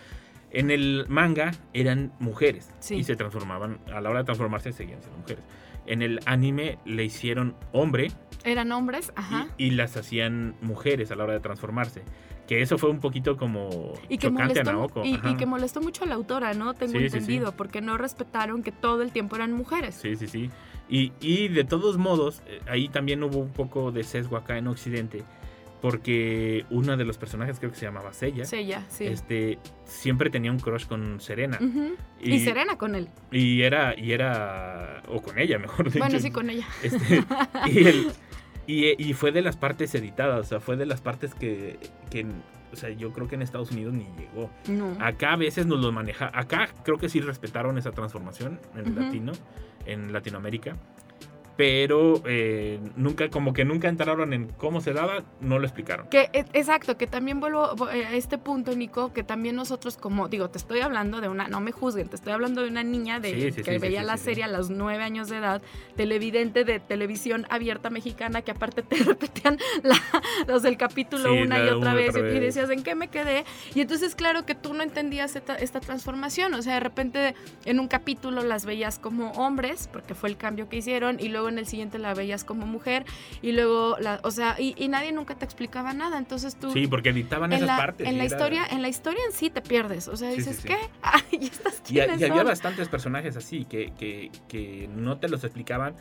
En 0.50 0.72
el 0.72 1.04
manga 1.08 1.52
eran 1.72 2.12
mujeres 2.18 2.68
Sí. 2.80 2.96
y 2.96 3.04
se 3.04 3.14
transformaban, 3.14 3.78
a 3.94 4.00
la 4.00 4.10
hora 4.10 4.18
de 4.20 4.24
transformarse 4.24 4.72
seguían 4.72 5.00
siendo 5.02 5.18
mujeres. 5.20 5.44
En 5.86 6.02
el 6.02 6.20
anime 6.26 6.78
le 6.84 7.04
hicieron 7.04 7.54
hombre 7.72 8.08
Eran 8.44 8.72
hombres, 8.72 9.12
ajá. 9.16 9.48
y, 9.58 9.66
y 9.66 9.70
las 9.70 9.96
hacían 9.96 10.54
mujeres 10.60 11.10
a 11.10 11.16
la 11.16 11.24
hora 11.24 11.32
de 11.34 11.40
transformarse. 11.40 12.02
Que 12.46 12.62
eso 12.62 12.78
fue 12.78 12.90
un 12.90 13.00
poquito 13.00 13.36
como 13.36 13.92
Y 14.08 14.18
que, 14.18 14.28
chocante 14.28 14.60
a 14.60 14.64
molestó, 14.64 14.72
Naoko. 14.72 15.02
y, 15.04 15.36
que 15.36 15.46
molestó 15.46 15.80
mucho 15.80 16.04
a 16.04 16.06
la 16.06 16.14
autora, 16.14 16.54
¿no? 16.54 16.74
Tengo 16.74 16.92
Sí, 16.92 16.98
sí, 17.00 17.10
sí. 17.10 17.16
entendido, 17.16 17.52
porque 17.56 17.80
no 17.80 17.98
respetaron 17.98 18.62
que 18.62 18.70
todo 18.70 19.02
el 19.02 19.10
tiempo 19.10 19.34
eran 19.34 19.52
mujeres. 19.52 19.96
Sí, 19.96 20.14
sí, 20.14 20.28
sí. 20.28 20.50
Y, 20.88 21.12
y 21.20 21.48
de 21.48 21.64
todos 21.64 21.98
modos, 21.98 22.42
eh, 22.46 22.60
ahí 22.68 22.88
también 22.88 23.24
hubo 23.24 23.38
un 23.38 23.50
poco 23.50 23.90
de 23.90 24.04
sesgo 24.04 24.36
acá 24.36 24.58
en 24.58 24.68
Occidente, 24.68 25.24
porque 25.86 26.66
uno 26.70 26.96
de 26.96 27.04
los 27.04 27.16
personajes, 27.16 27.60
creo 27.60 27.70
que 27.70 27.76
se 27.76 27.84
llamaba 27.86 28.12
Sella, 28.12 28.44
Sella, 28.44 28.82
sí. 28.88 29.04
este, 29.06 29.56
siempre 29.84 30.30
tenía 30.30 30.50
un 30.50 30.58
crush 30.58 30.84
con 30.84 31.20
Serena. 31.20 31.58
Ujú. 31.60 31.94
y, 32.20 32.40
Serena 32.40 32.76
con 32.76 32.96
él. 32.96 33.08
Y 33.30 33.62
era, 33.62 33.96
y 33.96 34.10
era, 34.10 35.00
o 35.08 35.22
con 35.22 35.38
ella, 35.38 35.58
mejor 35.60 35.86
dicho. 35.86 36.00
Bueno, 36.00 36.18
sí, 36.18 36.32
con 36.32 36.50
ella. 36.50 36.66
Este, 36.82 37.22
y, 37.70 37.86
el- 37.86 38.06
y, 38.66 39.00
y 39.10 39.12
fue 39.14 39.30
de 39.30 39.42
las 39.42 39.56
partes 39.56 39.94
editadas, 39.94 40.40
o 40.40 40.48
sea, 40.48 40.58
fue 40.58 40.76
de 40.76 40.86
las 40.86 41.00
partes 41.00 41.36
que, 41.36 41.78
que, 42.10 42.26
o 42.72 42.74
sea, 42.76 42.90
yo 42.90 43.12
creo 43.12 43.28
que 43.28 43.36
en 43.36 43.42
Estados 43.42 43.70
Unidos 43.70 43.94
ni 43.94 44.06
llegó. 44.18 44.50
No. 44.66 44.96
Acá 44.98 45.34
a 45.34 45.36
veces 45.36 45.66
nos 45.66 45.78
los 45.78 45.92
maneja. 45.92 46.32
Acá 46.34 46.68
creo 46.82 46.98
que 46.98 47.08
sí 47.08 47.20
respetaron 47.20 47.78
esa 47.78 47.92
transformación 47.92 48.58
en 48.74 48.96
latino, 48.96 49.30
en 49.84 50.12
Latinoamérica. 50.12 50.76
Pero 51.56 52.22
eh, 52.26 52.78
nunca, 52.96 53.30
como 53.30 53.52
que 53.54 53.64
nunca 53.64 53.88
entraron 53.88 54.32
en 54.34 54.48
cómo 54.58 54.80
se 54.80 54.92
daba, 54.92 55.22
no 55.40 55.58
lo 55.58 55.64
explicaron. 55.66 56.08
Que, 56.08 56.28
e- 56.32 56.44
exacto, 56.52 56.98
que 56.98 57.06
también 57.06 57.40
vuelvo 57.40 57.74
vo- 57.76 57.90
eh, 57.92 58.04
a 58.04 58.12
este 58.14 58.36
punto, 58.36 58.74
Nico, 58.76 59.12
que 59.14 59.22
también 59.22 59.56
nosotros 59.56 59.96
como, 59.96 60.28
digo, 60.28 60.50
te 60.50 60.58
estoy 60.58 60.80
hablando 60.80 61.20
de 61.20 61.28
una, 61.28 61.48
no 61.48 61.60
me 61.60 61.72
juzguen, 61.72 62.08
te 62.08 62.16
estoy 62.16 62.32
hablando 62.32 62.62
de 62.62 62.68
una 62.68 62.82
niña 62.82 63.20
de, 63.20 63.30
Sí, 63.32 63.52
sí, 63.52 63.62
que 63.62 63.72
sí, 63.72 63.78
veía 63.78 64.02
la 64.02 64.16
serie 64.18 64.44
a 64.44 64.48
los 64.48 64.68
nueve 64.70 65.02
años 65.02 65.28
de 65.28 65.38
edad, 65.38 65.62
televidente 65.96 66.64
de 66.64 66.78
televisión 66.80 67.46
abierta 67.48 67.88
mexicana, 67.90 68.42
que 68.42 68.50
aparte 68.50 68.82
te 68.82 68.96
repetían 69.04 69.58
la- 69.82 70.00
los 70.46 70.62
del 70.62 70.76
capítulo 70.76 71.32
una 71.32 71.58
y 71.58 71.62
otra 71.68 71.76
una 71.78 71.94
vez, 71.94 72.10
otra 72.10 72.20
y- 72.20 72.36
y 72.36 72.40
vez. 72.40 72.54
decías, 72.54 72.70
¿en 72.70 72.82
qué 72.82 72.94
me 72.94 73.08
quedé? 73.08 73.44
Y 73.74 73.80
entonces, 73.80 74.14
claro 74.14 74.44
que 74.44 74.54
tú 74.54 74.74
no 74.74 74.82
entendías 74.82 75.36
esta, 75.36 75.54
esta 75.56 75.80
transformación, 75.80 76.52
o 76.54 76.62
sea, 76.62 76.74
de 76.74 76.80
repente 76.80 77.34
en 77.64 77.80
un 77.80 77.88
capítulo 77.88 78.42
las 78.42 78.66
veías 78.66 78.98
como 78.98 79.30
hombres, 79.32 79.88
porque 79.92 80.14
fue 80.14 80.28
el 80.28 80.36
cambio 80.36 80.68
que 80.68 80.76
hicieron, 80.76 81.18
y 81.18 81.28
luego 81.28 81.45
en 81.48 81.58
el 81.58 81.66
siguiente 81.66 81.98
la 81.98 82.14
veías 82.14 82.44
como 82.44 82.66
mujer, 82.66 83.04
y 83.42 83.52
luego, 83.52 83.96
la, 84.00 84.20
o 84.22 84.30
sea, 84.30 84.56
y, 84.58 84.74
y 84.76 84.88
nadie 84.88 85.12
nunca 85.12 85.34
te 85.34 85.44
explicaba 85.44 85.92
nada, 85.92 86.18
entonces 86.18 86.56
tú... 86.56 86.72
Sí, 86.72 86.86
porque 86.86 87.10
editaban 87.10 87.52
en 87.52 87.56
esas 87.58 87.68
la, 87.68 87.76
partes. 87.76 88.06
en 88.06 88.18
la 88.18 88.24
era- 88.24 88.34
historia, 88.34 88.66
en 88.70 88.82
la 88.82 88.88
historia 88.88 89.20
en 89.26 89.32
sí 89.32 89.50
te 89.50 89.60
pierdes, 89.62 90.08
o 90.08 90.16
sea, 90.16 90.30
Sí, 90.32 90.42
sí, 90.42 90.50
dices, 90.50 90.56
sí. 90.62 90.68
¿qué? 90.68 90.76
Ay, 91.02 91.22
¿y 91.32 91.44
estas 91.46 91.82
Y, 91.90 91.96
y 91.96 92.00
había 92.00 92.42
bastantes 92.42 92.88
personajes 92.88 93.36
así 93.36 93.64
que, 93.64 93.92
que, 93.98 94.30
que 94.48 94.88
no 94.94 95.18
te 95.18 95.28
los 95.28 95.44
explicaban 95.44 95.94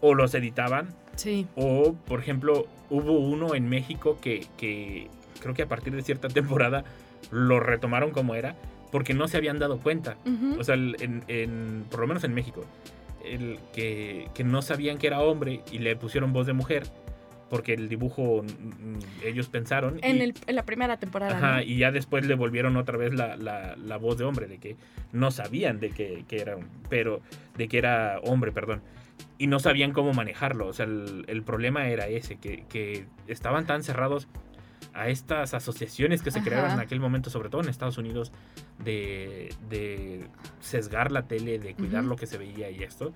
o 0.00 0.14
los 0.14 0.34
editaban. 0.34 0.94
Sí. 1.16 1.46
O, 1.56 1.94
por 1.94 2.20
ejemplo, 2.20 2.66
hubo 2.90 3.18
uno 3.18 3.54
en 3.56 3.68
México 3.68 4.18
que, 4.20 4.46
que 4.56 5.08
creo 5.40 5.54
que 5.54 5.62
a 5.62 5.66
partir 5.68 5.94
de 5.94 6.02
cierta 6.02 6.28
temporada 6.28 6.84
lo 7.30 7.58
retomaron 7.60 8.10
como 8.12 8.34
era 8.34 8.54
porque 8.92 9.12
no 9.12 9.28
se 9.28 9.36
habían 9.36 9.58
dado 9.58 9.78
cuenta. 9.78 10.16
Ujú. 10.24 10.60
O 10.60 10.64
sea, 10.64 10.74
en, 10.76 11.24
en- 11.28 11.84
por 11.90 12.00
lo 12.00 12.06
menos 12.06 12.22
en 12.24 12.32
México, 12.32 12.64
el 13.34 13.58
que, 13.72 14.28
que 14.34 14.44
no 14.44 14.62
sabían 14.62 14.98
que 14.98 15.06
era 15.06 15.20
hombre 15.20 15.62
y 15.72 15.78
le 15.78 15.96
pusieron 15.96 16.32
voz 16.32 16.46
de 16.46 16.52
mujer 16.52 16.84
porque 17.50 17.72
el 17.72 17.88
dibujo 17.88 18.42
mm, 18.42 18.98
ellos 19.24 19.48
pensaron. 19.48 19.98
en, 20.02 20.16
y, 20.18 20.20
el, 20.20 20.34
en 20.46 20.54
la 20.56 20.64
primera 20.66 20.98
temporada. 20.98 21.36
ajá, 21.36 21.56
¿no? 21.56 21.62
y 21.62 21.78
ya 21.78 21.90
después 21.90 22.26
le 22.26 22.34
volvieron 22.34 22.76
otra 22.76 22.98
vez 22.98 23.14
la, 23.14 23.36
la- 23.38 23.74
la 23.76 23.96
voz 23.96 24.18
de 24.18 24.24
hombre, 24.24 24.46
de 24.48 24.58
que 24.58 24.76
no 25.12 25.30
sabían 25.30 25.80
de 25.80 25.90
que, 25.90 26.24
que 26.28 26.40
era, 26.42 26.58
pero 26.90 27.22
de 27.56 27.66
que 27.68 27.78
era 27.78 28.20
hombre, 28.22 28.52
perdón. 28.52 28.82
Y 29.38 29.46
no 29.46 29.60
sabían 29.60 29.92
cómo 29.92 30.12
manejarlo. 30.12 30.66
O 30.66 30.72
sea, 30.74 30.84
el, 30.84 31.24
el 31.26 31.42
problema 31.42 31.88
era 31.88 32.06
ese, 32.08 32.36
que, 32.36 32.64
que 32.68 33.06
estaban 33.28 33.64
tan 33.66 33.82
cerrados 33.82 34.28
a 34.94 35.08
estas 35.08 35.54
asociaciones 35.54 36.22
que 36.22 36.30
se 36.30 36.42
crearon 36.42 36.66
en 36.70 36.72
Ajá. 36.76 36.82
aquel 36.82 37.00
momento, 37.00 37.30
sobre 37.30 37.48
todo 37.50 37.62
en 37.62 37.68
Estados 37.68 37.98
Unidos, 37.98 38.32
de, 38.78 39.54
de 39.68 40.26
sesgar 40.60 41.12
la 41.12 41.22
tele, 41.28 41.58
de 41.58 41.74
cuidar 41.74 42.00
Ujú. 42.02 42.10
lo 42.10 42.16
que 42.16 42.26
se 42.26 42.38
veía 42.38 42.70
y 42.70 42.82
esto, 42.82 43.12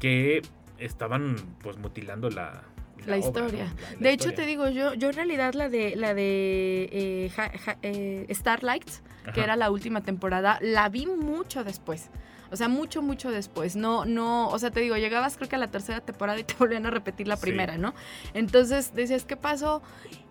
que 0.00 0.42
estaban 0.78 1.36
pues 1.62 1.76
mutilando 1.78 2.28
la, 2.30 2.62
La 3.06 3.16
obra, 3.16 3.18
historia. 3.18 3.64
¿no? 3.66 3.74
La- 3.80 3.90
la 3.92 3.98
De 3.98 4.10
hecho, 4.12 4.28
historia. 4.30 4.36
te 4.36 4.46
digo, 4.46 4.68
yo, 4.68 4.94
yo 4.94 5.08
en 5.10 5.14
realidad 5.14 5.54
la 5.54 5.68
de 5.68 5.94
la 5.96 6.14
de 6.14 6.88
eh, 6.92 7.30
ja- 7.34 7.52
ja- 7.58 7.78
eh, 7.82 8.26
Starlight, 8.30 8.88
Ajá. 9.22 9.32
que 9.32 9.40
era 9.42 9.56
la 9.56 9.70
última 9.70 10.00
temporada, 10.02 10.58
la 10.60 10.88
vi 10.88 11.06
mucho 11.06 11.62
después. 11.64 12.10
O 12.52 12.56
sea, 12.56 12.68
mucho, 12.68 13.00
mucho 13.02 13.30
después. 13.30 13.74
No, 13.76 14.04
no, 14.04 14.48
o 14.48 14.58
sea, 14.58 14.70
te 14.70 14.80
digo, 14.80 14.96
llegabas 14.96 15.36
creo 15.36 15.48
que 15.48 15.56
a 15.56 15.58
la 15.58 15.70
tercera 15.70 16.00
temporada 16.00 16.38
y 16.38 16.44
te 16.44 16.54
volvían 16.58 16.86
a 16.86 16.90
repetir 16.90 17.26
la 17.26 17.36
Sí. 17.36 17.42
primera, 17.42 17.78
¿no? 17.78 17.94
Entonces 18.34 18.94
decías, 18.94 19.24
¿qué 19.24 19.36
pasó? 19.36 19.82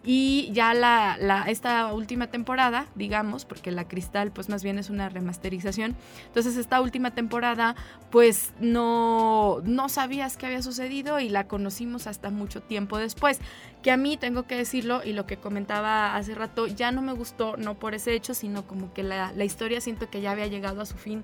Y 0.03 0.49
ya 0.53 0.74
la, 0.74 1.15
la, 1.19 1.43
esta 1.43 1.93
última 1.93 2.26
temporada, 2.28 2.88
digamos, 2.95 3.45
porque 3.45 3.72
la 3.72 3.88
Cristal 3.88 4.32
pues 4.32 4.49
más 4.49 4.63
bien 4.63 4.80
es 4.80 4.89
una 4.89 5.09
remasterización, 5.09 5.95
entonces 6.26 6.57
esta 6.57 6.82
última 6.82 7.11
temporada 7.11 7.76
pues 8.09 8.51
no, 8.59 9.59
no 9.63 9.89
sabías 9.89 10.38
qué 10.38 10.47
había 10.47 10.63
sucedido 10.63 11.19
y 11.19 11.30
la 11.30 11.47
conocimos 11.47 12.07
hasta 12.07 12.32
mucho 12.32 12.61
tiempo 12.61 12.97
después, 12.97 13.39
que 13.84 13.91
a 13.91 13.97
mí 13.97 14.17
tengo 14.17 14.43
que 14.47 14.55
decirlo 14.55 15.01
y 15.03 15.13
lo 15.13 15.28
que 15.28 15.38
comentaba 15.38 16.15
hace 16.15 16.34
rato, 16.34 16.65
ya 16.65 16.91
no 16.91 17.03
me 17.03 17.13
gustó, 17.13 17.55
no 17.57 17.76
por 17.76 17.93
ese 17.93 18.15
hecho, 18.15 18.34
sino 18.34 18.65
como 18.65 18.93
que 18.93 19.03
la, 19.03 19.32
la 19.34 19.43
historia 19.45 19.82
siento 19.82 20.09
que 20.09 20.22
ya 20.22 20.32
había 20.32 20.47
llegado 20.47 20.82
a 20.82 20.86
su 20.88 20.97
fin 20.97 21.24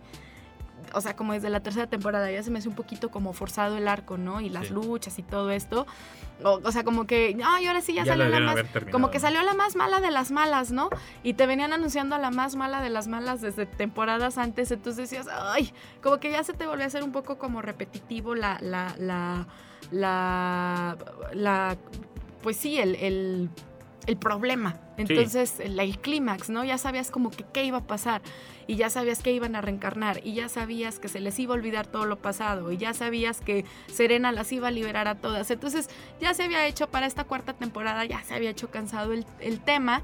o 0.94 1.02
sea, 1.02 1.16
como 1.16 1.34
desde 1.34 1.50
la 1.50 1.60
tercera 1.62 1.88
temporada 1.88 2.32
ya 2.32 2.42
se 2.44 2.52
me 2.52 2.60
hace 2.60 2.70
un 2.70 2.76
poquito 2.76 3.10
como 3.12 3.34
forzado 3.34 3.78
el 3.78 3.88
arco, 3.88 4.18
¿no? 4.18 4.42
Y 4.42 4.50
las 4.50 4.68
Sí. 4.68 4.74
luchas 4.74 5.18
y 5.20 5.24
todo 5.24 5.52
esto. 5.52 5.86
O, 6.44 6.60
o 6.64 6.72
sea, 6.72 6.84
como 6.84 7.08
que, 7.08 7.36
ay, 7.44 7.66
ahora 7.66 7.82
sí 7.82 7.94
ya, 7.94 8.04
Ya 8.04 8.12
salió 8.14 8.28
la 8.30 8.40
más... 8.40 8.56
Como 8.92 9.10
que 9.10 9.20
salió 9.20 9.42
la 9.42 9.54
más 9.56 9.76
mala 9.76 10.00
de 10.02 10.12
las 10.12 10.32
malas, 10.32 10.72
¿no? 10.72 10.90
Y 11.24 11.34
te 11.34 11.48
venían 11.48 11.74
anunciando 11.74 12.16
a 12.16 12.20
la 12.20 12.30
más 12.32 12.56
mala 12.56 12.82
de 12.82 12.90
las 12.90 13.08
malas 13.08 13.42
desde 13.42 13.66
temporadas 13.66 14.38
antes, 14.38 14.72
entonces 14.72 15.10
decías, 15.10 15.28
ay, 15.32 15.74
como 16.04 16.20
que 16.20 16.30
ya 16.32 16.44
se 16.44 16.54
te 16.54 16.68
volvió 16.68 16.84
a 16.84 16.88
hacer 16.88 17.04
un 17.04 17.12
poco 17.12 17.38
como 17.38 17.62
repetitivo 17.62 18.36
la, 18.36 18.58
la, 18.62 18.94
la, 19.00 19.48
la, 19.92 20.98
la 21.34 21.78
pues 22.44 22.58
sí, 22.58 22.78
el, 22.78 22.96
el, 22.96 23.50
el 24.06 24.18
problema. 24.18 24.80
Entonces, 24.98 25.60
el, 25.60 25.80
el 25.80 26.00
clímax, 26.00 26.50
¿no? 26.50 26.64
Ya 26.64 26.78
sabías 26.78 27.12
como 27.12 27.30
que 27.30 27.44
qué 27.52 27.64
iba 27.64 27.80
a 27.80 27.88
pasar 27.88 28.22
y 28.68 28.76
ya 28.76 28.90
sabías 28.90 29.24
que 29.24 29.32
iban 29.32 29.56
a 29.56 29.62
reencarnar 29.62 30.22
y 30.24 30.34
ya 30.34 30.50
sabías 30.50 31.00
que 31.00 31.08
se 31.08 31.20
les 31.20 31.40
iba 31.40 31.54
a 31.54 31.58
olvidar 31.58 31.88
todo 31.88 32.06
lo 32.06 32.18
pasado 32.18 32.72
y 32.72 32.78
ya 32.78 32.94
sabías 32.94 33.42
que 33.42 33.66
Serena 33.92 34.32
las 34.32 34.52
iba 34.52 34.68
a 34.68 34.72
liberar 34.72 35.08
a 35.08 35.16
todas. 35.16 35.50
Entonces 35.50 35.90
ya 36.20 36.34
se 36.34 36.44
había 36.44 36.68
hecho 36.68 36.88
para 36.88 37.06
esta 37.06 37.24
cuarta 37.24 37.54
temporada, 37.54 38.06
ya 38.06 38.22
se 38.24 38.36
había 38.36 38.50
hecho 38.50 38.70
cansado 38.70 39.14
el, 39.14 39.26
el 39.40 39.60
tema 39.62 40.04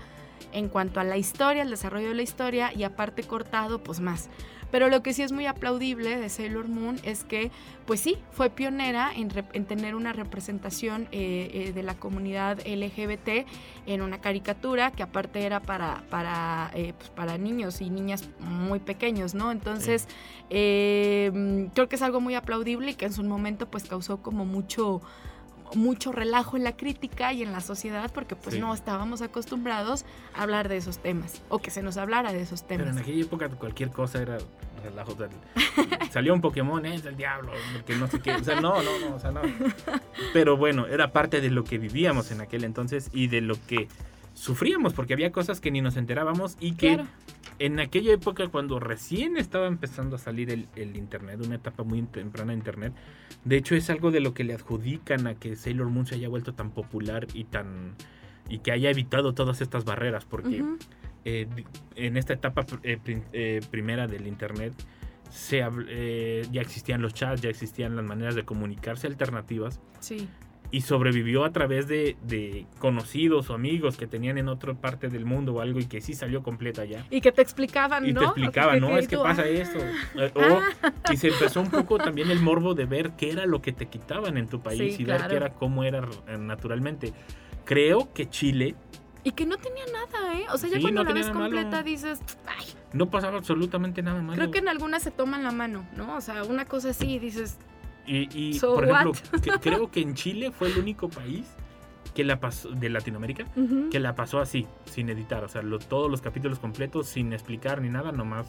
en 0.54 0.70
cuanto 0.70 1.00
a 1.00 1.04
la 1.04 1.18
historia, 1.18 1.64
el 1.64 1.70
desarrollo 1.70 2.10
de 2.10 2.16
la 2.16 2.22
historia 2.22 2.74
y 2.74 2.84
aparte 2.84 3.24
cortado, 3.24 3.84
pues 3.84 4.00
más. 4.00 4.30
Pero 4.74 4.90
lo 4.90 5.04
que 5.04 5.14
sí 5.14 5.22
es 5.22 5.32
muy 5.32 5.46
aplaudible 5.46 6.18
de 6.18 6.30
Sailor 6.30 6.68
Moon 6.68 7.00
es 7.04 7.24
que, 7.24 7.52
pues 7.86 8.00
sí, 8.00 8.18
fue 8.32 8.50
pionera 8.50 9.12
en, 9.16 9.30
tener 9.66 9.94
una 9.94 10.14
representación 10.14 11.08
eh, 11.12 11.52
eh, 11.54 11.74
de 11.74 11.84
la 11.84 11.94
comunidad 11.94 12.58
LGBT 12.66 13.46
en 13.86 14.02
una 14.02 14.20
caricatura 14.20 14.90
que 14.90 15.04
aparte 15.04 15.44
era 15.46 15.60
para, 15.60 16.02
para, 16.10 16.72
eh, 16.74 16.96
pues, 16.98 17.12
para 17.12 17.38
niños 17.38 17.82
y 17.82 17.92
niñas 17.92 18.28
muy 18.40 18.80
pequeños, 18.80 19.36
¿no? 19.36 19.52
Entonces, 19.52 20.08
creo 20.50 21.88
que 21.88 21.96
es 21.96 22.02
algo 22.02 22.20
muy 22.20 22.34
aplaudible 22.34 22.90
y 22.90 22.96
que 22.96 23.06
en 23.06 23.14
su 23.14 23.24
momento 23.24 23.68
pues 23.68 23.84
causó 23.84 24.24
como 24.24 24.44
mucho 24.44 25.04
mucho 25.76 26.12
relajo 26.12 26.58
en 26.58 26.64
la 26.64 26.76
crítica 26.78 27.34
y 27.34 27.44
en 27.44 27.52
la 27.52 27.62
sociedad 27.62 28.12
porque 28.14 28.36
pues 28.36 28.56
Sí. 28.56 28.62
no 28.62 28.74
estábamos 28.74 29.22
acostumbrados 29.22 30.06
a 30.36 30.44
hablar 30.44 30.70
de 30.70 30.78
esos 30.78 31.00
temas 31.00 31.42
o 31.50 31.60
que 31.60 31.72
se 31.72 31.82
nos 31.82 31.98
hablara 31.98 32.32
de 32.34 32.42
esos 32.42 32.64
Pero 32.64 32.84
temas. 32.84 32.98
en 32.98 33.04
aquella 33.04 33.24
época 33.24 33.50
cualquier 33.50 33.90
cosa 33.92 34.22
era 34.22 34.38
relajo. 34.84 35.14
o 35.14 35.16
sea, 35.18 35.30
salió 36.12 36.34
un 36.34 36.42
Pokémon, 36.42 36.86
es 36.86 37.06
el 37.06 37.16
diablo, 37.16 37.52
porque 37.74 37.96
no 37.96 38.08
sé 38.08 38.20
qué. 38.20 38.34
O 38.34 38.44
sea, 38.44 38.60
no, 38.60 38.82
no, 38.84 39.00
no, 39.00 39.16
o 39.16 39.20
sea, 39.20 39.32
no. 39.32 39.42
Pero 40.34 40.58
bueno, 40.58 40.86
era 40.88 41.12
parte 41.12 41.40
de 41.42 41.50
lo 41.50 41.64
que 41.64 41.78
vivíamos 41.78 42.32
en 42.32 42.42
aquel 42.42 42.64
entonces 42.64 43.10
y 43.14 43.28
de 43.28 43.42
lo 43.42 43.56
que 43.68 43.88
sufríamos, 44.34 44.94
porque 44.94 45.14
había 45.14 45.32
cosas 45.32 45.62
que 45.62 45.72
ni 45.72 45.82
nos 45.82 45.96
enterábamos 45.96 46.58
y 46.60 46.74
que 46.74 46.96
Claro. 46.96 47.10
En 47.60 47.80
aquella 47.80 48.14
época 48.14 48.48
cuando 48.48 48.80
recién 48.80 49.38
estaba 49.38 49.68
empezando 49.68 50.16
a 50.16 50.20
salir 50.20 50.50
el, 50.52 50.68
el 50.76 50.96
internet, 50.96 51.40
una 51.46 51.56
etapa 51.56 51.84
muy 51.84 52.02
temprana 52.04 52.52
de 52.52 52.58
internet, 52.58 52.94
de 53.44 53.58
hecho 53.58 53.76
es 53.76 53.90
algo 53.90 54.12
de 54.12 54.20
lo 54.20 54.34
que 54.34 54.44
le 54.44 54.54
adjudican 54.54 55.28
a 55.28 55.36
que 55.36 55.56
Sailor 55.56 55.90
Moon 55.90 56.06
se 56.06 56.16
haya 56.16 56.30
vuelto 56.30 56.54
tan 56.54 56.72
popular 56.72 57.28
y 57.34 57.46
tan 57.46 57.96
y 58.50 58.60
que 58.60 58.72
haya 58.72 58.90
evitado 58.90 59.34
todas 59.34 59.62
estas 59.62 59.86
barreras, 59.86 60.26
porque 60.26 60.64
eh, 61.26 61.48
en 61.96 62.18
esta 62.18 62.34
etapa 62.34 62.66
eh, 62.84 63.00
eh, 63.32 63.62
primera 63.72 64.08
del 64.08 64.28
internet 64.28 64.74
se 65.30 65.64
eh, 65.90 66.46
ya 66.52 66.62
existían 66.62 67.02
los 67.02 67.14
chats, 67.14 67.42
ya 67.42 67.50
existían 67.50 67.96
las 67.96 68.06
maneras 68.06 68.36
de 68.36 68.44
comunicarse 68.44 69.08
alternativas 69.08 69.80
Sí. 70.00 70.28
Y 70.74 70.82
sobrevivió 70.82 71.46
a 71.46 71.52
través 71.52 71.88
de, 71.88 72.18
de 72.24 72.66
conocidos 72.80 73.52
o 73.52 73.54
amigos 73.54 73.96
que 73.96 74.08
tenían 74.08 74.40
en 74.40 74.48
otra 74.50 74.74
parte 74.74 75.08
del 75.08 75.24
mundo 75.24 75.54
o 75.54 75.62
algo 75.62 75.80
y 75.80 75.86
que 75.86 76.02
sí 76.02 76.16
salió 76.16 76.42
completa 76.42 76.84
ya. 76.84 77.06
Y 77.12 77.22
que 77.22 77.32
te 77.32 77.44
explicaban, 77.44 78.04
Y 78.10 78.12
¿no? 78.12 78.22
te 78.22 78.26
explicaban, 78.26 78.80
¿no? 78.80 78.98
Es 78.98 79.08
que 79.08 79.16
tú, 79.16 79.22
pasa 79.22 79.44
ah, 79.44 79.48
esto. 79.48 79.78
Eh, 80.16 80.32
O, 80.36 81.12
y 81.14 81.18
se 81.18 81.28
empezó 81.28 81.62
un 81.62 81.70
poco 81.70 82.00
también 82.00 82.32
el 82.32 82.40
morbo 82.40 82.74
de 82.74 82.86
ver 82.86 83.12
qué 83.12 83.30
era 83.30 83.46
lo 83.46 83.62
que 83.62 83.72
te 83.72 83.86
quitaban 83.86 84.36
en 84.36 84.48
tu 84.48 84.62
país 84.62 84.96
Sí, 84.96 85.04
y 85.04 85.06
ver 85.06 85.28
qué 85.28 85.36
era 85.36 85.54
cómo 85.54 85.84
era 85.84 86.08
eh, 86.28 86.40
naturalmente. 86.40 87.14
Creo 87.66 88.12
que 88.12 88.28
Chile 88.28 88.76
Y 89.24 89.34
que 89.34 89.46
no 89.46 89.58
tenía 89.58 89.86
nada, 89.94 90.34
¿eh? 90.40 90.46
O 90.52 90.58
sea, 90.58 90.70
ya 90.72 90.78
Sí, 90.78 90.82
cuando 90.82 91.04
no 91.04 91.10
la 91.10 91.14
ves 91.14 91.28
malo. 91.28 91.40
completa 91.42 91.84
dices, 91.84 92.20
ay, 92.48 92.66
no 92.94 93.12
pasaba 93.12 93.38
absolutamente 93.38 94.02
nada 94.02 94.24
malo. 94.24 94.38
creo 94.40 94.50
que 94.50 94.58
en 94.58 94.70
algunas 94.70 95.04
se 95.04 95.12
toman 95.12 95.44
la 95.44 95.52
mano, 95.52 95.88
¿no? 95.96 96.16
O 96.16 96.22
sea, 96.22 96.44
una 96.44 96.66
cosa 96.66 96.90
así, 96.90 97.20
dices, 97.20 97.60
Y, 98.06 98.30
y, 98.38 98.54
So 98.56 98.76
por 98.76 98.86
ejemplo, 98.90 99.14
que- 99.42 99.52
creo 99.62 99.90
que 99.92 100.02
en 100.02 100.14
Chile 100.14 100.52
fue 100.52 100.68
el 100.72 100.78
único 100.78 101.10
país 101.10 101.46
que 102.14 102.24
la 102.24 102.40
pasó, 102.40 102.70
de 102.70 102.90
Latinoamérica 102.90 103.46
ujú, 103.56 103.90
que 103.90 104.00
la 104.00 104.14
pasó 104.14 104.40
así, 104.40 104.68
sin 104.86 105.10
editar. 105.10 105.44
O 105.44 105.48
sea, 105.50 105.62
lo- 105.62 105.80
todos 105.80 106.12
los 106.12 106.22
capítulos 106.22 106.60
completos, 106.60 107.08
sin 107.08 107.34
explicar 107.34 107.82
ni 107.82 107.90
nada, 107.90 108.12
nomás 108.12 108.48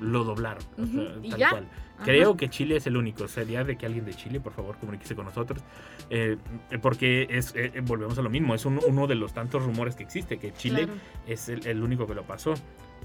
lo 0.00 0.24
doblaron. 0.24 0.62
o 0.78 0.82
Ujú, 0.82 0.92
sea, 0.92 1.14
y 1.22 1.30
tal 1.30 1.38
ya. 1.40 1.50
cual. 1.50 1.68
ajá. 1.96 2.04
Creo 2.04 2.36
que 2.36 2.50
Chile 2.50 2.76
es 2.76 2.86
el 2.86 2.96
único. 2.96 3.26
Sería 3.28 3.64
de 3.64 3.76
que 3.76 3.86
alguien 3.86 4.04
de 4.04 4.12
Chile, 4.14 4.38
por 4.40 4.52
favor, 4.52 4.76
comuníquese 4.78 5.14
con 5.16 5.24
nosotros. 5.24 5.62
Eh, 6.10 6.36
porque 6.82 7.26
es, 7.30 7.52
eh, 7.56 7.72
volvemos 7.84 8.18
a 8.18 8.22
lo 8.22 8.28
mismo. 8.30 8.54
Es 8.54 8.64
un- 8.66 8.80
uno 8.86 9.06
de 9.06 9.14
los 9.14 9.32
tantos 9.32 9.62
rumores 9.64 9.94
que 9.96 10.02
existe, 10.02 10.38
que 10.38 10.52
Chile 10.52 10.84
Claro. 10.84 11.00
es 11.26 11.48
el, 11.48 11.66
el 11.66 11.82
único 11.82 12.06
que 12.06 12.14
lo 12.14 12.24
pasó. 12.24 12.54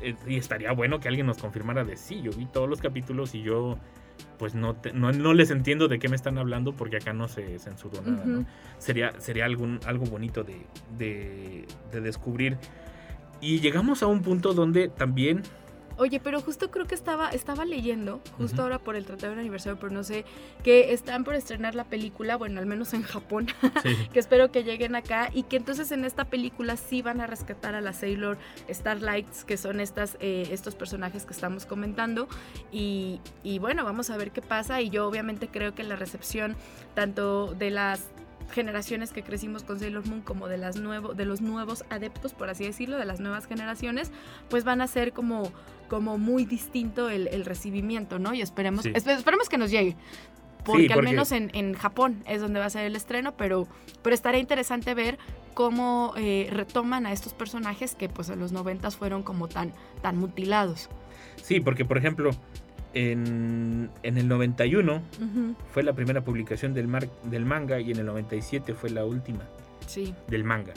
Eh, 0.01 0.15
y 0.27 0.35
estaría 0.37 0.71
bueno 0.71 0.99
que 0.99 1.07
alguien 1.07 1.25
nos 1.27 1.37
confirmara 1.37 1.83
de 1.83 1.95
sí, 1.95 2.21
yo 2.21 2.31
vi 2.31 2.45
todos 2.45 2.69
los 2.69 2.79
capítulos 2.81 3.33
y 3.35 3.41
yo 3.43 3.77
pues 4.37 4.55
no, 4.55 4.75
te- 4.75 4.93
no, 4.93 5.11
no 5.11 5.33
les 5.33 5.51
entiendo 5.51 5.87
de 5.87 5.99
qué 5.99 6.09
me 6.09 6.15
están 6.15 6.37
hablando 6.37 6.73
porque 6.73 6.97
acá 6.97 7.13
no 7.13 7.27
se 7.27 7.59
censuró 7.59 8.01
nada. 8.01 8.45
Sería, 8.77 9.13
sería 9.19 9.45
algún, 9.45 9.79
algo 9.85 10.05
bonito 10.05 10.43
de, 10.43 10.65
de, 10.97 11.65
de 11.91 12.01
descubrir. 12.01 12.57
Y 13.41 13.59
llegamos 13.59 14.03
a 14.03 14.07
un 14.07 14.21
punto 14.21 14.53
donde 14.53 14.89
también... 14.89 15.43
Oye, 15.99 16.21
pero 16.21 16.39
justo 16.39 16.71
creo 16.71 16.87
que 16.87 16.95
estaba, 16.95 17.29
estaba 17.29 17.65
leyendo, 17.65 18.21
justo 18.37 18.61
ahora 18.61 18.79
por 18.79 18.95
el 18.95 19.03
tratado 19.03 19.35
de 19.35 19.41
aniversario, 19.41 19.77
pero 19.77 19.91
no 19.91 20.01
sé, 20.05 20.23
que 20.63 20.93
están 20.93 21.25
por 21.25 21.35
estrenar 21.35 21.75
la 21.75 21.83
película, 21.83 22.37
bueno, 22.37 22.61
al 22.61 22.65
menos 22.65 22.93
en 22.93 23.03
Japón, 23.03 23.47
Sí, 23.83 23.95
que 24.13 24.19
espero 24.19 24.49
que 24.49 24.63
lleguen 24.63 24.95
acá 24.95 25.29
y 25.33 25.43
que 25.43 25.57
entonces 25.57 25.91
en 25.91 26.05
esta 26.05 26.23
película 26.23 26.77
sí 26.77 27.01
van 27.01 27.19
a 27.19 27.27
rescatar 27.27 27.75
a 27.75 27.81
la 27.81 27.91
Sailor 27.91 28.37
Starlights, 28.69 29.43
que 29.43 29.57
son 29.57 29.81
estas, 29.81 30.15
eh, 30.21 30.47
estos 30.51 30.73
personajes 30.73 31.25
que 31.25 31.33
estamos 31.33 31.65
comentando. 31.65 32.29
Y, 32.71 33.19
y 33.43 33.59
bueno, 33.59 33.83
vamos 33.83 34.09
a 34.09 34.15
ver 34.15 34.31
qué 34.31 34.41
pasa. 34.41 34.81
Y 34.81 34.89
yo 34.89 35.05
obviamente 35.05 35.49
creo 35.49 35.75
que 35.75 35.83
la 35.83 35.97
recepción 35.97 36.55
tanto 36.95 37.53
de 37.55 37.71
las 37.71 38.05
generaciones 38.51 39.11
que 39.11 39.23
crecimos 39.23 39.63
con 39.63 39.79
Sailor 39.79 40.05
Moon 40.07 40.21
como 40.21 40.47
de 40.47 40.57
las 40.57 40.77
nuevo, 40.77 41.13
de 41.13 41.25
los 41.25 41.41
nuevos 41.41 41.83
adeptos 41.89 42.33
por 42.33 42.49
así 42.49 42.63
decirlo 42.65 42.97
de 42.97 43.05
las 43.05 43.19
nuevas 43.19 43.45
generaciones 43.47 44.11
pues 44.49 44.63
van 44.63 44.81
a 44.81 44.87
ser 44.87 45.13
como 45.13 45.51
como 45.89 46.17
muy 46.17 46.45
distinto 46.45 47.09
el, 47.09 47.27
el 47.29 47.45
recibimiento 47.45 48.19
no 48.19 48.33
y 48.33 48.41
esperemos 48.41 48.83
Sí. 48.83 48.91
esperemos 48.95 49.49
que 49.49 49.57
nos 49.57 49.71
llegue 49.71 49.95
porque, 50.65 50.87
al 50.87 50.95
porque- 50.95 51.09
menos 51.11 51.31
en, 51.31 51.49
en 51.53 51.73
Japón 51.73 52.21
es 52.27 52.41
donde 52.41 52.59
va 52.59 52.65
a 52.65 52.69
ser 52.69 52.85
el 52.85 52.95
estreno, 52.95 53.33
pero, 53.37 53.65
pero 54.03 54.13
estaría 54.13 54.39
interesante 54.41 54.93
ver 54.93 55.17
cómo 55.53 56.13
eh, 56.17 56.47
retoman 56.51 57.05
a 57.05 57.11
estos 57.13 57.33
personajes 57.33 57.95
que 57.95 58.09
pues 58.09 58.29
en 58.29 58.39
los 58.39 58.51
noventas 58.51 58.95
fueron 58.97 59.23
como 59.23 59.47
tan, 59.47 59.73
tan 60.01 60.17
mutilados. 60.17 60.89
sí, 61.41 61.59
porque 61.61 61.85
por 61.85 61.97
ejemplo, 61.97 62.31
en, 62.93 63.89
en 64.03 64.17
el 64.17 64.27
91 64.27 64.95
Ujú, 65.21 65.55
fue 65.73 65.83
la 65.83 65.93
primera 65.93 66.21
publicación 66.21 66.73
del, 66.73 66.87
mar- 66.87 67.09
del 67.23 67.45
manga 67.45 67.79
y 67.79 67.91
en 67.91 67.99
el 67.99 68.05
97 68.05 68.73
fue 68.73 68.89
la 68.89 69.05
última 69.05 69.41
Sí. 69.87 70.13
del 70.27 70.43
manga. 70.43 70.73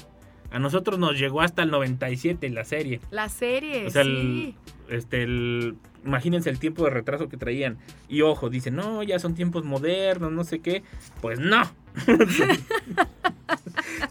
A 0.53 0.59
nosotros 0.59 0.99
nos 0.99 1.19
llegó 1.19 1.41
hasta 1.41 1.63
el 1.63 1.71
97 1.71 2.49
la 2.51 2.65
serie. 2.65 3.01
La 3.11 3.29
serie, 3.29 3.87
O 3.87 3.91
sea, 3.91 4.05
sí. 4.05 4.11
el, 4.11 4.55
este, 4.97 5.23
el, 5.23 5.77
imagínense 6.05 6.51
el 6.51 6.59
tiempo 6.59 6.85
de 6.85 6.91
retraso 6.91 7.29
que 7.29 7.37
traían. 7.37 7.79
Y 8.09 8.21
ojo, 8.23 8.51
dicen, 8.51 8.77
no, 8.77 9.03
ya 9.03 9.19
son 9.19 9.35
tiempos 9.35 9.65
modernos, 9.65 10.31
no 10.31 10.45
sé 10.45 10.61
qué. 10.61 10.83
Pues 11.21 11.39
no. 11.41 11.63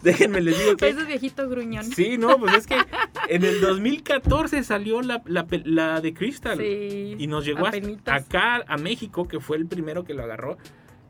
Déjenme 0.01 0.41
les 0.41 0.57
digo 0.57 0.75
que... 0.77 0.89
Ese 0.89 1.03
viejito 1.03 1.47
gruñón. 1.49 1.83
Sí, 1.85 2.17
no, 2.17 2.37
pues 2.39 2.53
es 2.55 2.67
que 2.67 2.77
en 3.29 3.43
el 3.43 3.61
2014 3.61 4.63
salió 4.63 5.01
la, 5.01 5.21
la, 5.25 5.45
pe- 5.45 5.61
la 5.65 6.01
de 6.01 6.13
Crystal. 6.13 6.57
Sí, 6.57 7.15
Y 7.17 7.27
nos 7.27 7.45
llegó 7.45 7.67
hasta 7.67 8.15
acá 8.15 8.63
a 8.67 8.77
México, 8.77 9.27
que 9.27 9.39
fue 9.39 9.57
el 9.57 9.67
primero 9.67 10.03
que 10.03 10.13
lo 10.13 10.23
agarró. 10.23 10.57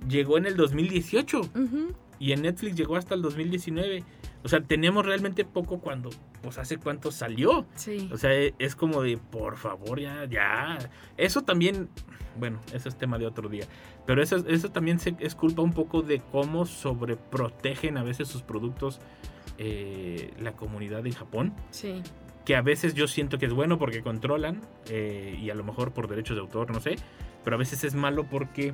Llegó 0.07 0.37
en 0.37 0.45
el 0.45 0.57
2018. 0.57 1.39
Ujú, 1.41 1.93
Y 2.19 2.31
en 2.33 2.41
Netflix 2.41 2.75
llegó 2.75 2.95
hasta 2.97 3.15
el 3.15 3.21
2019. 3.21 4.03
O 4.43 4.47
sea, 4.49 4.61
tenemos 4.61 5.05
realmente 5.05 5.45
poco 5.45 5.79
cuando, 5.79 6.09
pues 6.41 6.57
hace 6.57 6.77
cuánto 6.77 7.11
salió. 7.11 7.65
Sí. 7.75 8.09
O 8.11 8.17
sea, 8.17 8.33
e- 8.33 8.53
es 8.59 8.75
como 8.75 9.01
de, 9.01 9.17
por 9.17 9.57
favor, 9.57 9.99
ya, 9.99 10.25
ya. 10.25 10.77
Eso 11.17 11.43
también, 11.43 11.89
bueno, 12.39 12.59
eso 12.73 12.89
es 12.89 12.97
tema 12.97 13.17
de 13.19 13.27
otro 13.27 13.49
día. 13.49 13.65
Pero 14.07 14.23
eso, 14.23 14.37
eso 14.47 14.69
también 14.69 14.99
se- 14.99 15.15
es 15.19 15.35
culpa 15.35 15.61
un 15.61 15.73
poco 15.73 16.01
de 16.01 16.19
cómo 16.31 16.65
sobreprotegen 16.65 17.97
a 17.97 18.03
veces 18.03 18.27
sus 18.27 18.41
productos 18.41 18.99
eh, 19.57 20.33
la 20.39 20.53
comunidad 20.53 21.05
en 21.05 21.13
Japón. 21.13 21.53
Sí. 21.69 22.01
Que 22.45 22.55
a 22.55 22.61
veces 22.63 22.95
yo 22.95 23.07
siento 23.07 23.37
que 23.37 23.45
es 23.45 23.53
bueno 23.53 23.77
porque 23.77 24.01
controlan 24.01 24.61
eh, 24.89 25.37
y 25.39 25.51
a 25.51 25.55
lo 25.55 25.63
mejor 25.63 25.91
por 25.93 26.07
derechos 26.07 26.35
de 26.35 26.41
autor, 26.41 26.71
no 26.71 26.79
sé. 26.79 26.95
Pero 27.43 27.55
a 27.55 27.59
veces 27.59 27.83
es 27.83 27.93
malo 27.93 28.23
porque 28.29 28.73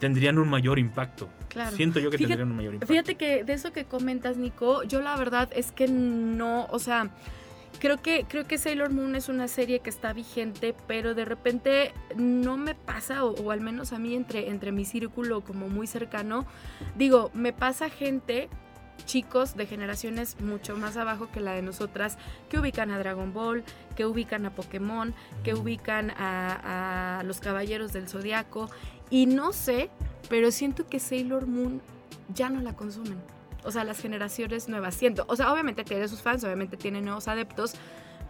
tendrían 0.00 0.38
un 0.38 0.48
mayor 0.48 0.78
impacto. 0.80 1.28
Claro. 1.48 1.76
Siento 1.76 2.00
yo 2.00 2.10
que 2.10 2.16
Fíjate- 2.18 2.30
tendrían 2.34 2.50
un 2.50 2.56
mayor 2.56 2.74
impacto. 2.74 2.92
Fíjate 2.92 3.14
que 3.14 3.44
de 3.44 3.52
eso 3.52 3.72
que 3.72 3.84
comentas, 3.84 4.36
Nico, 4.36 4.82
yo 4.82 5.00
la 5.00 5.16
verdad 5.16 5.48
es 5.54 5.70
que 5.70 5.86
no, 5.86 6.66
o 6.70 6.78
sea, 6.78 7.10
creo 7.80 7.98
que 8.02 8.24
creo 8.28 8.46
que 8.46 8.58
Sailor 8.58 8.90
Moon 8.90 9.14
es 9.14 9.28
una 9.28 9.46
serie 9.46 9.78
que 9.80 9.90
está 9.90 10.12
vigente, 10.12 10.74
pero 10.88 11.14
de 11.14 11.24
repente 11.24 11.92
no 12.16 12.56
me 12.56 12.74
pasa 12.74 13.24
o, 13.24 13.30
o 13.34 13.50
al 13.52 13.60
menos 13.60 13.92
a 13.92 13.98
mí 13.98 14.14
entre 14.14 14.48
entre 14.48 14.72
mi 14.72 14.84
círculo 14.84 15.42
como 15.42 15.68
muy 15.68 15.86
cercano, 15.86 16.46
digo, 16.96 17.30
me 17.34 17.52
pasa 17.52 17.88
gente 17.90 18.48
chicos 19.06 19.56
de 19.56 19.64
generaciones 19.66 20.38
mucho 20.42 20.76
más 20.76 20.98
abajo 20.98 21.30
que 21.32 21.40
la 21.40 21.52
de 21.54 21.62
nosotras 21.62 22.18
que 22.50 22.58
ubican 22.58 22.90
a 22.90 22.98
Dragon 22.98 23.32
Ball, 23.32 23.64
que 23.96 24.04
ubican 24.04 24.44
a 24.44 24.50
Pokémon, 24.54 25.14
que 25.42 25.54
ubican 25.54 26.10
a, 26.18 27.18
a 27.20 27.22
los 27.22 27.40
Caballeros 27.40 27.94
del 27.94 28.08
Zodiaco 28.08 28.70
y 29.10 29.26
no 29.26 29.52
sé, 29.52 29.90
pero 30.28 30.50
siento 30.50 30.86
que 30.86 31.00
Sailor 31.00 31.46
Moon 31.46 31.82
ya 32.34 32.48
no 32.48 32.60
la 32.60 32.74
consumen. 32.74 33.18
O 33.64 33.70
sea, 33.70 33.84
las 33.84 34.00
generaciones 34.00 34.68
nuevas, 34.68 34.94
siento. 34.94 35.24
O 35.28 35.36
sea, 35.36 35.52
obviamente 35.52 35.84
tiene 35.84 36.08
sus 36.08 36.22
fans, 36.22 36.44
obviamente 36.44 36.76
tiene 36.76 37.02
nuevos 37.02 37.28
adeptos, 37.28 37.74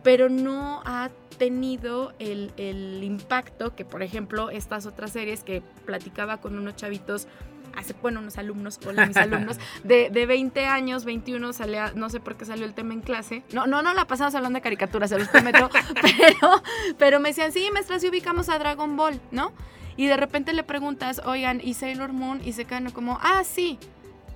pero 0.02 0.28
no 0.28 0.82
ha 0.84 1.10
tenido 1.38 2.12
el, 2.18 2.52
el 2.56 3.04
impacto 3.04 3.74
que, 3.76 3.84
por 3.84 4.02
ejemplo, 4.02 4.50
estas 4.50 4.86
otras 4.86 5.12
series 5.12 5.44
que 5.44 5.62
platicaba 5.84 6.38
con 6.38 6.58
unos 6.58 6.76
chavitos 6.76 7.28
hace, 7.76 7.94
bueno, 8.02 8.20
unos 8.20 8.38
alumnos, 8.38 8.80
hola 8.86 9.06
mis 9.06 9.16
alumnos, 9.18 9.58
de, 9.84 10.10
de 10.10 10.26
20 10.26 10.66
años, 10.66 11.04
21, 11.04 11.52
salía, 11.52 11.92
no 11.94 12.10
sé 12.10 12.20
por 12.20 12.36
qué 12.36 12.44
salió 12.44 12.64
el 12.64 12.74
tema 12.74 12.94
en 12.94 13.00
clase. 13.00 13.42
No, 13.52 13.66
no, 13.66 13.82
no 13.82 13.94
la 13.94 14.06
pasamos 14.06 14.34
hablando 14.34 14.56
de 14.56 14.62
caricaturas, 14.62 15.10
se 15.10 15.18
los 15.18 15.28
prometo, 15.28 15.70
pero, 16.02 16.62
pero 16.98 17.20
me 17.20 17.30
decían, 17.30 17.52
sí, 17.52 17.68
maestra, 17.72 17.98
sí 17.98 18.08
ubicamos 18.08 18.48
a 18.48 18.58
Dragon 18.58 18.96
Ball, 18.96 19.20
¿no? 19.30 19.52
Y 19.96 20.06
de 20.06 20.16
repente 20.16 20.52
le 20.52 20.62
preguntas, 20.62 21.20
oigan, 21.24 21.60
¿y 21.62 21.74
Sailor 21.74 22.12
Moon? 22.12 22.40
Y 22.44 22.52
se 22.52 22.64
quedan 22.64 22.90
como, 22.90 23.18
ah, 23.20 23.42
sí, 23.44 23.78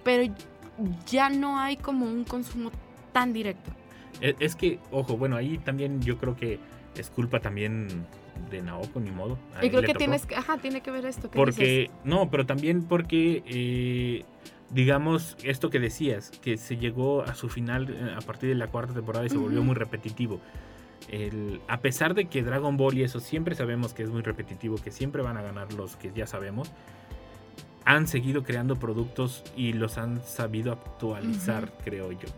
pero 0.03 0.33
ya 1.07 1.29
no 1.29 1.59
hay 1.59 1.77
como 1.77 2.07
un 2.07 2.25
consumo 2.25 2.71
tan 3.13 3.33
directo. 3.33 3.71
Es, 4.21 4.35
es 4.41 4.57
que, 4.57 4.79
ojo, 4.91 5.17
bueno, 5.17 5.37
ahí 5.37 5.59
también 5.59 6.01
yo 6.03 6.19
creo 6.19 6.37
que 6.37 6.59
es 6.97 7.11
culpa 7.11 7.41
también 7.41 8.07
de 8.51 8.63
Naoko, 8.63 9.01
ni 9.01 9.11
modo. 9.11 9.39
Y 9.63 9.71
creo 9.71 9.83
que 9.83 9.89
tocó. 9.89 9.99
tienes 9.99 10.27
que, 10.27 10.37
ajá, 10.37 10.59
tiene 10.59 10.81
que 10.81 10.91
ver 10.91 11.07
esto. 11.07 11.31
¿qué 11.31 11.37
Porque, 11.37 11.67
dices? 11.67 11.91
no, 12.05 12.31
pero 12.31 12.47
también 12.47 12.85
porque, 12.85 13.43
eh, 13.47 14.25
digamos, 14.71 15.37
esto 15.43 15.71
que 15.71 15.79
decías, 15.81 16.31
que 16.43 16.57
se 16.57 16.77
llegó 16.77 17.23
a 17.23 17.35
su 17.35 17.49
final 17.49 17.89
eh, 17.91 18.15
a 18.17 18.21
partir 18.21 18.49
de 18.49 18.55
la 18.55 18.69
cuarta 18.69 18.93
temporada 18.93 19.27
y 19.27 19.31
se 19.31 19.37
volvió 19.37 19.63
muy 19.63 19.75
repetitivo. 19.75 20.41
El- 21.09 21.61
a 21.69 21.81
pesar 21.81 22.15
de 22.15 22.27
que 22.27 22.43
Dragon 22.43 22.77
Ball 22.77 22.97
y 22.99 23.03
eso 23.03 23.21
siempre 23.21 23.55
sabemos 23.55 23.93
que 23.95 24.03
es 24.03 24.11
muy 24.11 24.23
repetitivo, 24.23 24.77
que 24.77 24.91
siempre 24.91 25.23
van 25.23 25.37
a 25.37 25.43
ganar 25.43 25.73
los 25.75 25.97
que 25.97 26.11
ya 26.15 26.27
sabemos, 26.27 26.73
han 27.87 28.07
seguido 28.09 28.45
creando 28.45 28.77
productos 28.77 29.45
y 29.57 29.75
los 29.75 29.99
han 29.99 30.23
sabido 30.25 30.73
actualizar, 30.73 31.71
creo 31.85 32.13
yo. 32.13 32.29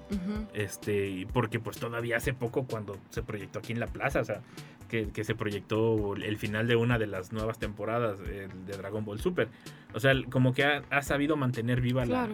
Este, 0.55 1.27
porque 1.33 1.61
pues 1.61 1.79
todavía 1.79 2.17
hace 2.17 2.35
poco 2.35 2.65
cuando 2.67 2.97
se 3.11 3.23
proyectó 3.23 3.61
aquí 3.61 3.73
en 3.73 3.79
la 3.79 3.87
plaza, 3.87 4.21
o 4.21 4.25
sea, 4.25 4.41
que, 4.89 5.09
que 5.11 5.23
se 5.23 5.37
proyectó 5.37 6.17
el 6.17 6.37
final 6.37 6.67
de 6.67 6.75
una 6.75 6.99
de 6.99 7.07
las 7.07 7.33
nuevas 7.33 7.59
temporadas 7.61 8.19
el 8.21 8.67
de 8.67 8.77
Dragon 8.77 9.05
Ball 9.05 9.21
Super. 9.21 9.49
O 9.95 10.01
sea, 10.01 10.13
como 10.31 10.53
que 10.53 10.65
ha, 10.65 10.83
ha 10.91 11.03
sabido 11.03 11.37
mantener 11.37 11.81
viva 11.81 12.05
la, 12.07 12.27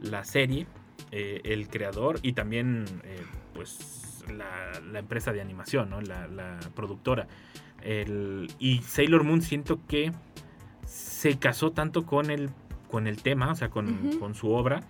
la 0.00 0.24
serie, 0.24 0.66
eh, 1.12 1.40
el 1.44 1.68
creador 1.68 2.18
y 2.22 2.32
también 2.32 2.86
eh, 3.04 3.22
pues 3.54 4.09
la, 4.32 4.72
la 4.92 4.98
empresa 4.98 5.32
de 5.32 5.40
animación, 5.40 5.90
¿no? 5.90 6.00
la, 6.00 6.26
la 6.26 6.58
productora. 6.74 7.26
El, 7.82 8.52
y 8.58 8.82
Sailor 8.82 9.24
Moon 9.24 9.42
siento 9.42 9.80
que 9.86 10.12
se 10.86 11.38
casó 11.38 11.72
tanto 11.72 12.04
con 12.04 12.30
el, 12.30 12.50
con 12.90 13.06
el 13.06 13.22
tema, 13.22 13.52
o 13.52 13.54
sea, 13.54 13.70
con, 13.70 14.18
con 14.18 14.34
su 14.34 14.50
obra, 14.50 14.82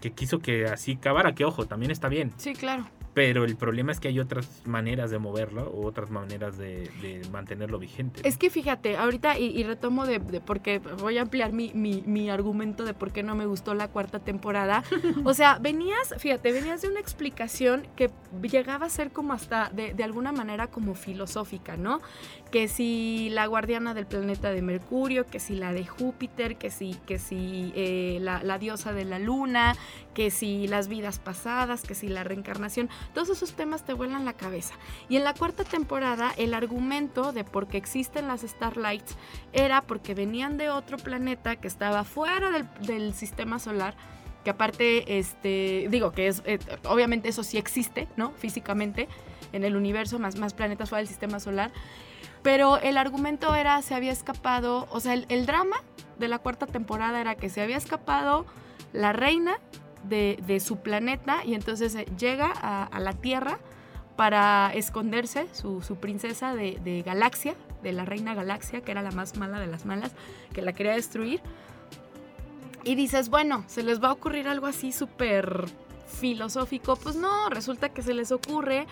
que 0.00 0.12
quiso 0.12 0.38
que 0.38 0.66
así 0.66 0.92
acabara, 0.92 1.34
que 1.34 1.44
ojo, 1.44 1.66
también 1.66 1.90
está 1.90 2.08
bien. 2.08 2.32
Sí, 2.36 2.52
claro. 2.52 2.86
Pero 3.18 3.44
el 3.44 3.56
problema 3.56 3.90
es 3.90 3.98
que 3.98 4.06
hay 4.06 4.20
otras 4.20 4.62
maneras 4.64 5.10
de 5.10 5.18
moverlo 5.18 5.68
o 5.70 5.84
otras 5.84 6.08
maneras 6.08 6.56
de, 6.56 6.88
de 7.02 7.20
mantenerlo 7.32 7.80
vigente. 7.80 8.22
¿no? 8.22 8.28
Es 8.28 8.38
que 8.38 8.48
fíjate, 8.48 8.96
ahorita, 8.96 9.36
y, 9.40 9.46
y 9.58 9.64
retomo 9.64 10.06
de, 10.06 10.20
de- 10.20 10.40
porque 10.40 10.78
voy 10.78 11.18
a 11.18 11.22
ampliar 11.22 11.52
mi, 11.52 11.72
mi, 11.74 12.04
mi 12.06 12.30
argumento 12.30 12.84
de 12.84 12.94
por 12.94 13.10
qué 13.10 13.24
no 13.24 13.34
me 13.34 13.44
gustó 13.46 13.74
la 13.74 13.88
cuarta 13.88 14.20
temporada. 14.20 14.84
O 15.24 15.34
sea, 15.34 15.58
venías, 15.58 16.14
fíjate, 16.18 16.52
venías 16.52 16.80
de 16.82 16.88
una 16.88 17.00
explicación 17.00 17.86
que 17.96 18.10
llegaba 18.42 18.86
a 18.86 18.88
ser 18.88 19.10
como 19.10 19.32
hasta, 19.32 19.68
de, 19.70 19.94
de 19.94 20.04
alguna 20.04 20.30
manera, 20.30 20.68
como 20.68 20.94
filosófica, 20.94 21.76
¿no? 21.76 22.00
Que 22.52 22.68
si 22.68 23.28
la 23.32 23.46
guardiana 23.46 23.94
del 23.94 24.06
planeta 24.06 24.50
de 24.52 24.62
Mercurio, 24.62 25.26
que 25.26 25.40
si 25.40 25.56
la 25.56 25.72
de 25.72 25.84
Júpiter, 25.84 26.56
que 26.56 26.70
si, 26.70 26.94
que 27.06 27.18
si 27.18 27.72
eh, 27.74 28.18
la, 28.20 28.42
la 28.44 28.58
diosa 28.58 28.92
de 28.92 29.04
la 29.04 29.18
luna, 29.18 29.74
que 30.14 30.30
si 30.30 30.66
las 30.68 30.88
vidas 30.88 31.18
pasadas, 31.18 31.82
que 31.82 31.94
si 31.94 32.08
la 32.08 32.24
reencarnación, 32.24 32.88
todos 33.14 33.30
esos 33.30 33.52
temas 33.52 33.84
te 33.84 33.92
vuelan 33.92 34.24
la 34.24 34.32
cabeza. 34.32 34.74
Y 35.08 35.16
en 35.16 35.24
la 35.24 35.34
cuarta 35.34 35.64
temporada, 35.64 36.32
el 36.36 36.54
argumento 36.54 37.32
de 37.32 37.44
por 37.44 37.68
qué 37.68 37.76
existen 37.76 38.28
las 38.28 38.42
Starlights 38.42 39.16
era 39.52 39.82
porque 39.82 40.14
venían 40.14 40.56
de 40.56 40.70
otro 40.70 40.96
planeta 40.96 41.56
que 41.56 41.68
estaba 41.68 42.04
fuera 42.04 42.50
del, 42.80 43.14
sistema 43.14 43.58
solar. 43.58 43.94
Que 44.44 44.50
aparte, 44.50 45.18
este, 45.18 45.88
digo 45.90 46.12
que 46.12 46.28
es, 46.28 46.42
eh, 46.44 46.58
obviamente 46.84 47.28
eso 47.28 47.42
sí 47.42 47.58
existe, 47.58 48.08
¿no? 48.16 48.32
Físicamente, 48.32 49.08
en 49.52 49.64
el 49.64 49.76
universo, 49.76 50.18
más, 50.18 50.36
más 50.36 50.54
planetas 50.54 50.88
fuera 50.88 51.00
del 51.00 51.08
sistema 51.08 51.40
solar. 51.40 51.72
Pero 52.42 52.78
el 52.78 52.96
argumento 52.96 53.54
era, 53.54 53.82
se 53.82 53.94
había 53.94 54.12
escapado, 54.12 54.86
o 54.90 55.00
sea, 55.00 55.14
el 55.14 55.46
drama 55.46 55.76
de 56.18 56.28
la 56.28 56.38
cuarta 56.38 56.66
temporada 56.66 57.20
era 57.20 57.34
que 57.34 57.48
se 57.48 57.60
había 57.60 57.76
escapado 57.76 58.46
la 58.92 59.12
reina 59.12 59.58
de, 60.04 60.60
su 60.60 60.78
planeta 60.78 61.44
y 61.44 61.54
entonces 61.54 61.94
eh, 61.94 62.06
llega 62.18 62.50
a, 62.50 63.00
la 63.00 63.12
Tierra 63.12 63.58
para 64.16 64.72
esconderse 64.74 65.46
su, 65.52 65.80
princesa 66.00 66.54
de, 66.54 67.02
Galaxia, 67.04 67.54
de 67.82 67.92
la 67.92 68.04
reina 68.04 68.34
Galaxia, 68.34 68.80
que 68.80 68.90
era 68.90 69.02
la 69.02 69.12
más 69.12 69.36
mala 69.36 69.60
de 69.60 69.66
las 69.66 69.86
malas, 69.86 70.12
que 70.52 70.62
la 70.62 70.72
quería 70.72 70.92
destruir. 70.92 71.40
Y 72.84 72.94
dices, 72.94 73.28
bueno, 73.28 73.64
se 73.66 73.82
les 73.82 74.02
va 74.02 74.08
a 74.08 74.12
ocurrir 74.12 74.48
algo 74.48 74.66
así 74.66 74.92
súper 74.92 75.66
filosófico. 76.08 76.96
Pues 76.96 77.16
no, 77.16 77.48
resulta 77.50 77.90
que 77.90 78.02
se 78.02 78.14
les 78.14 78.32
ocurre 78.32 78.86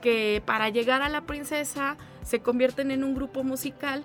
que 0.00 0.42
para 0.46 0.68
llegar 0.68 1.02
a 1.02 1.08
la 1.08 1.22
princesa 1.22 1.96
se 2.22 2.40
convierten 2.40 2.90
en 2.90 3.04
un 3.04 3.14
grupo 3.14 3.44
musical, 3.44 4.04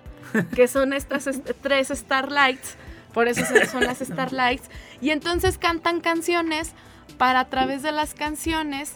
que 0.54 0.68
son 0.68 0.92
estas 0.92 1.26
est- 1.26 1.50
tres 1.62 1.88
Starlights, 1.88 2.76
por 3.12 3.28
eso 3.28 3.44
son 3.70 3.84
las 3.84 3.98
Starlights, 3.98 4.68
y 5.00 5.10
entonces 5.10 5.58
cantan 5.58 6.00
canciones 6.00 6.72
para 7.18 7.40
a 7.40 7.48
través 7.48 7.82
de 7.82 7.92
las 7.92 8.14
canciones 8.14 8.94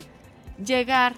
llegar 0.64 1.14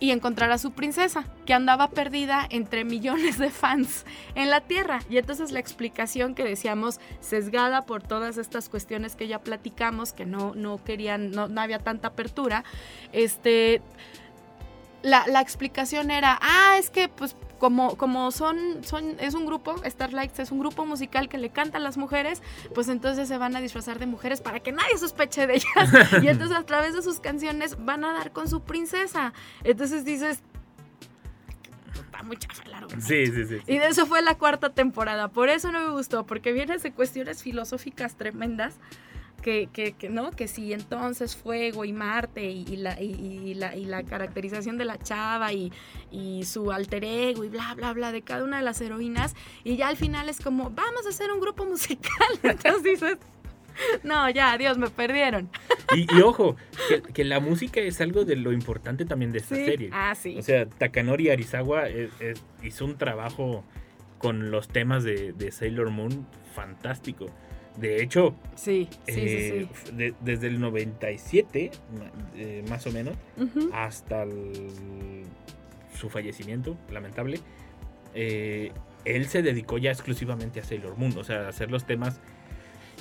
y 0.00 0.10
encontrar 0.10 0.50
a 0.50 0.58
su 0.58 0.72
princesa, 0.72 1.24
que 1.46 1.54
andaba 1.54 1.88
perdida 1.88 2.46
entre 2.50 2.84
millones 2.84 3.38
de 3.38 3.50
fans 3.50 4.04
en 4.34 4.50
la 4.50 4.60
Tierra. 4.60 5.00
Y 5.08 5.18
entonces 5.18 5.52
la 5.52 5.60
explicación 5.60 6.34
que 6.34 6.44
decíamos, 6.44 7.00
sesgada 7.20 7.82
por 7.82 8.02
todas 8.02 8.36
estas 8.36 8.68
cuestiones 8.68 9.16
que 9.16 9.28
ya 9.28 9.38
platicamos, 9.38 10.12
que 10.12 10.26
no, 10.26 10.54
no 10.54 10.82
querían, 10.84 11.30
no, 11.30 11.48
no 11.48 11.60
había 11.60 11.78
tanta 11.78 12.08
apertura, 12.08 12.64
este, 13.12 13.80
la, 15.02 15.26
la 15.26 15.40
explicación 15.40 16.10
era, 16.10 16.38
ah, 16.42 16.76
es 16.78 16.90
que 16.90 17.08
pues 17.08 17.36
como, 17.58 17.96
como 17.96 18.30
son, 18.30 18.84
son, 18.84 19.16
es 19.20 19.34
un 19.34 19.46
grupo, 19.46 19.76
Starlights 19.84 20.38
es 20.38 20.50
un 20.50 20.58
grupo 20.58 20.84
musical 20.86 21.28
que 21.28 21.38
le 21.38 21.50
canta 21.50 21.78
a 21.78 21.80
las 21.80 21.96
mujeres, 21.96 22.42
pues 22.74 22.88
entonces 22.88 23.28
se 23.28 23.38
van 23.38 23.56
a 23.56 23.60
disfrazar 23.60 23.98
de 23.98 24.06
mujeres 24.06 24.40
para 24.40 24.60
que 24.60 24.72
nadie 24.72 24.96
sospeche 24.98 25.46
de 25.46 25.54
ellas. 25.54 26.12
Y 26.22 26.28
entonces 26.28 26.56
a 26.56 26.64
través 26.64 26.94
de 26.94 27.02
sus 27.02 27.20
canciones 27.20 27.76
van 27.84 28.04
a 28.04 28.12
dar 28.12 28.32
con 28.32 28.48
su 28.48 28.60
princesa. 28.62 29.32
Entonces 29.62 30.04
dices, 30.04 30.42
está 31.94 32.22
muy 32.22 32.36
chafa 32.36 32.62
argumento. 32.74 33.06
Sí, 33.06 33.26
sí, 33.26 33.44
sí. 33.44 33.58
sí. 33.64 33.72
Y 33.72 33.78
de 33.78 33.88
eso 33.88 34.06
fue 34.06 34.22
la 34.22 34.36
cuarta 34.36 34.70
temporada. 34.70 35.28
Por 35.28 35.48
eso 35.48 35.72
no 35.72 35.80
me 35.80 35.90
gustó, 35.90 36.24
porque 36.24 36.52
vienes 36.52 36.82
de 36.82 36.92
cuestiones 36.92 37.42
filosóficas 37.42 38.16
tremendas. 38.16 38.74
Que, 39.44 39.68
que, 39.70 39.92
que 39.92 40.08
no, 40.08 40.30
que 40.30 40.48
si 40.48 40.72
entonces 40.72 41.36
fuego 41.36 41.84
y 41.84 41.92
Marte 41.92 42.50
y, 42.50 42.64
y 42.66 42.76
la, 42.76 42.98
y, 42.98 43.12
y 43.44 43.52
la, 43.52 43.76
y 43.76 43.84
la 43.84 44.02
caracterización 44.02 44.78
de 44.78 44.86
la 44.86 44.98
chava 44.98 45.52
y, 45.52 45.70
y 46.10 46.44
su 46.44 46.72
alter 46.72 47.04
ego 47.04 47.44
y 47.44 47.50
bla, 47.50 47.74
bla, 47.74 47.92
bla 47.92 48.10
de 48.10 48.22
cada 48.22 48.42
una 48.42 48.56
de 48.56 48.62
las 48.62 48.80
heroínas. 48.80 49.34
Y 49.62 49.76
ya 49.76 49.88
al 49.88 49.98
final 49.98 50.30
es 50.30 50.40
como, 50.40 50.70
vamos 50.70 51.04
a 51.04 51.10
hacer 51.10 51.30
un 51.30 51.40
grupo 51.40 51.66
musical. 51.66 52.10
Entonces 52.42 52.82
dices, 52.82 53.18
No, 54.02 54.30
ya, 54.30 54.52
adiós, 54.52 54.78
me 54.78 54.88
perdieron. 54.88 55.50
Y, 55.94 56.06
y 56.16 56.22
ojo, 56.22 56.56
que, 56.88 57.02
que 57.02 57.24
la 57.24 57.38
música 57.40 57.80
es 57.80 58.00
algo 58.00 58.24
de 58.24 58.36
lo 58.36 58.50
importante 58.50 59.04
también 59.04 59.30
de 59.30 59.40
esta 59.40 59.56
Sí. 59.56 59.64
serie. 59.66 59.90
Ah, 59.92 60.14
sí. 60.14 60.36
O 60.38 60.42
sea, 60.42 60.64
Takanori 60.66 61.28
Arizawa 61.28 61.88
es- 61.90 62.18
es- 62.18 62.42
hizo 62.62 62.86
un 62.86 62.96
trabajo 62.96 63.62
con 64.16 64.50
los 64.50 64.68
temas 64.68 65.04
de, 65.04 65.34
de 65.34 65.52
Sailor 65.52 65.90
Moon 65.90 66.26
fantástico. 66.54 67.26
De 67.76 68.02
hecho, 68.02 68.34
sí, 68.54 68.88
sí, 69.06 69.12
eh, 69.20 69.66
sí, 69.84 69.92
de- 69.96 70.14
desde 70.20 70.46
el 70.46 70.60
97, 70.60 71.70
ma- 71.98 72.10
eh, 72.36 72.64
más 72.68 72.86
o 72.86 72.92
menos, 72.92 73.16
hasta 73.72 74.22
el- 74.22 75.24
su 75.98 76.08
fallecimiento, 76.08 76.76
lamentable, 76.90 77.40
eh, 78.14 78.70
él 79.04 79.26
se 79.26 79.42
dedicó 79.42 79.78
ya 79.78 79.90
exclusivamente 79.90 80.60
a 80.60 80.64
Sailor 80.64 80.96
Moon, 80.96 81.16
o 81.18 81.24
sea, 81.24 81.46
a 81.46 81.48
hacer 81.48 81.70
los 81.70 81.84
temas 81.84 82.20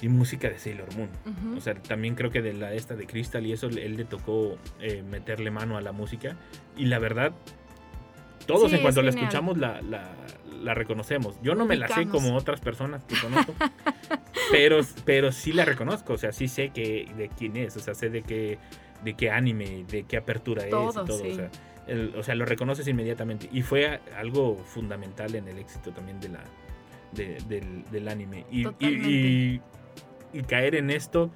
y 0.02 0.10
música 0.10 0.50
de 0.50 0.58
Sailor 0.58 0.90
Moon. 0.96 1.10
O 1.56 1.62
sea, 1.62 1.76
también 1.76 2.16
creo 2.16 2.32
que 2.32 2.42
de 2.42 2.54
la 2.54 2.74
esta 2.74 2.96
de 2.96 3.06
Crystal 3.06 3.46
y 3.46 3.54
eso, 3.54 3.68
él 3.68 3.96
le 3.96 4.06
tocó 4.06 4.58
eh, 4.82 5.04
meterle 5.08 5.52
mano 5.52 5.78
a 5.78 5.82
la 5.82 5.92
música. 5.92 6.36
Y 6.76 6.86
la 6.86 6.98
verdad, 7.00 7.32
todos 8.48 8.70
Sí, 8.72 8.78
en 8.78 8.82
cuanto 8.82 9.00
es 9.02 9.06
la 9.06 9.12
genial. 9.12 9.30
escuchamos 9.30 9.58
la, 9.60 9.82
la, 9.82 10.12
la 10.62 10.74
reconocemos. 10.74 11.38
Yo 11.42 11.56
no 11.56 11.66
me 11.66 11.78
la 11.78 11.88
sé 11.88 12.08
como 12.08 12.36
otras 12.36 12.60
personas 12.60 13.04
que 13.06 13.16
conozco, 13.22 13.54
pero, 14.54 14.80
pero 15.06 15.32
sí 15.32 15.52
la 15.52 15.66
reconozco. 15.66 16.14
O 16.14 16.18
sea, 16.18 16.32
sí 16.32 16.48
sé 16.48 16.70
que, 16.70 17.12
de 17.18 17.30
quién 17.30 17.58
es, 17.58 17.76
o 17.78 17.80
sea, 17.80 17.94
sé 17.94 18.10
de 18.10 18.22
qué, 18.22 18.58
de 19.04 19.14
qué 19.16 19.30
anime, 19.32 19.84
de 19.90 20.04
qué 20.04 20.18
apertura 20.18 20.68
Todo, 20.70 20.90
es 20.90 20.96
y 20.96 21.00
todo. 21.06 21.18
sí. 21.20 21.30
O, 21.32 21.36
sea, 21.36 21.50
el- 21.88 22.14
o 22.16 22.24
sea, 22.24 22.36
lo 22.36 22.46
reconoces 22.46 22.88
inmediatamente. 22.88 23.50
Y 23.52 23.62
fue 23.62 24.00
algo 24.16 24.56
fundamental 24.58 25.36
en 25.36 25.48
el 25.48 25.58
éxito 25.60 25.92
también 25.92 26.20
de 26.22 26.30
la, 26.30 26.44
de- 27.12 27.38
del, 27.50 27.84
del 27.92 28.08
anime. 28.08 28.46
Y, 28.52 28.62
y- 28.62 28.64
Totalmente. 28.64 29.10
y- 29.10 29.62
y 30.34 30.42
caer 30.44 30.76
en 30.76 30.90
esto, 30.90 31.30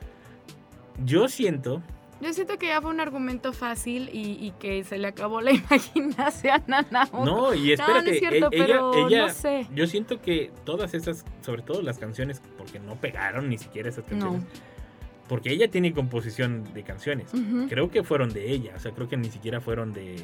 yo 1.06 1.28
siento 1.28 1.84
Yo 2.22 2.34
siento 2.34 2.58
que 2.58 2.68
ya 2.68 2.82
fue 2.82 2.90
un 2.92 3.00
argumento 3.00 3.54
fácil 3.54 4.10
y, 4.12 4.32
y 4.44 4.52
que 4.60 4.84
se 4.84 4.98
le 4.98 5.08
acabó 5.08 5.40
la 5.42 5.52
imaginación 6.02 6.62
a 6.74 6.82
Naoko. 6.90 7.26
No, 7.26 7.54
y 7.54 7.74
espérate, 7.74 8.06
no 8.06 8.12
es 8.12 8.20
cierto, 8.20 8.50
e- 8.52 8.56
ella, 8.56 8.66
pero 8.66 9.08
ella- 9.08 9.28
no 9.28 9.34
sé. 9.34 9.68
yo 9.76 9.86
siento 9.88 10.22
que 10.22 10.52
todas 10.66 10.94
esas, 10.94 11.26
sobre 11.42 11.62
todo 11.62 11.82
las 11.82 12.00
canciones, 12.00 12.42
porque 12.58 12.80
no 12.80 12.96
pegaron 12.96 13.50
ni 13.50 13.58
siquiera 13.58 13.90
esas 13.90 14.06
canciones, 14.06 14.44
porque 15.28 15.52
ella 15.52 15.70
tiene 15.70 15.94
composición 15.94 16.64
de 16.74 16.84
canciones, 16.84 17.30
creo 17.70 17.92
que 17.92 18.04
fueron 18.04 18.30
de 18.34 18.52
ella, 18.52 18.74
o 18.76 18.80
sea, 18.80 18.92
creo 18.94 19.08
que 19.08 19.18
ni 19.18 19.30
siquiera 19.30 19.62
fueron 19.62 19.94
de, 19.94 20.16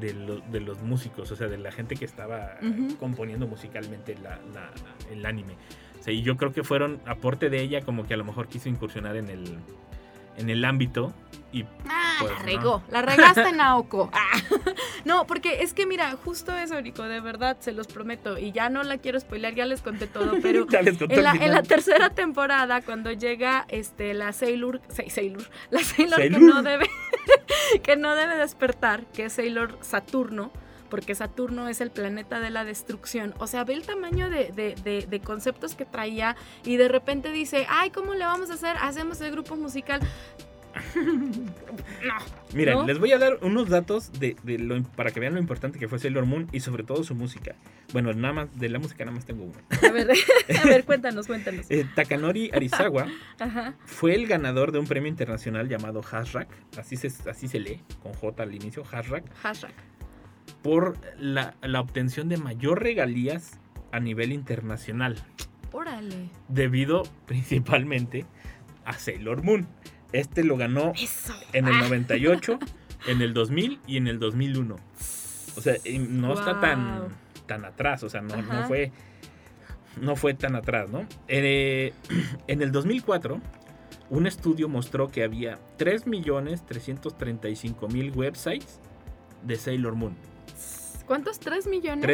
de, 0.00 0.14
lo- 0.14 0.40
de 0.40 0.60
los 0.60 0.82
músicos, 0.82 1.30
o 1.30 1.36
sea, 1.36 1.46
de 1.46 1.58
la 1.58 1.70
gente 1.70 1.94
que 1.94 2.04
estaba 2.06 2.56
componiendo 2.98 3.46
musicalmente 3.46 4.16
la- 4.22 4.40
la- 4.52 4.72
el 5.12 5.24
anime. 5.26 5.54
O 6.00 6.02
sea, 6.02 6.12
y 6.12 6.22
yo 6.22 6.36
creo 6.36 6.52
que 6.52 6.64
fueron 6.64 7.00
aporte 7.06 7.48
de 7.50 7.62
ella, 7.62 7.82
como 7.82 8.04
que 8.06 8.14
a 8.14 8.16
lo 8.16 8.24
mejor 8.24 8.48
quiso 8.48 8.68
incursionar 8.68 9.16
en 9.16 9.28
el, 9.30 9.44
en 10.36 10.50
el 10.50 10.64
ámbito 10.64 11.12
y 11.52 11.64
Ah, 11.88 12.16
Pues 12.20 12.32
la 12.32 12.38
no. 12.40 12.44
regó. 12.44 12.82
La 12.90 13.02
regaste, 13.02 13.52
Naoko. 13.52 14.10
Ah. 14.14 14.30
No, 15.04 15.26
porque 15.26 15.62
es 15.62 15.74
que 15.74 15.86
mira, 15.86 16.12
justo 16.24 16.56
eso, 16.56 16.80
Rico, 16.80 17.02
de 17.02 17.20
verdad, 17.20 17.56
se 17.60 17.72
los 17.72 17.86
prometo. 17.86 18.38
Y 18.38 18.52
ya 18.52 18.70
no 18.70 18.82
la 18.82 18.98
quiero 18.98 19.20
spoilear, 19.20 19.54
ya 19.54 19.66
les 19.66 19.82
conté 19.82 20.06
todo, 20.06 20.32
pero 20.42 20.66
Ya 20.66 20.82
les 20.82 20.96
conté 20.98 21.14
en 21.16 21.22
la, 21.22 21.32
en 21.32 21.52
la 21.52 21.62
tercera 21.62 22.10
temporada, 22.10 22.80
cuando 22.80 23.12
llega 23.12 23.66
este, 23.68 24.14
la 24.14 24.32
Sailor, 24.32 24.80
Sa- 24.88 25.08
Sailor, 25.08 25.44
la 25.70 25.80
Sailor, 25.84 26.16
que 26.20 26.30
Sailor. 26.30 26.40
no 26.54 26.62
debe, 26.62 26.88
que 27.82 27.96
no 27.96 28.14
debe 28.14 28.36
despertar, 28.36 29.04
que 29.12 29.26
es 29.26 29.34
Sailor 29.34 29.76
Saturno, 29.82 30.50
porque 30.94 31.16
Saturno 31.16 31.68
es 31.68 31.80
el 31.80 31.90
planeta 31.90 32.38
de 32.38 32.50
la 32.50 32.64
destrucción. 32.64 33.34
O 33.38 33.48
sea, 33.48 33.64
ve 33.64 33.74
el 33.74 33.82
tamaño 33.82 34.30
de, 34.30 34.52
de- 34.52 34.76
de- 34.84 35.04
de 35.10 35.20
conceptos 35.20 35.74
que 35.74 35.84
traía 35.84 36.36
y 36.64 36.76
de 36.76 36.86
repente 36.86 37.32
dice, 37.32 37.66
ay, 37.68 37.90
¿cómo 37.90 38.14
le 38.14 38.24
vamos 38.24 38.48
a 38.50 38.54
hacer? 38.54 38.76
Hacemos 38.80 39.20
el 39.20 39.32
grupo 39.32 39.56
musical. 39.56 40.00
no. 40.94 42.14
Mira, 42.52 42.74
¿no? 42.74 42.86
les 42.86 42.98
voy 43.00 43.10
a 43.12 43.18
dar 43.18 43.38
unos 43.42 43.68
datos 43.68 44.12
de, 44.20 44.36
de 44.44 44.58
lo, 44.58 44.80
para 44.82 45.10
que 45.10 45.18
vean 45.18 45.34
lo 45.34 45.40
importante 45.40 45.78
que 45.80 45.88
fue 45.88 45.98
Sailor 45.98 46.26
Moon 46.26 46.48
y 46.52 46.60
sobre 46.60 46.84
todo 46.84 47.02
su 47.02 47.14
música. 47.16 47.56
Bueno, 47.92 48.12
nada 48.12 48.34
más 48.34 48.58
de 48.58 48.68
la 48.68 48.78
música 48.78 49.04
nada 49.04 49.16
más 49.16 49.24
tengo 49.26 49.44
uno. 49.44 49.54
A 49.82 49.90
ver, 49.90 50.08
a 50.62 50.66
ver, 50.68 50.84
cuéntanos, 50.84 51.26
cuéntanos. 51.26 51.66
Eh, 51.70 51.86
Takanori 51.96 52.50
Arizawa 52.54 53.06
Ajá. 53.40 53.74
fue 53.84 54.14
el 54.14 54.26
ganador 54.28 54.70
de 54.70 54.78
un 54.78 54.86
premio 54.86 55.08
internacional 55.08 55.68
llamado 55.68 56.00
Hasrak, 56.08 56.48
así 56.78 56.96
se, 56.96 57.08
así 57.28 57.48
se 57.48 57.58
lee, 57.58 57.80
con 58.02 58.12
J 58.14 58.42
al 58.44 58.54
inicio, 58.54 58.84
Hasrak, 58.90 59.24
Hashtag. 59.42 59.72
Por 60.62 60.96
la, 61.18 61.54
la 61.62 61.80
obtención 61.80 62.28
de 62.28 62.36
mayor 62.36 62.82
regalías 62.82 63.58
a 63.92 64.00
nivel 64.00 64.32
internacional, 64.32 65.16
Órale. 65.72 66.28
debido 66.48 67.04
principalmente 67.26 68.26
a 68.84 68.94
Sailor 68.94 69.42
Moon. 69.42 69.66
Este 70.12 70.44
lo 70.44 70.56
ganó 70.56 70.92
Eso. 70.94 71.34
en 71.52 71.66
el 71.68 71.74
Ah. 71.74 71.82
98, 71.88 72.58
en 73.08 73.22
el 73.22 73.34
2000 73.34 73.80
y 73.86 73.96
en 73.96 74.06
el 74.08 74.18
2001. 74.18 74.76
O 75.56 75.60
sea, 75.60 75.74
no 76.08 76.32
está 76.34 76.60
tan, 76.60 77.08
tan 77.46 77.64
atrás, 77.64 78.02
o 78.02 78.08
sea, 78.08 78.20
no, 78.22 78.36
no 78.40 78.66
fue 78.66 78.90
no 80.00 80.16
fue 80.16 80.34
tan 80.34 80.56
atrás, 80.56 80.90
¿no? 80.90 81.06
Eh, 81.28 81.92
en 82.48 82.62
el 82.62 82.72
2004, 82.72 83.40
un 84.10 84.26
estudio 84.26 84.68
mostró 84.68 85.08
que 85.08 85.22
había 85.22 85.58
3.335.000 85.78 88.16
websites 88.16 88.80
de 89.44 89.54
Sailor 89.56 89.94
Moon. 89.94 90.16
¿Cuántos? 91.06 91.38
¿Tres 91.38 91.66
millones? 91.66 92.04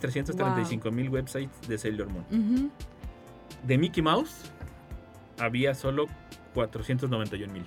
3.335.000 0.00 1.10
websites 1.10 1.68
de 1.68 1.78
Sailor 1.78 2.08
Moon. 2.10 2.70
De 3.66 3.78
Mickey 3.78 4.02
Mouse 4.02 4.50
había 5.38 5.74
solo 5.74 6.06
491.000. 6.54 7.62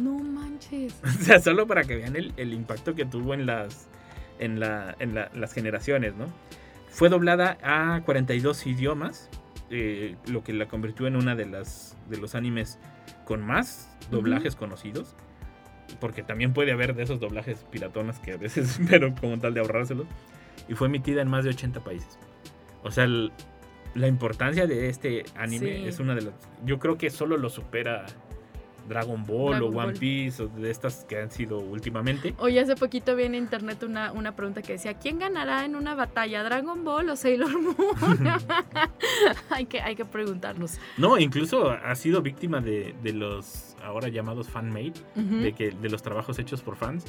No 0.00 0.18
manches. 0.18 0.94
O 1.04 1.08
sea, 1.24 1.40
solo 1.40 1.66
para 1.66 1.84
que 1.84 1.96
vean 1.96 2.16
el, 2.16 2.32
el 2.36 2.52
impacto 2.54 2.94
que 2.94 3.04
tuvo 3.04 3.34
en 3.34 3.46
las, 3.46 3.88
en, 4.38 4.60
la, 4.60 4.94
en 4.98 5.14
la- 5.14 5.30
las 5.34 5.52
generaciones, 5.52 6.14
¿no? 6.14 6.26
Fue 6.88 7.08
doblada 7.08 7.56
a 7.62 8.02
42 8.04 8.66
idiomas, 8.66 9.28
eh, 9.70 10.16
lo 10.26 10.42
que 10.44 10.52
la 10.52 10.66
convirtió 10.66 11.06
en 11.06 11.16
una 11.16 11.34
de 11.36 11.46
las 11.46 11.96
de 12.08 12.16
los 12.18 12.34
animes 12.34 12.78
con 13.24 13.40
más 13.42 13.88
doblajes 14.10 14.56
conocidos. 14.56 15.14
Porque 15.98 16.22
también 16.22 16.52
puede 16.52 16.72
haber 16.72 16.94
de 16.94 17.02
esos 17.02 17.18
doblajes 17.20 17.64
piratonas 17.70 18.18
que 18.20 18.32
a 18.32 18.36
veces, 18.36 18.78
pero 18.88 19.14
como 19.14 19.38
tal 19.38 19.54
de 19.54 19.60
ahorrárselos. 19.60 20.06
Y 20.68 20.74
fue 20.74 20.86
emitida 20.88 21.22
en 21.22 21.28
más 21.28 21.44
de 21.44 21.50
80 21.50 21.80
países. 21.82 22.18
O 22.82 22.90
sea, 22.90 23.04
el- 23.04 23.32
la 23.94 24.06
importancia 24.06 24.66
de 24.68 24.88
este 24.88 25.24
anime 25.34 25.78
Sí. 25.78 25.84
es 25.88 25.98
una 25.98 26.14
de 26.14 26.22
las... 26.22 26.34
Yo 26.64 26.78
creo 26.78 26.96
que 26.96 27.10
solo 27.10 27.36
lo 27.36 27.48
supera 27.50 28.06
Dragon 28.88 29.24
Ball 29.24 29.50
Dragon 29.58 29.74
o 29.74 29.78
One 29.78 29.92
Ball. 29.92 29.98
Piece 29.98 30.42
o 30.42 30.48
de 30.48 30.70
estas 30.70 31.04
que 31.08 31.20
han 31.20 31.30
sido 31.30 31.58
últimamente. 31.58 32.34
Oye, 32.38 32.60
hace 32.60 32.74
poquito 32.76 33.14
vi 33.16 33.24
en 33.24 33.34
internet 33.34 33.82
una, 33.82 34.12
una 34.12 34.34
pregunta 34.36 34.62
que 34.62 34.72
decía, 34.72 34.94
¿quién 34.94 35.18
ganará 35.18 35.64
en 35.64 35.76
una 35.76 35.94
batalla, 35.94 36.42
Dragon 36.42 36.84
Ball 36.84 37.08
o 37.10 37.16
Sailor 37.16 37.60
Moon? 37.60 37.76
hay, 39.50 39.66
que, 39.66 39.80
hay 39.80 39.96
que 39.96 40.04
preguntarnos. 40.04 40.78
No, 40.96 41.18
incluso 41.18 41.70
ha 41.70 41.94
sido 41.94 42.22
víctima 42.22 42.60
de, 42.60 42.94
de 43.02 43.12
los 43.12 43.76
ahora 43.82 44.08
llamados 44.08 44.48
fan-made, 44.48 44.94
Ujú. 45.16 45.36
de, 45.36 45.52
que, 45.52 45.70
de 45.70 45.88
los 45.88 46.02
trabajos 46.02 46.38
hechos 46.38 46.60
por 46.62 46.76
fans. 46.76 47.04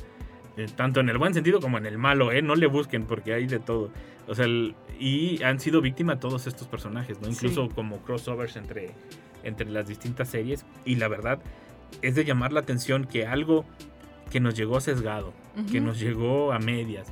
eh, 0.58 0.66
tanto 0.76 1.00
en 1.00 1.08
el 1.10 1.18
buen 1.18 1.34
sentido 1.34 1.60
como 1.62 1.78
en 1.78 1.86
el 1.86 1.98
malo, 1.98 2.32
¿eh? 2.32 2.42
No 2.42 2.56
le 2.56 2.68
busquen 2.68 3.06
porque 3.06 3.34
hay 3.34 3.48
de 3.48 3.60
todo. 3.60 3.90
O 4.28 4.36
sea, 4.36 4.46
el- 4.46 4.76
y 5.00 5.42
han 5.44 5.60
sido 5.60 5.82
víctima 5.82 6.20
todos 6.20 6.46
estos 6.46 6.68
personajes, 6.68 7.22
¿no? 7.22 7.30
Incluso 7.30 7.68
Sí. 7.68 7.72
como 7.74 8.00
crossovers 8.00 8.56
entre, 8.58 8.92
entre 9.44 9.70
las 9.70 9.88
distintas 9.88 10.30
series. 10.30 10.66
Y 10.86 10.96
la 10.96 11.08
verdad 11.08 11.39
es 12.02 12.16
de 12.16 12.26
llamar 12.26 12.52
la 12.54 12.62
atención 12.62 13.06
que 13.06 13.26
algo 13.28 13.66
que 14.32 14.39
nos 14.39 14.56
llegó 14.56 14.80
sesgado, 14.80 15.34
que 15.72 15.82
nos 15.82 16.00
llegó 16.00 16.54
a 16.54 16.60
medias, 16.60 17.08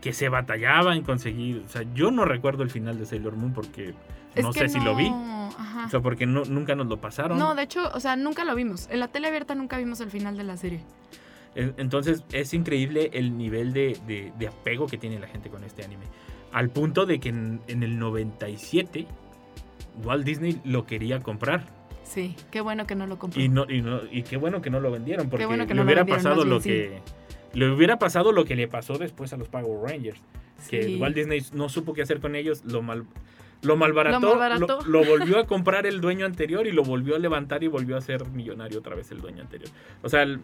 que 0.00 0.12
se 0.12 0.28
batallaba 0.28 0.96
en 0.96 1.02
conseguir. 1.02 1.62
O 1.66 1.68
sea, 1.68 1.82
yo 1.94 2.10
no 2.10 2.24
recuerdo 2.24 2.62
el 2.62 2.70
final 2.70 2.98
de 2.98 3.04
Sailor 3.06 3.36
Moon 3.36 3.52
porque 3.52 3.94
Es 4.34 4.42
no 4.44 4.52
sé 4.52 4.68
si 4.68 4.80
lo 4.80 4.96
vi. 4.96 5.08
Ajá. 5.08 5.84
O 5.86 5.90
sea, 5.90 6.00
porque 6.00 6.24
no, 6.26 6.44
nunca 6.46 6.74
nos 6.74 6.86
lo 6.86 7.00
pasaron. 7.00 7.38
No, 7.38 7.54
de 7.54 7.62
hecho, 7.64 7.90
o 7.92 8.00
sea, 8.00 8.16
nunca 8.16 8.44
lo 8.44 8.54
vimos. 8.54 8.88
En 8.90 9.00
la 9.00 9.08
tele 9.08 9.28
abierta 9.28 9.54
nunca 9.54 9.76
vimos 9.76 10.00
el 10.00 10.10
final 10.10 10.36
de 10.38 10.44
la 10.44 10.56
serie. 10.56 10.80
En- 11.54 11.74
Entonces 11.76 12.24
es 12.32 12.52
increíble 12.54 13.10
el 13.12 13.36
nivel 13.36 13.72
de, 13.72 13.96
de- 14.06 14.32
de 14.38 14.48
apego 14.48 14.86
que 14.86 14.96
tiene 14.98 15.18
la 15.20 15.26
gente 15.28 15.50
con 15.50 15.62
este 15.64 15.84
anime. 15.84 16.04
Al 16.52 16.70
punto 16.70 17.04
de 17.06 17.20
que 17.20 17.28
en, 17.28 17.60
en 17.68 17.82
el 17.82 17.98
97 17.98 19.06
Walt 20.02 20.24
Disney 20.24 20.60
lo 20.64 20.86
quería 20.86 21.20
comprar. 21.20 21.64
Sí, 22.02 22.36
qué 22.50 22.60
bueno 22.60 22.86
que 22.86 22.94
no 22.94 23.06
lo 23.06 23.18
compré. 23.18 23.42
Y, 23.42 23.48
no, 23.48 23.66
y, 23.68 23.80
no- 23.80 24.00
y 24.10 24.22
qué 24.22 24.36
bueno 24.36 24.60
que 24.60 24.70
no 24.70 24.80
lo 24.80 24.90
vendieron. 24.90 25.30
Porque 25.30 25.46
bueno 25.46 25.66
que 25.66 25.74
le 25.74 25.78
no 25.80 25.84
hubiera 25.84 26.04
pasado 26.04 26.44
lo 26.44 26.60
que. 26.60 27.00
Le 27.54 27.70
hubiera 27.70 27.98
pasado 27.98 28.32
lo 28.32 28.44
que 28.44 28.56
le 28.56 28.66
pasó 28.68 28.98
después 28.98 29.32
a 29.32 29.36
los 29.36 29.48
Power 29.48 29.90
Rangers. 29.90 30.20
Que. 30.68 30.96
Walt 31.00 31.14
Disney 31.14 31.42
no 31.52 31.68
supo 31.68 31.92
qué 31.94 32.02
hacer 32.02 32.20
con 32.20 32.34
ellos, 32.34 32.64
lo 32.64 32.82
mal. 32.82 33.04
Lo 33.62 33.76
malbarató, 33.76 34.20
Lo 34.20 34.28
malbarató. 34.36 34.80
lo- 34.86 35.02
lo 35.02 35.04
volvió 35.08 35.38
a 35.38 35.46
comprar 35.46 35.86
el 35.86 36.00
dueño 36.00 36.26
anterior 36.26 36.66
y 36.66 36.72
lo 36.72 36.82
volvió 36.82 37.16
a 37.16 37.18
levantar 37.18 37.62
y 37.64 37.68
volvió 37.68 37.96
a 37.96 38.00
ser 38.02 38.26
millonario 38.28 38.78
otra 38.80 38.94
vez 38.94 39.10
el 39.10 39.20
dueño 39.22 39.40
anterior. 39.42 39.70
O 40.02 40.08
sea, 40.10 40.22
el- 40.22 40.40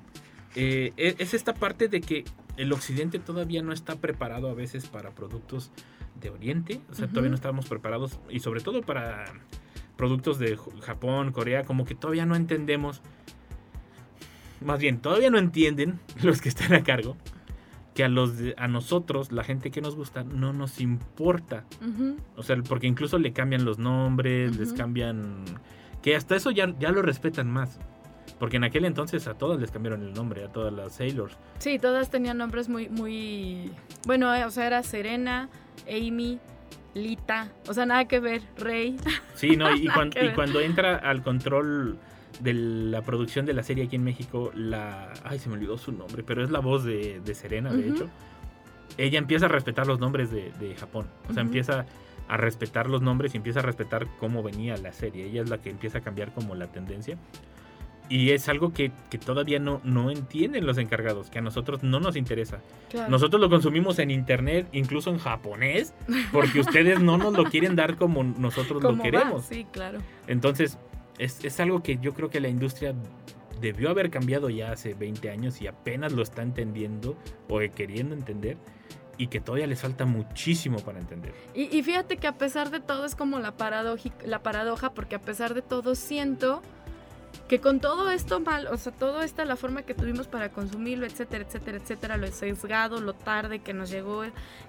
eh, 0.56 0.92
e- 0.96 1.16
es 1.18 1.34
esta 1.34 1.52
parte 1.54 1.88
de 1.88 2.00
que 2.00 2.24
el 2.56 2.72
occidente 2.72 3.18
todavía 3.18 3.62
no 3.62 3.72
está 3.72 3.96
preparado 3.96 4.48
a 4.48 4.54
veces 4.54 4.86
para 4.86 5.10
productos 5.10 5.70
de 6.18 6.30
oriente. 6.30 6.80
O 6.90 6.94
sea, 6.94 7.08
todavía 7.08 7.30
no 7.30 7.34
estamos 7.36 7.66
preparados 7.66 8.18
y 8.28 8.40
sobre 8.40 8.60
todo 8.60 8.82
para, 8.82 9.24
productos 9.96 10.38
de 10.38 10.58
Japón, 10.82 11.32
Corea, 11.32 11.64
como 11.64 11.84
que 11.84 11.94
todavía 11.94 12.26
no 12.26 12.34
entendemos, 12.36 13.02
más 14.64 14.78
bien, 14.80 14.98
todavía 15.00 15.30
no 15.30 15.38
entienden 15.38 15.98
los 16.22 16.40
que 16.40 16.48
están 16.48 16.72
a 16.74 16.82
cargo, 16.82 17.16
que 17.94 18.04
a, 18.04 18.08
los 18.08 18.36
de- 18.38 18.54
a 18.58 18.68
nosotros, 18.68 19.32
la 19.32 19.44
gente 19.44 19.70
que 19.70 19.80
nos 19.80 19.96
gusta, 19.96 20.22
no 20.24 20.52
nos 20.52 20.80
importa. 20.80 21.64
O 22.36 22.42
sea, 22.42 22.56
porque 22.68 22.86
incluso 22.86 23.18
le 23.18 23.32
cambian 23.32 23.64
los 23.64 23.78
nombres, 23.78 24.56
les 24.56 24.72
cambian... 24.72 25.44
Que 26.02 26.16
hasta 26.16 26.34
eso 26.36 26.50
ya, 26.50 26.74
ya 26.78 26.92
lo 26.92 27.02
respetan 27.02 27.50
más. 27.50 27.78
Porque 28.38 28.56
en 28.56 28.64
aquel 28.64 28.84
entonces 28.86 29.26
a 29.26 29.34
todas 29.34 29.60
les 29.60 29.70
cambiaron 29.70 30.02
el 30.02 30.14
nombre, 30.14 30.44
a 30.44 30.48
todas 30.48 30.72
las 30.72 30.94
Sailors. 30.94 31.36
Sí, 31.58 31.78
todas 31.78 32.10
tenían 32.10 32.38
nombres 32.38 32.68
muy, 32.68 32.88
muy... 32.88 33.70
Bueno, 34.06 34.34
eh, 34.34 34.44
o 34.44 34.50
sea, 34.50 34.66
era 34.66 34.82
Serena, 34.82 35.48
Amy, 35.88 36.38
Lita, 36.94 37.52
o 37.68 37.74
sea, 37.74 37.86
nada 37.86 38.06
que 38.06 38.18
ver, 38.18 38.42
Rey. 38.56 38.96
Sí, 39.34 39.56
¿no? 39.56 39.74
Y, 39.74 39.86
cuan- 39.94 40.10
y 40.20 40.30
cuando 40.30 40.60
entra 40.60 40.96
al 40.96 41.22
control 41.22 41.98
de 42.40 42.54
la 42.54 43.02
producción 43.02 43.44
de 43.44 43.52
la 43.52 43.62
serie 43.62 43.84
aquí 43.84 43.96
en 43.96 44.04
México, 44.04 44.50
la... 44.54 45.12
Ay, 45.24 45.38
se 45.38 45.48
me 45.50 45.56
olvidó 45.56 45.76
su 45.76 45.92
nombre, 45.92 46.22
pero 46.22 46.42
es 46.42 46.50
la 46.50 46.60
voz 46.60 46.84
de, 46.84 47.20
de 47.20 47.34
Serena, 47.34 47.70
de 47.70 47.86
Ujú. 47.90 47.94
hecho. 47.94 48.10
Ella 48.96 49.18
empieza 49.18 49.46
a 49.46 49.48
respetar 49.48 49.86
los 49.86 50.00
nombres 50.00 50.30
de, 50.30 50.50
de 50.58 50.74
Japón. 50.76 51.06
O 51.28 51.32
sea, 51.34 51.42
Ujú. 51.42 51.48
empieza 51.50 51.84
a 52.28 52.36
respetar 52.36 52.88
los 52.88 53.02
nombres 53.02 53.34
y 53.34 53.36
empieza 53.36 53.58
a 53.60 53.62
respetar 53.62 54.06
cómo 54.18 54.42
venía 54.42 54.76
la 54.78 54.92
serie. 54.92 55.26
Ella 55.26 55.42
es 55.42 55.50
la 55.50 55.58
que 55.58 55.68
empieza 55.70 55.98
a 55.98 56.00
cambiar 56.00 56.32
como 56.32 56.54
la 56.54 56.68
tendencia. 56.68 57.18
Y 58.10 58.32
es 58.32 58.48
algo 58.48 58.74
que, 58.74 58.92
que 59.08 59.16
todavía 59.16 59.58
no, 59.58 59.80
no 59.84 60.10
entienden 60.10 60.66
los 60.66 60.76
encargados, 60.76 61.30
que 61.30 61.38
a 61.38 61.42
nosotros 61.42 61.82
no 61.82 62.00
nos 62.00 62.16
interesa. 62.16 62.60
Claro. 62.90 63.08
Nosotros 63.08 63.40
lo 63.40 63.48
consumimos 63.48 63.98
en 64.00 64.10
internet, 64.10 64.68
incluso 64.72 65.10
en 65.10 65.18
japonés, 65.18 65.94
porque 66.32 66.60
ustedes 66.60 67.00
no 67.00 67.16
nos 67.16 67.32
lo 67.32 67.44
quieren 67.44 67.76
dar 67.76 67.96
como 67.96 68.22
nosotros 68.24 68.82
lo 68.82 68.90
¿Cómo 68.90 68.98
va? 68.98 69.04
queremos. 69.04 69.44
Sí, 69.46 69.64
claro. 69.72 70.00
Entonces, 70.26 70.76
es, 71.18 71.42
es 71.44 71.60
algo 71.60 71.82
que 71.82 71.98
yo 72.02 72.12
creo 72.12 72.28
que 72.28 72.40
la 72.40 72.48
industria 72.48 72.94
debió 73.60 73.90
haber 73.90 74.10
cambiado 74.10 74.50
ya 74.50 74.72
hace 74.72 74.94
20 74.94 75.30
años 75.30 75.60
y 75.62 75.66
apenas 75.66 76.12
lo 76.12 76.22
está 76.22 76.42
entendiendo 76.42 77.16
o 77.48 77.60
queriendo 77.74 78.14
entender 78.14 78.56
y 79.20 79.26
que 79.26 79.38
todavía 79.38 79.66
les 79.66 79.82
falta 79.82 80.06
muchísimo 80.06 80.78
para 80.78 80.98
entender. 80.98 81.34
Y, 81.54 81.76
y 81.76 81.82
fíjate 81.82 82.16
que 82.16 82.26
a 82.26 82.38
pesar 82.38 82.70
de 82.70 82.80
todo 82.80 83.04
es 83.04 83.14
como 83.14 83.38
la, 83.38 83.52
la 84.24 84.42
paradoja, 84.42 84.94
porque 84.94 85.14
a 85.14 85.20
pesar 85.20 85.52
de 85.52 85.60
todo 85.60 85.94
siento 85.94 86.62
que 87.48 87.60
con 87.60 87.80
todo 87.80 88.10
esto 88.10 88.38
mal, 88.40 88.66
o 88.68 88.76
sea, 88.76 88.92
todo 88.92 89.22
esta 89.22 89.44
la 89.44 89.56
forma 89.56 89.82
que 89.82 89.92
tuvimos 89.94 90.28
para 90.28 90.50
consumirlo, 90.50 91.04
etcétera, 91.06 91.44
etcétera, 91.44 91.78
etcétera, 91.78 92.16
lo 92.16 92.26
sesgado, 92.28 93.00
lo 93.00 93.12
tarde 93.14 93.58
que 93.58 93.72
nos 93.74 93.90
llegó, 93.90 94.22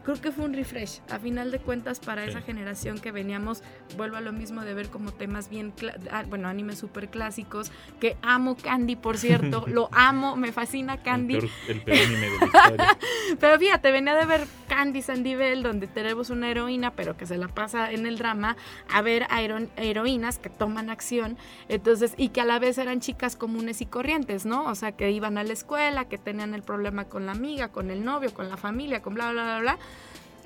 creo 0.04 0.20
que 0.22 0.32
fue 0.32 0.46
un 0.46 0.54
refresh. 0.54 1.00
A 1.10 1.20
final 1.20 1.52
de 1.52 1.60
cuentas, 1.60 2.00
para 2.00 2.24
Sí. 2.24 2.30
esa 2.30 2.42
generación 2.42 3.00
que 3.00 3.12
veníamos, 3.12 3.62
vuelvo 3.98 4.18
a 4.18 4.22
lo 4.22 4.32
mismo 4.32 4.62
de 4.62 4.74
ver 4.74 4.90
como 4.90 5.12
temas 5.12 5.50
bien, 5.50 5.74
ah, 6.12 6.24
bueno, 6.28 6.48
animes 6.48 6.80
súper 6.80 7.10
clásicos, 7.10 7.72
que 8.00 8.18
amo 8.24 8.58
Candy, 8.58 8.96
por 8.96 9.18
cierto, 9.18 9.64
lo 9.68 9.90
amo, 9.92 10.36
me 10.36 10.52
fascina 10.52 10.98
Candy. 11.04 11.36
El 11.36 11.42
peor, 11.42 11.52
el 11.68 11.82
peor 11.82 11.98
anime 12.00 12.30
de 12.30 12.38
la 12.40 12.46
historia. 12.46 12.98
Pero 13.40 13.60
fíjate, 13.60 13.92
venía 13.92 14.16
de 14.16 14.26
ver 14.26 14.48
Candy 14.68 15.02
Sandivel, 15.02 15.62
donde 15.64 15.88
tenemos 15.88 16.30
una 16.32 16.50
heroína, 16.50 16.92
pero 16.94 17.16
que 17.16 17.26
se 17.28 17.38
la 17.38 17.48
pasa 17.48 17.92
en 17.92 18.06
el 18.08 18.18
drama, 18.18 18.58
a 18.92 19.02
ver 19.02 19.28
a 19.30 19.42
hero- 19.42 19.68
heroínas 19.78 20.40
que 20.40 20.50
toman 20.50 20.90
acción, 20.90 21.38
entonces, 21.70 22.14
y 22.18 22.30
que 22.30 22.42
a 22.42 22.46
la 22.46 22.51
vez 22.60 22.78
eran 22.78 23.00
chicas 23.00 23.36
comunes 23.36 23.82
y 23.82 23.86
corrientes, 23.86 24.46
¿no? 24.46 24.66
O 24.66 24.76
sea, 24.76 24.92
que 24.94 25.12
iban 25.12 25.38
a 25.38 25.44
la 25.44 25.54
escuela, 25.54 26.06
que 26.06 26.18
tenían 26.18 26.54
el 26.54 26.64
problema 26.64 27.06
con 27.06 27.26
la 27.26 27.32
amiga, 27.32 27.70
con 27.70 27.92
el 27.92 28.04
novio, 28.04 28.34
con 28.34 28.50
la 28.50 28.58
familia, 28.58 29.02
con 29.02 29.14
bla, 29.14 29.32
bla, 29.32 29.44
bla, 29.44 29.60
bla. 29.60 29.80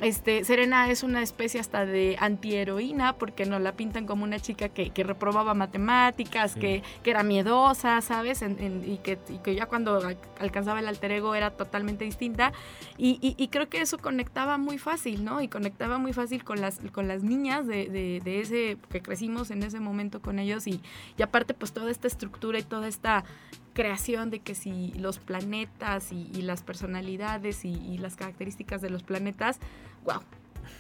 Este, 0.02 0.44
Serena 0.44 0.90
es 0.90 1.04
una 1.04 1.22
especie 1.22 1.60
hasta 1.60 1.86
de 1.86 2.18
antiheroína 2.20 3.14
porque 3.14 3.46
nos 3.46 3.62
la 3.62 3.72
pintan 3.74 4.06
como 4.06 4.24
una 4.26 4.40
chica 4.40 4.68
que, 4.70 4.90
que 4.90 5.04
reprobaba 5.04 5.54
matemáticas, 5.54 6.52
Sí. 6.52 6.60
que, 6.60 6.84
que 7.02 7.12
era 7.12 7.24
miedosa, 7.24 8.02
¿sabes? 8.02 8.42
En- 8.42 8.58
en- 8.60 8.84
y, 8.90 8.98
que, 8.98 9.18
y 9.30 9.38
que 9.38 9.56
ya 9.56 9.68
cuando 9.68 9.98
al- 10.06 10.18
alcanzaba 10.40 10.80
el 10.80 10.88
alter 10.88 11.12
ego 11.14 11.34
era 11.34 11.52
totalmente 11.52 12.04
distinta. 12.06 12.52
Y, 12.98 13.18
y- 13.22 13.42
y 13.42 13.48
creo 13.48 13.70
que 13.70 13.82
eso 13.82 13.98
conectaba 13.98 14.58
muy 14.58 14.78
fácil, 14.78 15.24
¿no? 15.24 15.42
Y 15.42 15.48
conectaba 15.48 15.98
muy 15.98 16.12
fácil 16.12 16.44
con 16.44 16.60
las, 16.60 16.80
con 16.92 17.08
las 17.08 17.24
niñas 17.24 17.66
de, 17.66 17.88
de- 17.90 18.22
de 18.24 18.42
ese, 18.42 18.78
que 18.90 19.02
crecimos 19.02 19.50
en 19.50 19.64
ese 19.64 19.80
momento 19.80 20.22
con 20.22 20.40
ellos. 20.40 20.68
Y, 20.68 20.82
y 21.18 21.22
aparte, 21.24 21.54
pues 21.54 21.72
toda 21.72 21.90
esta 21.90 22.08
estructura 22.08 22.60
y 22.60 22.64
toda 22.64 22.88
esta 22.90 23.24
creación 23.76 24.32
de 24.32 24.40
que 24.40 24.56
si 24.56 24.92
los 24.94 25.20
planetas 25.20 26.12
y, 26.12 26.32
y 26.34 26.42
las 26.42 26.64
personalidades 26.64 27.64
y, 27.66 27.74
y 27.74 28.00
las 28.00 28.16
características 28.16 28.82
de 28.82 28.90
los 28.90 29.04
planetas, 29.04 29.60
wow. 30.04 30.22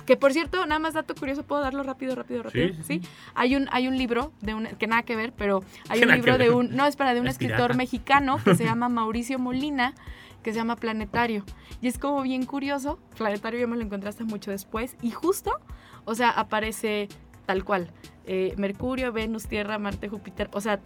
Que 0.07 0.17
por 0.17 0.33
cierto, 0.33 0.65
nada 0.65 0.79
más 0.79 0.95
dato 0.95 1.13
curioso, 1.13 1.43
puedo 1.43 1.61
darlo 1.61 1.83
rápido, 1.83 2.15
rápido, 2.15 2.41
rápido. 2.41 2.73
Sí. 2.87 3.01
Hay 3.35 3.55
un 3.55 3.67
hay 3.71 3.87
un 3.87 3.97
libro 3.97 4.31
de 4.41 4.55
un 4.55 4.65
que 4.79 4.87
nada 4.87 5.03
que 5.03 5.15
ver, 5.15 5.31
pero 5.33 5.63
hay 5.89 6.01
un 6.03 6.11
libro 6.11 6.37
de 6.39 6.49
un 6.49 6.75
no 6.75 6.87
es 6.87 6.95
para 6.95 7.13
de 7.13 7.21
un 7.21 7.27
Es 7.27 7.33
escritor 7.33 7.57
pirata. 7.57 7.77
mexicano 7.77 8.39
que 8.43 8.55
se 8.55 8.63
llama 8.65 8.89
Mauricio 8.89 9.37
Molina, 9.37 9.93
que 10.41 10.51
se 10.51 10.57
llama 10.57 10.75
Planetario. 10.75 11.43
Y 11.81 11.87
es 11.87 11.99
como 11.99 12.21
bien 12.23 12.45
curioso, 12.45 12.97
Planetario 13.17 13.59
yo 13.59 13.67
me 13.67 13.75
lo 13.75 13.83
encontré 13.83 14.09
hasta 14.09 14.23
mucho 14.23 14.49
después 14.51 14.95
y 15.01 15.11
justo, 15.11 15.59
o 16.05 16.15
sea, 16.15 16.29
aparece 16.31 17.09
tal 17.45 17.63
cual, 17.63 17.91
eh, 18.25 18.53
Mercurio, 18.57 19.11
Venus, 19.11 19.47
Tierra, 19.47 19.77
Marte, 19.77 20.09
Júpiter, 20.09 20.49
o 20.53 20.61
sea, 20.61 20.79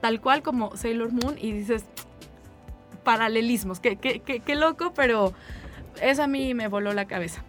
tal 0.00 0.20
cual 0.20 0.42
como 0.42 0.76
Sailor 0.76 1.12
Moon 1.12 1.36
y 1.38 1.52
dices 1.52 1.84
paralelismos, 3.04 3.80
qué, 3.80 3.96
qué, 3.96 4.20
qué, 4.20 4.40
qué 4.40 4.54
loco, 4.56 4.92
pero 4.94 5.32
eso 6.02 6.22
a 6.22 6.26
mí 6.26 6.54
me 6.54 6.68
voló 6.68 6.92
la 6.92 7.06
cabeza. 7.06 7.42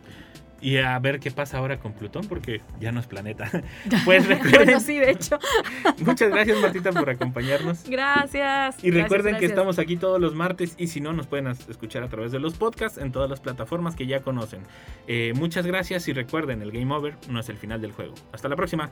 Y 0.62 0.78
a 0.78 0.98
ver 1.00 1.20
qué 1.20 1.32
pasa 1.32 1.58
ahora 1.58 1.80
con 1.80 1.94
Plutón, 1.94 2.28
porque 2.28 2.62
ya 2.80 2.92
no 2.92 3.00
es 3.00 3.08
planeta. 3.08 3.50
Pues 4.06 4.28
recuerden, 4.28 4.66
bueno, 4.66 4.80
sí, 4.80 5.00
de 5.00 5.12
hecho. 5.12 5.40
muchas 6.06 6.30
gracias 6.30 6.60
Martita 6.62 6.92
por 6.92 7.10
acompañarnos. 7.10 7.84
Gracias. 7.90 8.84
Y 8.84 8.90
Gracias, 8.90 9.04
recuerden 9.04 9.38
que 9.38 9.46
estamos 9.46 9.80
aquí 9.80 9.98
todos 9.98 10.22
los 10.22 10.36
martes 10.36 10.76
y 10.78 10.88
si 10.88 11.02
no 11.02 11.14
nos 11.14 11.28
pueden 11.28 11.48
escuchar 11.48 12.04
a 12.04 12.08
través 12.08 12.32
de 12.32 12.40
los 12.40 12.54
podcasts 12.54 12.98
en 12.98 13.12
todas 13.12 13.30
las 13.30 13.40
plataformas 13.40 13.96
que 13.96 14.06
ya 14.06 14.22
conocen. 14.22 14.62
Eh, 15.08 15.34
muchas 15.36 15.66
gracias 15.66 16.08
y 16.08 16.14
recuerden, 16.14 16.62
el 16.62 16.72
game 16.72 16.94
over 16.94 17.16
no 17.28 17.40
es 17.40 17.50
el 17.50 17.58
final 17.58 17.82
del 17.82 17.92
juego. 17.92 18.14
Hasta 18.32 18.48
la 18.48 18.56
próxima. 18.56 18.92